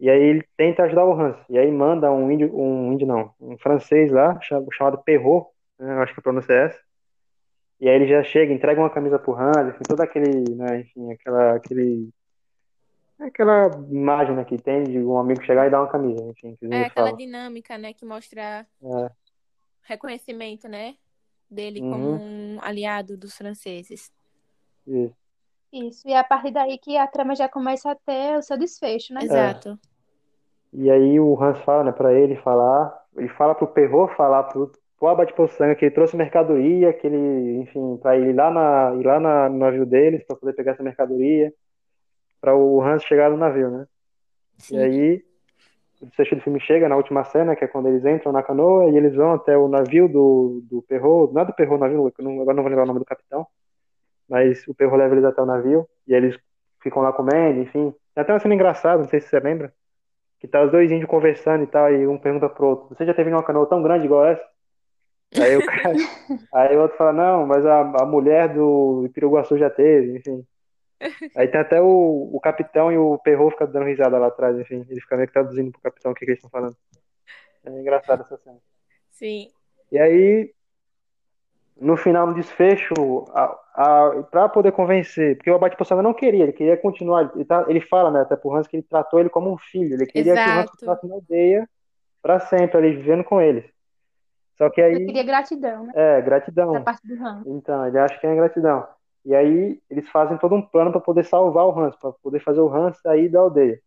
e 0.00 0.10
aí 0.10 0.20
ele 0.20 0.44
tenta 0.56 0.82
ajudar 0.82 1.04
o 1.04 1.12
Hans. 1.12 1.36
E 1.48 1.56
aí 1.56 1.70
manda 1.70 2.10
um 2.10 2.30
índio, 2.30 2.52
um 2.56 2.92
índio 2.92 3.06
não, 3.06 3.30
um 3.40 3.56
francês 3.58 4.10
lá, 4.10 4.38
chamado 4.72 4.98
Perrault, 4.98 5.48
né, 5.82 5.94
eu 5.94 6.02
acho 6.02 6.14
que 6.14 6.20
a 6.20 6.22
pronúncia 6.22 6.52
é 6.52 6.66
essa. 6.66 6.80
E 7.80 7.88
aí 7.88 7.96
ele 7.96 8.06
já 8.06 8.22
chega, 8.22 8.52
entrega 8.52 8.80
uma 8.80 8.90
camisa 8.90 9.18
pro 9.18 9.34
Hans, 9.34 9.68
enfim, 9.74 9.84
todo 9.88 10.00
aquele, 10.00 10.54
né, 10.54 10.80
enfim, 10.80 11.12
aquela, 11.12 11.56
aquele, 11.56 12.10
aquela 13.18 13.66
imagem 13.90 14.36
né, 14.36 14.44
que 14.44 14.56
tem 14.56 14.84
de 14.84 14.98
um 15.00 15.18
amigo 15.18 15.42
chegar 15.42 15.66
e 15.66 15.70
dar 15.70 15.80
uma 15.80 15.90
camisa, 15.90 16.22
enfim, 16.22 16.56
É 16.70 16.82
aquela 16.84 17.06
falam. 17.06 17.16
dinâmica, 17.16 17.76
né, 17.78 17.92
que 17.92 18.04
mostra 18.04 18.66
É. 18.82 19.10
reconhecimento, 19.82 20.68
né, 20.68 20.94
dele 21.50 21.80
Uhum. 21.80 21.90
como 21.90 22.12
um 22.12 22.58
aliado 22.62 23.16
dos 23.16 23.36
franceses. 23.36 24.12
Isso. 24.86 25.16
Isso. 25.72 26.06
E 26.06 26.12
é 26.12 26.18
a 26.18 26.24
partir 26.24 26.50
daí 26.52 26.78
que 26.78 26.96
a 26.98 27.06
trama 27.06 27.34
já 27.34 27.48
começa 27.48 27.90
a 27.90 27.94
ter 27.94 28.36
o 28.36 28.42
seu 28.42 28.58
desfecho, 28.58 29.14
né? 29.14 29.22
Exato. 29.22 29.78
E 30.72 30.90
aí 30.90 31.18
o 31.18 31.40
Hans 31.42 31.58
fala, 31.64 31.84
né, 31.84 31.92
pra 31.92 32.12
ele 32.12 32.36
falar, 32.36 33.06
ele 33.16 33.28
fala 33.30 33.54
pro 33.54 33.66
Perrault 33.66 34.14
falar 34.14 34.44
pro, 34.44 34.70
pro 35.02 35.08
Abate 35.08 35.34
Poçanga 35.34 35.74
que 35.74 35.86
ele 35.86 35.94
trouxe 35.94 36.16
mercadoria, 36.16 36.92
que 36.92 37.08
ele, 37.08 37.56
enfim, 37.60 37.96
pra 37.96 38.16
ir 38.16 38.32
lá, 38.32 38.52
na, 38.52 38.94
ir 38.94 39.04
lá 39.04 39.18
na, 39.18 39.48
no 39.48 39.58
navio 39.58 39.84
deles, 39.84 40.22
pra 40.22 40.36
poder 40.36 40.52
pegar 40.52 40.72
essa 40.72 40.82
mercadoria, 40.84 41.52
pra 42.40 42.54
o 42.54 42.80
Hans 42.80 43.02
chegar 43.02 43.28
no 43.28 43.36
navio, 43.36 43.68
né? 43.68 43.86
Sim. 44.58 44.76
E 44.76 44.78
aí 44.78 45.24
o 46.00 46.06
desfecho 46.06 46.36
do 46.36 46.42
filme 46.42 46.60
chega 46.60 46.88
na 46.88 46.94
última 46.94 47.24
cena, 47.24 47.56
que 47.56 47.64
é 47.64 47.66
quando 47.66 47.88
eles 47.88 48.04
entram 48.04 48.30
na 48.30 48.44
canoa 48.44 48.90
e 48.90 48.96
eles 48.96 49.12
vão 49.16 49.32
até 49.32 49.58
o 49.58 49.66
navio 49.66 50.06
do, 50.06 50.62
do 50.70 50.82
Perrault, 50.82 51.34
não 51.34 51.42
é 51.42 51.46
do 51.46 51.52
Perrault 51.52 51.82
o 51.82 51.84
navio, 51.84 52.12
não, 52.20 52.40
agora 52.40 52.54
não 52.54 52.62
vou 52.62 52.70
lembrar 52.70 52.84
o 52.84 52.86
nome 52.86 53.00
do 53.00 53.04
capitão, 53.04 53.44
mas 54.28 54.64
o 54.68 54.74
Perrault 54.74 55.00
leva 55.00 55.14
eles 55.16 55.24
até 55.24 55.42
o 55.42 55.46
navio 55.46 55.84
e 56.06 56.14
eles 56.14 56.38
ficam 56.80 57.02
lá 57.02 57.12
comendo, 57.12 57.58
enfim. 57.58 57.92
Tem 58.14 58.22
até 58.22 58.32
uma 58.32 58.38
cena 58.38 58.54
engraçada, 58.54 59.02
não 59.02 59.08
sei 59.08 59.20
se 59.20 59.26
você 59.26 59.40
lembra, 59.40 59.74
que 60.38 60.46
tá 60.46 60.62
os 60.62 60.70
dois 60.70 60.92
índios 60.92 61.10
conversando 61.10 61.64
e 61.64 61.66
tal, 61.66 61.92
e 61.92 62.06
um 62.06 62.18
pergunta 62.18 62.48
pro 62.48 62.68
outro, 62.68 62.94
você 62.94 63.04
já 63.04 63.12
teve 63.12 63.30
numa 63.30 63.42
canoa 63.42 63.68
tão 63.68 63.82
grande 63.82 64.04
igual 64.04 64.24
essa? 64.26 64.51
Aí 65.40 65.56
o 65.56 65.64
cara, 65.66 65.94
aí 66.52 66.76
o 66.76 66.82
outro 66.82 66.96
fala, 66.96 67.12
não, 67.12 67.46
mas 67.46 67.64
a, 67.64 67.80
a 67.80 68.06
mulher 68.06 68.52
do 68.52 69.04
Ipiruguaçu 69.06 69.56
já 69.56 69.70
teve, 69.70 70.18
enfim. 70.18 70.46
Aí 71.34 71.48
tem 71.48 71.60
até 71.60 71.80
o, 71.80 72.30
o 72.32 72.40
capitão 72.40 72.92
e 72.92 72.98
o 72.98 73.18
Perrault 73.18 73.52
ficam 73.52 73.70
dando 73.70 73.86
risada 73.86 74.18
lá 74.18 74.28
atrás, 74.28 74.58
enfim. 74.58 74.86
Ele 74.88 75.00
fica 75.00 75.16
meio 75.16 75.26
que 75.26 75.32
traduzindo 75.32 75.72
pro 75.72 75.80
capitão 75.80 76.12
o 76.12 76.14
que, 76.14 76.24
que 76.24 76.30
eles 76.30 76.38
estão 76.38 76.50
falando. 76.50 76.76
É 77.64 77.70
engraçado 77.70 78.22
essa 78.22 78.36
cena. 78.36 78.58
Sim. 79.10 79.48
E 79.90 79.98
aí, 79.98 80.52
no 81.80 81.96
final, 81.96 82.26
no 82.26 82.34
desfecho, 82.34 82.94
a, 83.34 83.58
a, 83.74 84.22
pra 84.30 84.48
poder 84.48 84.72
convencer, 84.72 85.36
porque 85.36 85.50
o 85.50 85.54
Abate 85.54 85.76
Poçanga 85.76 86.02
não 86.02 86.14
queria, 86.14 86.44
ele 86.44 86.52
queria 86.52 86.76
continuar. 86.76 87.32
Ele, 87.34 87.44
tá, 87.44 87.64
ele 87.68 87.80
fala, 87.80 88.10
né, 88.10 88.20
até 88.20 88.36
pro 88.36 88.54
Hans, 88.54 88.66
que 88.66 88.76
ele 88.76 88.86
tratou 88.88 89.18
ele 89.18 89.28
como 89.28 89.52
um 89.52 89.58
filho. 89.58 89.94
Ele 89.94 90.06
queria 90.06 90.34
que 90.34 90.38
o 90.38 90.42
Hans 90.42 90.58
Exato. 90.58 90.70
continuasse 90.72 91.06
na 91.06 91.14
aldeia 91.14 91.68
pra 92.22 92.38
sempre, 92.38 92.78
ali, 92.78 92.96
vivendo 92.96 93.24
com 93.24 93.40
eles. 93.40 93.64
Só 94.56 94.68
que 94.70 94.80
Eu 94.80 94.86
aí, 94.86 95.06
queria 95.06 95.22
gratidão, 95.22 95.86
né? 95.86 95.92
é, 95.94 96.14
Da 96.16 96.20
gratidão. 96.20 96.82
parte 96.82 97.06
do 97.06 97.14
Hans. 97.26 97.46
Então, 97.46 97.86
ele 97.86 97.98
acha 97.98 98.18
que 98.18 98.26
é 98.26 98.34
gratidão. 98.34 98.86
E 99.24 99.34
aí 99.34 99.80
eles 99.88 100.08
fazem 100.08 100.36
todo 100.36 100.54
um 100.54 100.62
plano 100.62 100.90
para 100.90 101.00
poder 101.00 101.24
salvar 101.24 101.66
o 101.66 101.78
Hans, 101.78 101.94
para 101.96 102.12
poder 102.12 102.40
fazer 102.40 102.60
o 102.60 102.72
Hans 102.74 102.98
sair 103.00 103.28
da 103.28 103.40
aldeia. 103.40 103.80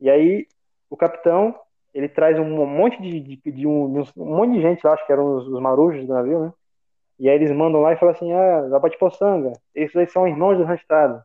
E 0.00 0.08
aí 0.08 0.46
o 0.88 0.96
capitão, 0.96 1.54
ele 1.92 2.08
traz 2.08 2.38
um 2.38 2.66
monte 2.66 3.00
de, 3.02 3.20
de, 3.20 3.52
de 3.52 3.66
um, 3.66 3.92
de 4.02 4.10
um 4.16 4.36
monte 4.36 4.52
de 4.54 4.62
gente 4.62 4.86
lá, 4.86 4.92
acho 4.94 5.04
que 5.04 5.12
eram 5.12 5.36
os, 5.36 5.48
os 5.48 5.60
marujos 5.60 6.06
do 6.06 6.14
navio, 6.14 6.40
né? 6.40 6.52
E 7.18 7.28
aí 7.28 7.34
eles 7.34 7.50
mandam 7.50 7.80
lá 7.80 7.92
e 7.92 7.96
falam 7.96 8.14
assim, 8.14 8.32
ah, 8.32 8.76
Abate 8.76 8.96
Poçanga, 8.96 9.52
esses 9.74 9.96
aí 9.96 10.06
são 10.06 10.26
irmãos 10.28 10.56
do 10.56 10.62
Randstad. 10.64 11.20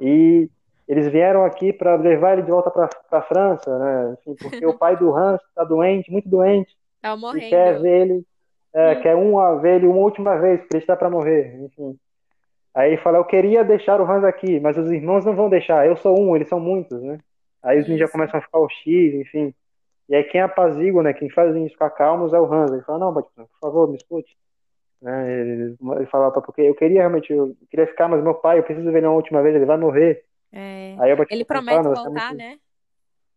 E 0.00 0.50
eles 0.88 1.06
vieram 1.08 1.44
aqui 1.44 1.72
para 1.72 1.94
levar 1.94 2.32
ele 2.32 2.42
de 2.42 2.50
volta 2.50 2.70
para 2.70 2.90
a 3.12 3.22
França, 3.22 3.78
né? 3.78 4.16
Enfim, 4.18 4.34
porque 4.42 4.66
o 4.66 4.76
pai 4.76 4.96
do 4.96 5.14
Hans 5.16 5.40
está 5.48 5.62
doente, 5.62 6.10
muito 6.10 6.28
doente, 6.28 6.76
Tava 7.04 7.36
e 7.36 7.50
quer 7.50 7.78
morrendo. 7.78 7.82
ver 7.82 8.00
ele, 8.00 8.24
é, 8.72 8.94
quer 8.94 9.14
uma, 9.14 9.60
ver 9.60 9.76
ele 9.76 9.86
uma 9.86 9.98
última 9.98 10.38
vez, 10.38 10.58
porque 10.60 10.76
ele 10.76 10.82
está 10.82 10.96
para 10.96 11.10
morrer, 11.10 11.54
enfim. 11.62 11.98
Aí 12.74 12.92
ele 12.92 13.02
fala, 13.02 13.18
eu 13.18 13.24
queria 13.26 13.62
deixar 13.62 14.00
o 14.00 14.10
Hans 14.10 14.24
aqui, 14.24 14.58
mas 14.58 14.78
os 14.78 14.90
irmãos 14.90 15.22
não 15.22 15.36
vão 15.36 15.50
deixar, 15.50 15.86
eu 15.86 15.96
sou 15.96 16.18
um, 16.18 16.34
eles 16.34 16.48
são 16.48 16.58
muitos, 16.58 17.02
né? 17.02 17.18
Aí 17.62 17.78
os 17.78 17.86
ninjas 17.86 18.08
Isso. 18.08 18.12
começam 18.12 18.40
a 18.40 18.42
ficar 18.42 18.58
hostis, 18.58 19.12
enfim. 19.14 19.54
E 20.08 20.14
aí 20.16 20.24
quem 20.24 20.40
apazigua, 20.40 21.02
né, 21.02 21.12
quem 21.12 21.28
faz 21.28 21.50
os 21.50 21.54
ninjas 21.54 21.72
ficar 21.72 21.90
calmos 21.90 22.32
é 22.32 22.40
o 22.40 22.50
Hans. 22.50 22.72
Ele 22.72 22.80
fala, 22.82 23.00
não, 23.00 23.12
Batman, 23.12 23.44
por 23.44 23.58
favor, 23.60 23.90
me 23.90 23.96
escute. 23.96 24.34
Né? 25.02 25.40
Ele, 25.40 25.76
ele 25.96 26.06
fala, 26.06 26.30
porque 26.30 26.62
eu 26.62 26.74
queria 26.74 27.00
realmente, 27.00 27.30
eu 27.30 27.54
queria 27.70 27.86
ficar, 27.86 28.08
mas 28.08 28.22
meu 28.24 28.34
pai, 28.34 28.58
eu 28.58 28.62
preciso 28.62 28.90
ver 28.90 28.98
ele 28.98 29.06
uma 29.08 29.16
última 29.16 29.42
vez, 29.42 29.54
ele 29.54 29.66
vai 29.66 29.76
morrer. 29.76 30.24
É. 30.50 30.96
Aí 30.98 31.12
o 31.12 31.16
Batman 31.18 31.36
Ele 31.36 31.44
fala, 31.44 31.60
promete 31.60 31.84
"Não, 31.84 31.94
você 31.94 32.00
é 32.00 32.04
voltar, 32.04 32.28
muito-" 32.28 32.38
né? 32.38 32.58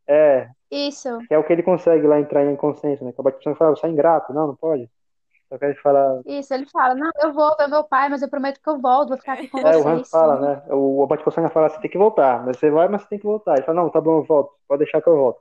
É, 0.08 0.50
Isso. 0.70 1.18
que 1.28 1.34
é 1.34 1.38
o 1.38 1.44
que 1.44 1.54
ele 1.54 1.64
consegue 1.64 2.06
lá 2.06 2.20
entrar 2.20 2.46
em 2.46 2.56
consciência, 2.56 3.06
né? 3.06 3.12
Que 3.12 3.22
o 3.22 3.24
Batman 3.24 3.56
fala, 3.56 3.76
você 3.76 3.88
é 3.88 3.90
ingrato, 3.90 4.34
não, 4.34 4.48
não 4.48 4.56
pode. 4.56 4.90
Só 5.50 5.58
que 5.58 5.66
ele 5.66 5.76
fala, 5.76 6.22
Isso, 6.26 6.54
ele 6.54 6.66
fala, 6.66 6.94
não, 6.94 7.10
eu 7.22 7.34
vou 7.34 7.56
ver 7.58 7.68
meu 7.70 7.84
pai, 7.84 8.10
mas 8.10 8.22
eu 8.22 8.30
prometo 8.30 8.60
que 8.62 8.70
eu 8.70 8.80
volto, 8.80 9.10
vou 9.10 9.18
ficar 9.18 9.34
aqui 9.34 9.48
com 9.48 9.60
É, 9.66 9.78
o 9.78 9.82
vocês. 9.82 9.86
Hans 9.86 10.10
fala, 10.10 10.40
né? 10.40 10.64
O 10.70 11.04
Abate 11.04 11.24
Poçanga 11.24 11.50
fala, 11.50 11.70
você 11.70 11.80
tem 11.80 11.90
que 11.90 11.98
voltar, 11.98 12.46
mas 12.46 12.58
você 12.58 12.70
vai, 12.70 12.88
mas 12.90 13.04
você 13.04 13.10
tem 13.10 13.20
que 13.20 13.26
voltar. 13.26 13.54
Ele 13.54 13.64
fala, 13.64 13.82
não, 13.82 13.90
tá 13.90 14.02
bom, 14.02 14.18
eu 14.18 14.24
volto, 14.24 14.54
pode 14.68 14.80
deixar 14.80 15.02
que 15.02 15.08
eu 15.08 15.16
volto. 15.16 15.40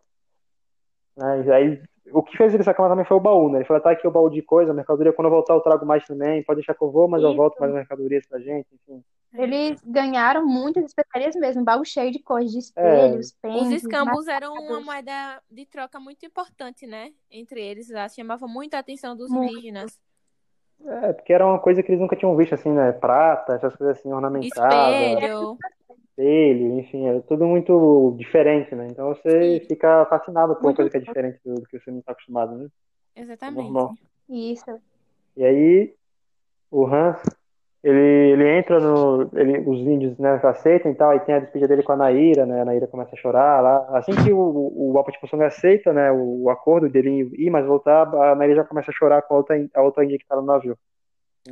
Né, 1.17 1.45
e 1.47 1.53
aí, 1.53 1.83
o 2.12 2.23
que 2.23 2.37
fez 2.37 2.55
ele 2.55 2.62
sacar 2.62 2.89
também 2.89 3.05
foi 3.05 3.17
o 3.17 3.21
baú, 3.21 3.51
né? 3.51 3.59
Ele 3.59 3.65
falou, 3.65 3.83
tá 3.83 3.91
aqui 3.91 4.07
o 4.07 4.11
baú 4.12 4.31
de 4.31 4.43
coisa, 4.43 4.73
mercadoria, 4.73 5.12
quando 5.12 5.27
eu 5.27 5.33
voltar 5.33 5.55
eu 5.55 5.61
trago 5.61 5.85
mais 5.85 6.07
também, 6.07 6.45
pode 6.45 6.59
deixar 6.59 6.75
que 6.75 6.83
eu 6.83 6.91
vou, 6.91 7.09
mas 7.09 7.23
eu 7.23 7.31
Isso. 7.31 7.37
volto 7.37 7.59
mais 7.59 7.73
mercadorias 7.73 8.27
pra 8.29 8.39
gente, 8.39 8.69
enfim. 8.75 9.03
Eles 9.38 9.81
ganharam 9.85 10.46
muitas 10.46 10.85
especiarias 10.85 11.35
mesmo, 11.37 11.62
um 11.62 11.64
baú 11.64 11.85
cheio 11.85 12.11
de 12.11 12.18
coisas, 12.20 12.53
de 12.53 12.59
espelhos, 12.59 13.27
Os 13.27 13.33
pentes, 13.33 13.85
escambos 13.85 14.27
eram 14.29 14.55
uma 14.55 14.81
moeda 14.81 15.42
de 15.51 15.66
troca 15.66 16.01
muito 16.01 16.25
importante, 16.25 16.87
né? 16.87 17.12
Entre 17.31 17.61
eles, 17.61 17.90
lá 17.90 18.09
chamava 18.09 18.46
muito 18.46 18.75
a 18.75 18.79
atenção 18.79 19.16
dos 19.16 19.31
Muito. 19.31 19.53
indígenas. 19.53 20.01
É, 20.85 21.12
porque 21.12 21.33
era 21.33 21.46
uma 21.46 21.59
coisa 21.59 21.83
que 21.83 21.90
eles 21.90 22.01
nunca 22.01 22.16
tinham 22.16 22.37
visto, 22.37 22.55
assim, 22.55 22.70
né? 22.70 22.92
Prata, 22.92 23.55
essas 23.55 23.75
coisas 23.77 23.99
assim, 23.99 24.12
ornamentadas, 24.12 24.94
Espelho. 24.94 25.59
espelho, 26.11 26.79
enfim, 26.79 27.07
é 27.09 27.20
tudo 27.20 27.46
muito 27.46 28.14
diferente, 28.18 28.75
né? 28.75 28.87
Então 28.90 29.09
você 29.09 29.61
Sim. 29.61 29.66
fica 29.66 30.05
fascinado 30.07 30.55
por 30.55 30.64
uma 30.64 30.75
coisa 30.75 30.90
que 30.90 30.96
é 30.96 31.01
diferente 31.01 31.40
do, 31.44 31.55
do 31.55 31.66
que 31.66 31.79
você 31.79 31.90
não 31.90 32.03
tá 32.03 32.12
acostumado, 32.12 32.57
né? 32.57 32.68
Exatamente. 33.14 33.62
normal. 33.62 33.94
Isso. 34.29 34.81
E 35.37 35.44
aí, 35.44 35.94
o 36.70 36.87
Hans, 36.87 37.22
ele, 37.83 37.99
ele 38.33 38.59
entra 38.59 38.81
no. 38.81 39.31
Ele, 39.35 39.59
os 39.61 39.79
índios 39.81 40.19
né, 40.19 40.41
aceitam 40.43 40.91
e 40.91 40.95
tal, 40.95 41.11
aí 41.11 41.21
tem 41.21 41.35
a 41.35 41.39
despedida 41.41 41.69
dele 41.69 41.83
com 41.83 41.93
a 41.93 41.97
Naira, 41.97 42.45
né? 42.45 42.62
A 42.62 42.65
Naira 42.65 42.87
começa 42.87 43.15
a 43.15 43.19
chorar 43.19 43.62
lá. 43.62 43.99
Assim 43.99 44.12
que 44.12 44.33
o, 44.33 44.39
o 44.39 45.05
de 45.11 45.21
Poçanga 45.21 45.47
aceita 45.47 45.93
né, 45.93 46.11
o, 46.11 46.45
o 46.45 46.51
acordo 46.51 46.89
dele 46.89 47.31
ir, 47.39 47.51
mas 47.51 47.67
voltar, 47.67 48.03
a 48.15 48.35
Naira 48.35 48.57
já 48.57 48.65
começa 48.65 48.91
a 48.91 48.95
chorar 48.95 49.23
com 49.23 49.35
a 49.35 49.37
outra, 49.39 49.69
a 49.75 49.83
outra 49.83 50.05
índia 50.05 50.19
que 50.19 50.27
tá 50.27 50.37
no 50.37 50.43
navio. 50.43 50.77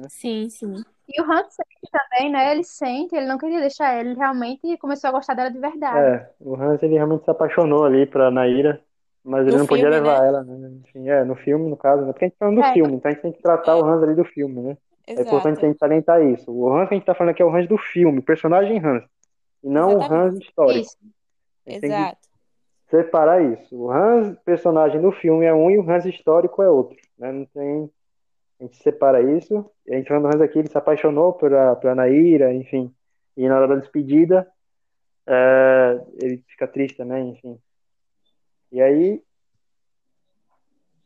Sim, 0.08 0.48
sim. 0.50 0.74
E 1.08 1.20
o 1.20 1.24
Hans 1.24 1.54
sente 1.54 1.92
também, 1.92 2.32
né? 2.32 2.50
Ele 2.52 2.64
sente, 2.64 3.14
ele 3.14 3.26
não 3.26 3.38
queria 3.38 3.60
deixar 3.60 3.92
ela, 3.92 4.00
ele 4.08 4.14
realmente 4.18 4.76
começou 4.78 5.08
a 5.08 5.12
gostar 5.12 5.34
dela 5.34 5.50
de 5.50 5.58
verdade. 5.58 6.20
É, 6.20 6.30
o 6.40 6.54
Hans 6.56 6.82
ele 6.82 6.94
realmente 6.94 7.24
se 7.24 7.30
apaixonou 7.30 7.84
ali 7.84 8.06
pra 8.06 8.30
Naira, 8.30 8.82
mas 9.22 9.46
ele 9.46 9.56
No 9.56 9.58
não 9.58 9.66
podia 9.66 9.88
filme, 9.88 9.90
levar 9.90 10.22
né? 10.22 10.28
ela, 10.28 10.42
né? 10.42 10.70
Enfim, 10.84 11.08
é, 11.08 11.24
no 11.24 11.36
filme, 11.36 11.68
no 11.70 11.76
caso, 11.76 12.02
né? 12.04 12.12
Porque 12.12 12.24
a 12.24 12.28
gente 12.28 12.36
tá 12.38 12.46
falando 12.46 12.62
do 12.62 12.68
É. 12.68 12.72
filme, 12.72 12.94
então 12.96 13.10
a 13.10 13.14
gente 13.14 13.22
tem 13.22 13.32
que 13.32 13.42
tratar 13.42 13.76
o 13.76 13.84
Hans 13.84 14.02
ali 14.02 14.14
do 14.14 14.24
filme, 14.24 14.60
né? 14.60 14.76
É 15.06 15.12
importante 15.12 15.46
a 15.46 15.50
Exato. 15.50 15.66
gente 15.66 15.78
salientar 15.78 16.22
isso. 16.22 16.50
O 16.50 16.72
Hans 16.72 16.88
que 16.88 16.94
a 16.94 16.96
gente 16.98 17.06
tá 17.06 17.14
falando 17.14 17.32
aqui 17.32 17.42
é 17.42 17.44
o 17.44 17.54
Hans 17.54 17.68
do 17.68 17.76
filme, 17.76 18.18
o 18.18 18.22
personagem 18.22 18.78
Hans, 18.78 19.04
e 19.62 19.68
não 19.68 19.94
o 19.94 19.96
Hans 19.96 20.04
Exatamente. 20.04 20.48
histórico. 20.48 20.80
Isso. 20.80 20.98
Exato. 21.66 22.28
separar 22.90 23.42
isso. 23.42 23.76
O 23.76 23.90
Hans, 23.90 24.38
personagem 24.44 25.00
do 25.00 25.10
filme, 25.10 25.44
é 25.44 25.52
um 25.54 25.70
e 25.70 25.78
o 25.78 25.90
Hans 25.90 26.04
histórico 26.04 26.62
é 26.62 26.68
outro. 26.68 26.96
Né? 27.18 27.32
Não 27.32 27.44
tem. 27.46 27.90
A 28.60 28.64
gente 28.64 28.76
separa 28.76 29.20
isso. 29.20 29.68
A 29.88 29.94
gente 29.94 30.08
falando 30.08 30.28
do 30.30 30.36
Hans 30.36 30.40
aqui, 30.40 30.58
ele 30.58 30.68
se 30.68 30.78
apaixonou 30.78 31.32
pela, 31.32 31.74
pela 31.76 31.94
Naira, 31.94 32.52
enfim. 32.52 32.94
E 33.36 33.48
na 33.48 33.56
hora 33.56 33.68
da 33.68 33.76
despedida, 33.76 34.46
é, 35.26 36.00
ele 36.22 36.44
fica 36.48 36.68
triste 36.68 36.96
também, 36.96 37.30
enfim. 37.30 37.58
E 38.70 38.80
aí, 38.80 39.22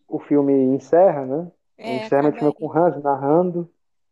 o 0.07 0.19
filme 0.19 0.53
encerra, 0.53 1.25
né? 1.25 1.53
É, 1.77 2.05
encerra 2.05 2.29
o 2.29 2.33
filme 2.33 2.53
com 2.53 2.67
o 2.67 2.73
Hans 2.77 3.03
narrando. 3.03 3.71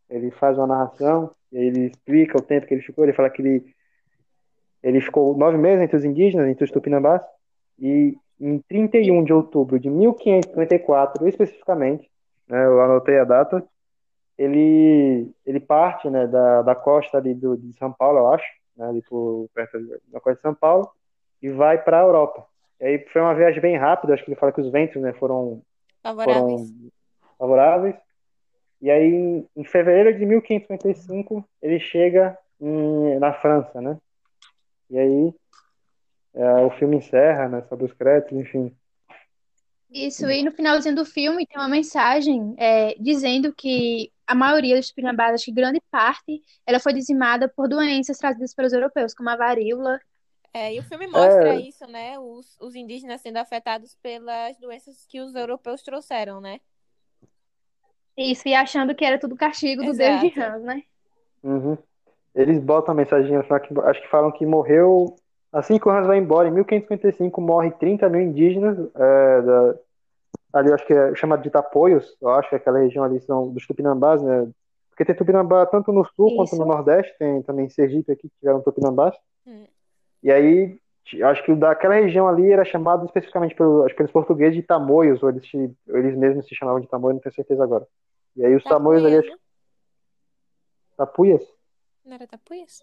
Ele 0.09 0.31
faz 0.31 0.57
uma 0.57 0.67
narração, 0.67 1.31
ele 1.53 1.87
explica 1.87 2.39
o 2.39 2.43
tempo 2.43 2.67
que 2.67 2.75
ele 2.75 2.83
ficou. 2.83 3.05
Ele 3.05 3.13
fala 3.13 3.31
que 3.31 3.43
ele, 3.43 3.75
ele 4.83 5.01
ficou 5.01 5.37
nove 5.37 5.57
meses 5.57 5.83
entre 5.83 5.97
os 5.97 6.05
indígenas, 6.05 6.49
entre 6.49 6.65
os 6.65 6.71
tupinambás. 6.71 7.23
E 7.79 8.17
em 8.41 8.59
31 8.69 9.25
de 9.25 9.33
outubro 9.33 9.79
de 9.79 9.91
1554, 9.91 11.27
especificamente, 11.29 12.09
né, 12.49 12.65
eu 12.65 12.81
anotei 12.81 13.19
a 13.19 13.25
data, 13.25 13.65
ele, 14.39 15.31
ele 15.45 15.61
parte 15.61 16.09
né, 16.11 16.27
da, 16.27 16.63
da 16.63 16.75
costa 16.75 17.17
ali 17.17 17.35
do, 17.35 17.57
de 17.57 17.73
São 17.75 17.93
Paulo, 17.93 18.19
eu 18.19 18.33
acho, 18.33 18.47
né, 18.77 18.89
ali 18.89 19.03
por, 19.03 19.49
perto 19.55 19.79
da 20.09 20.21
costa 20.21 20.37
de 20.37 20.43
São 20.43 20.55
Paulo, 20.55 20.91
e 21.43 21.49
vai 21.51 21.83
para 21.83 22.01
a 22.01 22.03
Europa. 22.05 22.47
E 22.81 22.85
aí 22.85 23.07
foi 23.11 23.23
uma 23.23 23.35
viagem 23.35 23.61
bem 23.61 23.77
rápida, 23.77 24.13
acho 24.13 24.25
que 24.25 24.31
ele 24.31 24.39
fala 24.39 24.53
que 24.53 24.61
os 24.61 24.71
ventos 24.71 25.01
né, 25.01 25.13
foram 25.15 25.63
Favoráveis. 26.03 26.45
foram 26.45 26.91
favoráveis. 27.39 27.97
E 28.87 28.91
aí, 28.93 29.45
em, 29.57 29.65
fevereiro 29.65 30.17
de 30.17 30.25
1555, 30.25 31.45
ele 31.61 31.81
chega 31.81 32.39
em, 32.61 33.19
na 33.19 33.33
França, 33.33 33.81
né? 33.81 33.99
E 34.89 34.97
aí, 34.97 35.35
é, 36.33 36.51
o 36.65 36.71
filme 36.71 36.99
encerra, 36.99 37.49
né? 37.49 37.63
Sobe 37.69 37.83
os 37.83 37.93
créditos, 37.93 38.39
enfim. 38.39 38.73
Isso, 39.91 40.31
e 40.31 40.45
no 40.45 40.53
finalzinho 40.53 40.95
do 40.95 41.05
filme 41.05 41.45
tem 41.45 41.61
uma 41.61 41.69
mensagem 41.69 42.55
é, 42.57 42.95
dizendo 43.01 43.53
que 43.53 44.13
a 44.25 44.37
maioria 44.37 44.77
dos 44.77 44.91
tupinambás, 44.91 45.35
acho 45.35 45.47
que 45.47 45.51
grande 45.51 45.83
parte, 45.91 46.41
ela 46.65 46.79
foi 46.79 46.93
dizimada 46.93 47.49
por 47.49 47.69
doenças 47.69 48.19
trazidas 48.19 48.55
pelos 48.55 48.73
europeus, 48.73 49.13
como 49.13 49.31
a 49.31 49.37
varíola. 49.37 49.99
É, 50.55 50.73
e 50.73 50.79
o 50.79 50.85
filme 50.85 51.09
mostra 51.09 51.57
É. 51.57 51.57
isso, 51.57 51.85
né? 51.89 52.17
Os, 52.21 52.57
os 52.61 52.77
indígenas 52.77 53.21
sendo 53.21 53.39
afetados 53.39 53.97
pelas 53.97 54.57
doenças 54.61 55.05
que 55.09 55.21
os 55.21 55.35
europeus 55.35 55.83
trouxeram, 55.83 56.41
né? 56.41 56.61
Isso, 58.17 58.49
e 58.49 58.55
achando 58.55 58.95
que 58.95 59.05
era 59.05 59.19
tudo 59.19 59.37
castigo 59.37 59.85
do 59.85 59.93
deus 59.93 60.21
de 60.21 60.27
Exato. 60.29 60.41
Rãs, 60.41 60.63
né? 60.63 60.83
Uhum. 61.43 61.77
Eles 62.35 62.59
botam 62.59 62.93
a 62.93 62.97
mensagem 62.97 63.37
no 63.37 63.43
final 63.43 63.61
que 63.61 63.81
acho 63.81 64.03
que 64.03 64.09
falam 64.09 64.33
que 64.33 64.45
morreu. 64.47 65.15
Assim 65.53 65.79
que 65.79 65.89
o 65.89 65.91
Hans 65.91 66.07
vai 66.07 66.19
embora, 66.19 66.49
em 66.49 66.51
1555, 66.53 67.41
morre 67.41 67.71
30 67.73 68.09
mil 68.09 68.21
indígenas. 68.21 68.79
é, 68.95 69.43
da- 69.43 69.75
ali, 70.53 70.73
acho 70.73 70.87
que 70.87 70.93
é 70.95 71.15
chamado 71.15 71.43
de 71.43 71.51
Tapoios, 71.51 72.17
eu 72.21 72.31
acho 72.31 72.49
que 72.49 72.55
aquela 72.57 72.79
região 72.79 73.05
ali 73.05 73.21
são 73.21 73.51
dos 73.53 73.67
Tupinambás, 73.67 74.23
né? 74.23 74.49
Porque 74.89 75.05
tem 75.05 75.15
Tupinambá 75.15 75.67
tanto 75.67 75.93
no 75.93 76.05
sul 76.15 76.35
quanto 76.35 76.49
Isso. 76.49 76.57
no 76.59 76.65
Nordeste, 76.65 77.15
tem 77.19 77.43
também 77.43 77.69
Sergipe 77.69 78.13
aqui 78.13 78.29
que 78.29 78.39
tiveram 78.39 78.63
Tupinambás. 78.63 79.15
Hum. 79.47 79.65
E 80.23 80.33
aí, 80.33 80.79
acho 81.23 81.45
que 81.45 81.53
o 81.53 81.57
daquela 81.57 81.95
região 81.95 82.27
ali 82.27 82.51
era 82.51 82.65
chamado 82.65 83.05
especificamente 83.05 83.55
pelo, 83.55 83.83
acho 83.85 83.91
que 83.95 83.99
pelos 83.99 84.13
portugueses 84.13 84.55
de 84.57 84.63
Tamoios, 84.63 85.23
ou 85.23 85.29
eles, 85.29 85.45
eles 85.89 86.17
mesmos 86.17 86.47
se 86.47 86.55
chamavam 86.55 86.81
de 86.81 86.89
Tamoios, 86.89 87.17
não 87.17 87.21
tenho 87.21 87.35
certeza 87.35 87.63
agora. 87.63 87.87
E 88.37 88.45
aí 88.45 88.55
os 88.55 88.63
Tamoios 88.63 89.05
ali, 89.05 89.15
Tapuias, 89.15 89.25
acho 89.25 89.33
né? 89.33 89.39
Tapuias? 90.97 91.43
Não 92.05 92.15
era 92.15 92.27
Tapuias? 92.27 92.83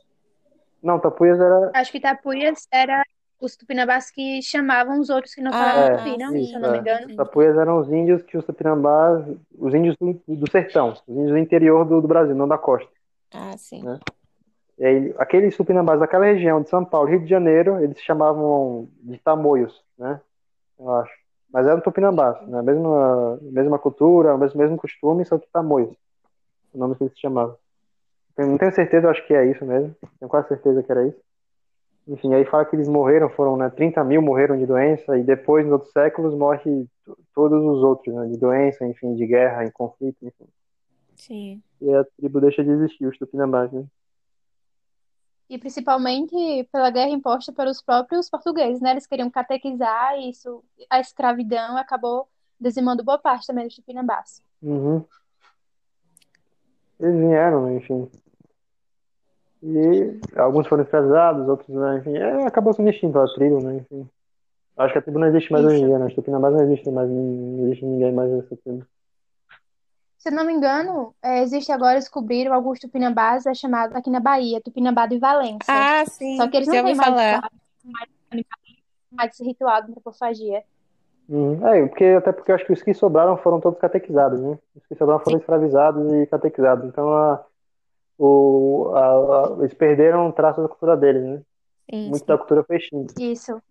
Não, 0.82 1.00
Tapuias 1.00 1.40
era. 1.40 1.72
Acho 1.74 1.92
que 1.92 2.00
Tapuias 2.00 2.68
era 2.72 3.04
os 3.40 3.56
tupinambás 3.58 4.10
que 4.10 4.42
chamavam 4.42 5.00
os 5.00 5.10
outros 5.10 5.36
que 5.36 5.42
não 5.42 5.52
Ah, 5.54 5.58
falavam 5.58 5.84
É, 5.84 5.98
tupi, 5.98 6.18
não? 6.18 6.36
isso, 6.38 6.50
Se 6.50 6.56
eu 6.56 6.60
não 6.62 6.72
me 6.72 6.78
engano. 6.78 7.16
Tapuias 7.16 7.58
eram 7.58 7.80
os 7.80 7.92
índios 7.92 8.22
que 8.24 8.38
os 8.38 8.46
Tupinambás, 8.46 9.26
os 9.58 9.74
índios 9.74 9.98
do, 9.98 10.20
do 10.28 10.50
sertão, 10.50 10.94
os 10.94 11.16
índios 11.16 11.32
do 11.32 11.38
interior 11.38 11.86
do, 11.86 12.02
do 12.02 12.08
Brasil, 12.08 12.36
não 12.36 12.48
da 12.48 12.58
costa. 12.58 12.90
Ah, 13.34 13.58
sim. 13.58 13.84
Né? 13.84 14.00
E 14.78 14.86
aí, 14.86 15.16
aqueles 15.18 15.56
Tupinambás 15.58 16.00
daquela 16.00 16.26
região 16.26 16.62
de 16.62 16.70
São 16.70 16.84
Paulo, 16.86 17.10
Rio 17.10 17.20
de 17.20 17.30
Janeiro, 17.30 17.80
eles 17.84 17.98
se 17.98 18.04
chamavam 18.04 18.88
de 19.02 19.18
Tamoios, 19.20 19.84
né? 19.98 20.22
Eu 20.80 20.90
acho. 20.96 21.23
Mas 21.54 21.68
eram 21.68 21.80
Tupinambás, 21.82 22.42
né? 22.48 22.64
Mesma, 22.64 23.38
mesma 23.44 23.78
cultura, 23.78 24.36
mesmo, 24.36 24.60
mesmo 24.60 24.76
costume, 24.76 25.24
só 25.24 25.38
que 25.38 25.48
Tamoios. 25.54 25.96
O 26.74 26.80
nome 26.80 26.96
que 26.96 27.04
eles 27.04 27.14
se 27.14 27.22
chamavam. 27.22 27.56
Eu 28.36 28.48
não 28.48 28.58
tenho 28.58 28.74
certeza, 28.74 29.08
acho 29.08 29.26
que 29.28 29.36
é 29.36 29.46
isso 29.46 29.64
mesmo. 29.64 29.96
Tenho 30.20 30.30
quase 30.30 30.48
certeza 30.48 30.82
que 30.82 30.92
era 30.92 31.08
isso. 31.08 31.22
Enfim, 32.08 32.34
aí 32.34 32.44
fala 32.46 32.66
que 32.66 32.76
eles 32.76 32.88
morreram, 32.88 33.30
foram, 33.30 33.56
né, 33.56 33.70
30 33.70 34.04
mil 34.04 34.22
morreram 34.22 34.58
de 34.58 34.66
doença, 34.66 35.16
e 35.16 35.24
depois, 35.24 35.64
nos 35.64 35.74
outros 35.74 35.92
séculos, 35.92 36.34
morre 36.34 36.86
todos 37.34 37.64
os 37.64 37.84
outros, 37.84 38.14
né, 38.14 38.26
de 38.26 38.38
doença, 38.38 38.86
enfim, 38.86 39.16
de 39.16 39.26
guerra, 39.26 39.64
em 39.64 39.72
conflito, 39.72 40.18
enfim. 40.22 40.46
Sim. 41.16 41.62
E 41.80 41.94
a 41.94 42.04
tribo 42.18 42.42
deixa 42.42 42.64
de 42.64 42.72
existir, 42.72 43.06
os 43.06 43.18
Tupinambás, 43.18 43.72
né? 43.72 43.86
E 45.54 45.58
principalmente 45.60 46.68
pela 46.72 46.90
guerra 46.90 47.12
imposta 47.12 47.54
pelos 47.54 47.80
próprios 47.80 48.28
portugueses, 48.28 48.82
né? 48.82 48.90
Eles 48.90 49.06
queriam 49.06 49.30
catequizar 49.30 50.18
e 50.18 50.32
isso, 50.32 50.64
a 50.90 51.00
escravidão 51.00 51.78
acabou 51.78 52.28
dizimando 52.60 53.04
boa 53.04 53.20
parte 53.20 53.46
também 53.46 53.68
dos 53.68 53.76
tupinambás. 53.76 54.42
Uhum. 54.64 55.06
Eles 57.00 57.20
vieram, 57.20 57.72
enfim. 57.78 58.10
E 59.62 60.20
alguns 60.36 60.66
foram 60.66 60.82
escravizados, 60.86 61.48
outros, 61.48 61.70
né, 61.70 61.98
enfim, 62.00 62.18
é, 62.18 62.48
acabou 62.48 62.74
se 62.74 62.82
extinto 62.82 63.20
a 63.20 63.32
tribo, 63.36 63.62
né, 63.62 63.76
enfim. 63.76 64.10
Acho 64.76 64.94
que 64.94 64.98
a 64.98 65.02
tribo 65.04 65.20
não 65.20 65.28
existe 65.28 65.52
mais 65.52 65.64
hoje 65.66 65.76
em 65.76 65.80
Isso. 65.82 65.88
dia, 65.88 66.00
né? 66.00 66.08
Os 66.08 66.16
Tupinambás 66.16 66.56
não 66.56 66.64
existem 66.64 66.92
mais, 66.92 67.08
não 67.08 67.66
existe 67.66 67.86
ninguém 67.86 68.12
mais 68.12 68.32
nessa 68.32 68.58
tribo. 68.58 68.84
Se 70.24 70.30
eu 70.30 70.34
não 70.34 70.46
me 70.46 70.54
engano, 70.54 71.14
é, 71.22 71.42
existe 71.42 71.70
agora, 71.70 72.00
descobriram 72.00 72.54
alguns 72.54 72.80
tupinambás, 72.80 73.46
é 73.46 73.54
chamado 73.54 73.94
aqui 73.94 74.10
na 74.10 74.22
Bahia, 74.22 74.62
Tupinambá 74.62 75.06
de 75.06 75.18
Valença. 75.20 75.66
Ah, 75.68 76.06
sim. 76.06 76.38
Só 76.38 76.48
que 76.48 76.56
eles 76.56 76.68
Já 76.68 76.76
não 76.76 76.86
têm 76.86 76.96
mais, 76.96 77.10
falar. 77.10 77.50
mais, 77.84 78.10
mais 79.12 79.34
esse 79.34 79.44
ritual 79.44 79.82
de 79.82 79.90
antropofagia. 79.90 80.64
Uhum. 81.28 81.68
É, 81.68 81.86
porque, 81.86 82.06
até 82.06 82.32
porque 82.32 82.52
eu 82.52 82.56
acho 82.56 82.66
que 82.66 82.72
os 82.72 82.82
que 82.82 82.94
sobraram 82.94 83.36
foram 83.36 83.60
todos 83.60 83.78
catequizados, 83.78 84.40
né? 84.40 84.58
Os 84.74 84.86
que 84.86 84.96
sobraram 84.96 85.20
foram 85.22 85.40
escravizados 85.40 86.14
e 86.14 86.26
catequizados. 86.28 86.86
Então, 86.86 87.12
a, 87.14 87.44
o, 88.18 88.94
a, 88.96 89.06
a- 89.08 89.56
eles 89.60 89.74
perderam 89.74 90.32
traços 90.32 90.64
da 90.64 90.70
cultura 90.70 90.96
deles, 90.96 91.22
né? 91.22 91.42
Sim, 91.92 92.04
Muito 92.08 92.20
sim. 92.20 92.26
da 92.28 92.38
cultura 92.38 92.64
foi 92.64 92.78
extinta. 92.78 93.14
Isso. 93.22 93.62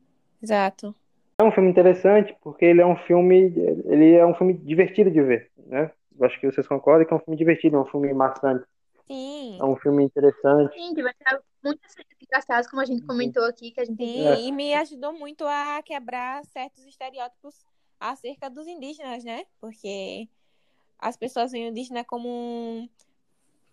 Exato. 0.42 0.94
É 1.38 1.44
um 1.44 1.50
filme 1.50 1.70
interessante 1.70 2.36
porque 2.42 2.66
ele 2.66 2.82
é 2.82 2.86
um 2.86 2.96
filme, 2.96 3.54
ele 3.86 4.12
é 4.16 4.26
um 4.26 4.34
filme 4.34 4.52
divertido 4.52 5.10
de 5.10 5.22
ver, 5.22 5.50
né? 5.66 5.90
Eu 6.18 6.26
acho 6.26 6.40
que 6.40 6.50
vocês 6.50 6.66
concordam 6.66 7.06
que 7.06 7.12
é 7.12 7.16
um 7.16 7.20
filme 7.20 7.36
divertido, 7.36 7.76
é 7.76 7.80
um 7.80 7.86
filme 7.86 8.12
maçante, 8.12 8.64
Sim. 9.06 9.58
é 9.60 9.64
um 9.64 9.76
filme 9.76 10.04
interessante. 10.04 10.74
Sim, 10.74 10.94
vai 11.02 11.14
ter 11.14 11.40
muitas 11.62 11.92
cenas 11.92 12.12
engraçadas, 12.20 12.70
como 12.70 12.82
a 12.82 12.84
gente 12.84 13.02
comentou 13.02 13.44
aqui, 13.44 13.70
que 13.70 13.80
a 13.80 13.84
gente 13.84 14.02
Sim, 14.02 14.26
É. 14.26 14.40
e 14.40 14.52
me 14.52 14.74
ajudou 14.74 15.12
muito 15.12 15.44
a 15.46 15.82
quebrar 15.82 16.44
certos 16.46 16.84
estereótipos 16.84 17.64
acerca 17.98 18.50
dos 18.50 18.66
indígenas, 18.66 19.24
né? 19.24 19.46
Porque 19.60 20.28
as 20.98 21.16
pessoas 21.16 21.52
veem 21.52 21.66
o 21.66 21.70
indígena 21.70 22.04
como 22.04 22.28
um, 22.28 22.88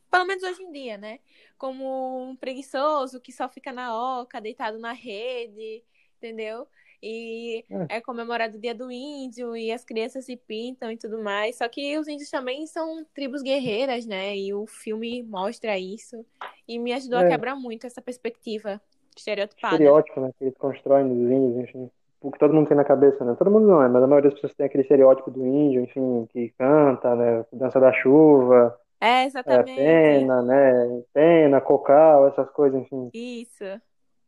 pelo 0.09 0.25
menos 0.25 0.43
hoje 0.43 0.63
em 0.63 0.71
dia, 0.71 0.97
né? 0.97 1.19
Como 1.57 2.29
um 2.29 2.35
preguiçoso 2.35 3.19
que 3.19 3.31
só 3.31 3.47
fica 3.47 3.71
na 3.71 4.21
oca, 4.21 4.41
deitado 4.41 4.79
na 4.79 4.91
rede, 4.93 5.83
entendeu? 6.17 6.67
E 7.01 7.63
é 7.87 8.01
comemorado 8.01 8.57
o 8.57 8.59
dia 8.59 8.75
do 8.75 8.91
índio 8.91 9.55
e 9.55 9.71
as 9.71 9.85
crianças 9.85 10.25
se 10.25 10.35
pintam 10.35 10.91
e 10.91 10.97
tudo 10.97 11.21
mais. 11.23 11.57
Só 11.57 11.67
que 11.69 11.97
os 11.97 12.07
índios 12.07 12.29
também 12.29 12.67
são 12.67 13.05
tribos 13.13 13.41
guerreiras, 13.41 14.05
né? 14.05 14.35
E 14.35 14.53
o 14.53 14.65
filme 14.67 15.23
mostra 15.23 15.77
isso. 15.77 16.25
E 16.67 16.77
me 16.77 16.91
ajudou 16.93 17.19
a 17.19 17.23
É. 17.23 17.29
quebrar 17.29 17.55
muito 17.55 17.87
essa 17.87 18.01
perspectiva 18.01 18.81
estereotipada. 19.15 19.75
Estereótipo, 19.75 20.19
né? 20.21 20.31
Que 20.37 20.45
eles 20.45 20.57
constroem 20.57 21.07
dos 21.07 21.31
índios, 21.31 21.57
enfim. 21.69 21.89
O 22.21 22.31
que 22.31 22.37
todo 22.39 22.53
mundo 22.53 22.67
tem 22.67 22.75
na 22.75 22.83
cabeça, 22.83 23.23
né? 23.23 23.33
Todo 23.37 23.49
mundo 23.49 23.65
não 23.67 23.81
é, 23.81 23.87
mas 23.87 24.03
a 24.03 24.07
maioria 24.07 24.29
das 24.29 24.37
pessoas 24.37 24.53
tem 24.53 24.65
aquele 24.65 24.83
estereótipo 24.83 25.31
do 25.31 25.45
índio, 25.47 25.81
enfim, 25.81 26.27
que 26.33 26.49
canta, 26.57 27.15
né? 27.15 27.45
Dança 27.53 27.79
da 27.79 27.93
chuva, 27.93 28.77
É, 28.99 29.23
é, 29.23 29.25
exatamente. 29.25 29.75
pena, 29.75 30.41
né? 30.41 31.01
Pena, 31.13 31.61
cocal, 31.61 32.27
essas 32.27 32.49
coisas, 32.49 32.81
enfim. 32.81 33.09
Isso. 33.13 33.63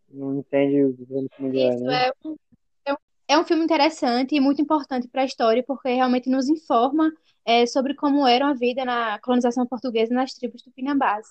Não 0.09 0.37
entende 0.37 0.83
o 0.85 0.93
que 0.95 1.59
é, 1.59 1.69
Isso 1.73 1.83
né? 1.83 2.07
é 2.07 2.11
um, 2.25 2.35
é 3.31 3.39
um, 3.39 3.43
filme 3.45 3.63
interessante 3.63 4.35
e 4.35 4.39
muito 4.39 4.61
importante 4.61 5.07
para 5.07 5.21
a 5.21 5.25
história, 5.25 5.63
porque 5.65 5.89
realmente 5.89 6.29
nos 6.29 6.49
informa 6.49 7.11
é, 7.45 7.65
sobre 7.65 7.95
como 7.95 8.27
era 8.27 8.49
a 8.49 8.53
vida 8.53 8.83
na 8.83 9.19
colonização 9.19 9.65
portuguesa 9.65 10.13
nas 10.13 10.33
tribos 10.33 10.61
tupinambás. 10.61 11.27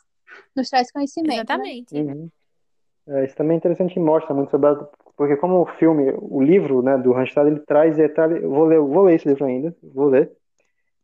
Nos 0.56 0.70
traz 0.70 0.90
conhecimento, 0.90 1.28
né? 1.28 1.36
Exatamente. 1.36 1.94
Uhum. 1.94 2.30
É, 3.06 3.24
isso 3.24 3.36
também 3.36 3.54
é 3.54 3.58
interessante 3.58 3.96
e 3.96 4.00
mostra 4.00 4.34
muito 4.34 4.50
sobre 4.50 4.68
a... 4.68 4.74
porque 5.16 5.36
como 5.36 5.62
o 5.62 5.66
filme, 5.66 6.12
o 6.18 6.40
livro, 6.42 6.82
né, 6.82 6.96
do 6.96 7.12
Randstad, 7.12 7.46
ele 7.46 7.60
traz 7.60 7.96
detalhe, 7.96 8.42
eu 8.42 8.50
vou 8.50 8.64
ler, 8.64 8.76
eu 8.76 8.88
vou 8.88 9.04
ler 9.04 9.16
esse 9.16 9.28
livro 9.28 9.44
ainda, 9.44 9.74
vou 9.82 10.08
ler. 10.08 10.32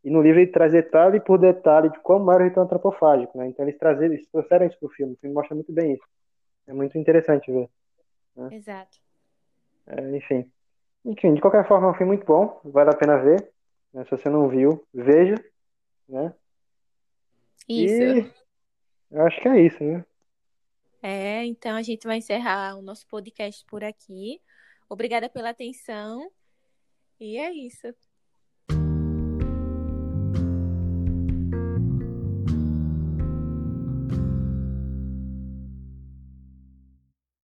E 0.03 0.09
no 0.09 0.21
livro 0.21 0.39
ele 0.39 0.51
traz 0.51 0.71
detalhe 0.71 1.19
por 1.19 1.37
detalhe 1.37 1.89
de 1.89 1.99
como 1.99 2.31
era 2.31 2.43
o 2.43 2.47
ritual 2.47 2.65
antropofágico, 2.65 3.37
né? 3.37 3.47
Então 3.47 3.65
eles 3.65 3.77
trazeram, 3.77 4.13
eles 4.13 4.27
trouxeram 4.27 4.65
isso 4.65 4.79
pro 4.79 4.89
filme, 4.89 5.13
o 5.13 5.17
filme 5.17 5.35
mostra 5.35 5.53
muito 5.53 5.71
bem 5.71 5.93
isso. 5.93 6.03
É 6.65 6.73
muito 6.73 6.97
interessante 6.97 7.51
ver. 7.51 7.69
Exato. 8.51 8.97
É, 9.87 10.15
enfim. 10.15 10.49
Enfim, 11.05 11.33
de 11.33 11.41
qualquer 11.41 11.67
forma, 11.67 11.87
é 11.87 11.91
um 11.91 11.93
filme 11.93 12.13
muito 12.13 12.25
bom, 12.25 12.59
vale 12.65 12.89
a 12.89 12.95
pena 12.95 13.17
ver. 13.17 13.51
né? 13.93 14.03
Se 14.05 14.11
você 14.11 14.29
não 14.29 14.47
viu, 14.49 14.85
veja, 14.93 15.35
né? 16.07 16.33
Isso. 17.67 18.01
E 18.01 18.33
eu 19.11 19.21
acho 19.25 19.41
que 19.41 19.47
é 19.47 19.61
isso, 19.61 19.83
né? 19.83 20.05
É, 21.01 21.45
então 21.45 21.75
a 21.75 21.81
gente 21.81 22.05
vai 22.05 22.17
encerrar 22.17 22.75
o 22.75 22.81
nosso 22.81 23.07
podcast 23.07 23.63
por 23.65 23.83
aqui. 23.83 24.41
Obrigada 24.89 25.29
pela 25.29 25.49
atenção. 25.49 26.31
E 27.19 27.37
é 27.37 27.51
isso. 27.51 27.87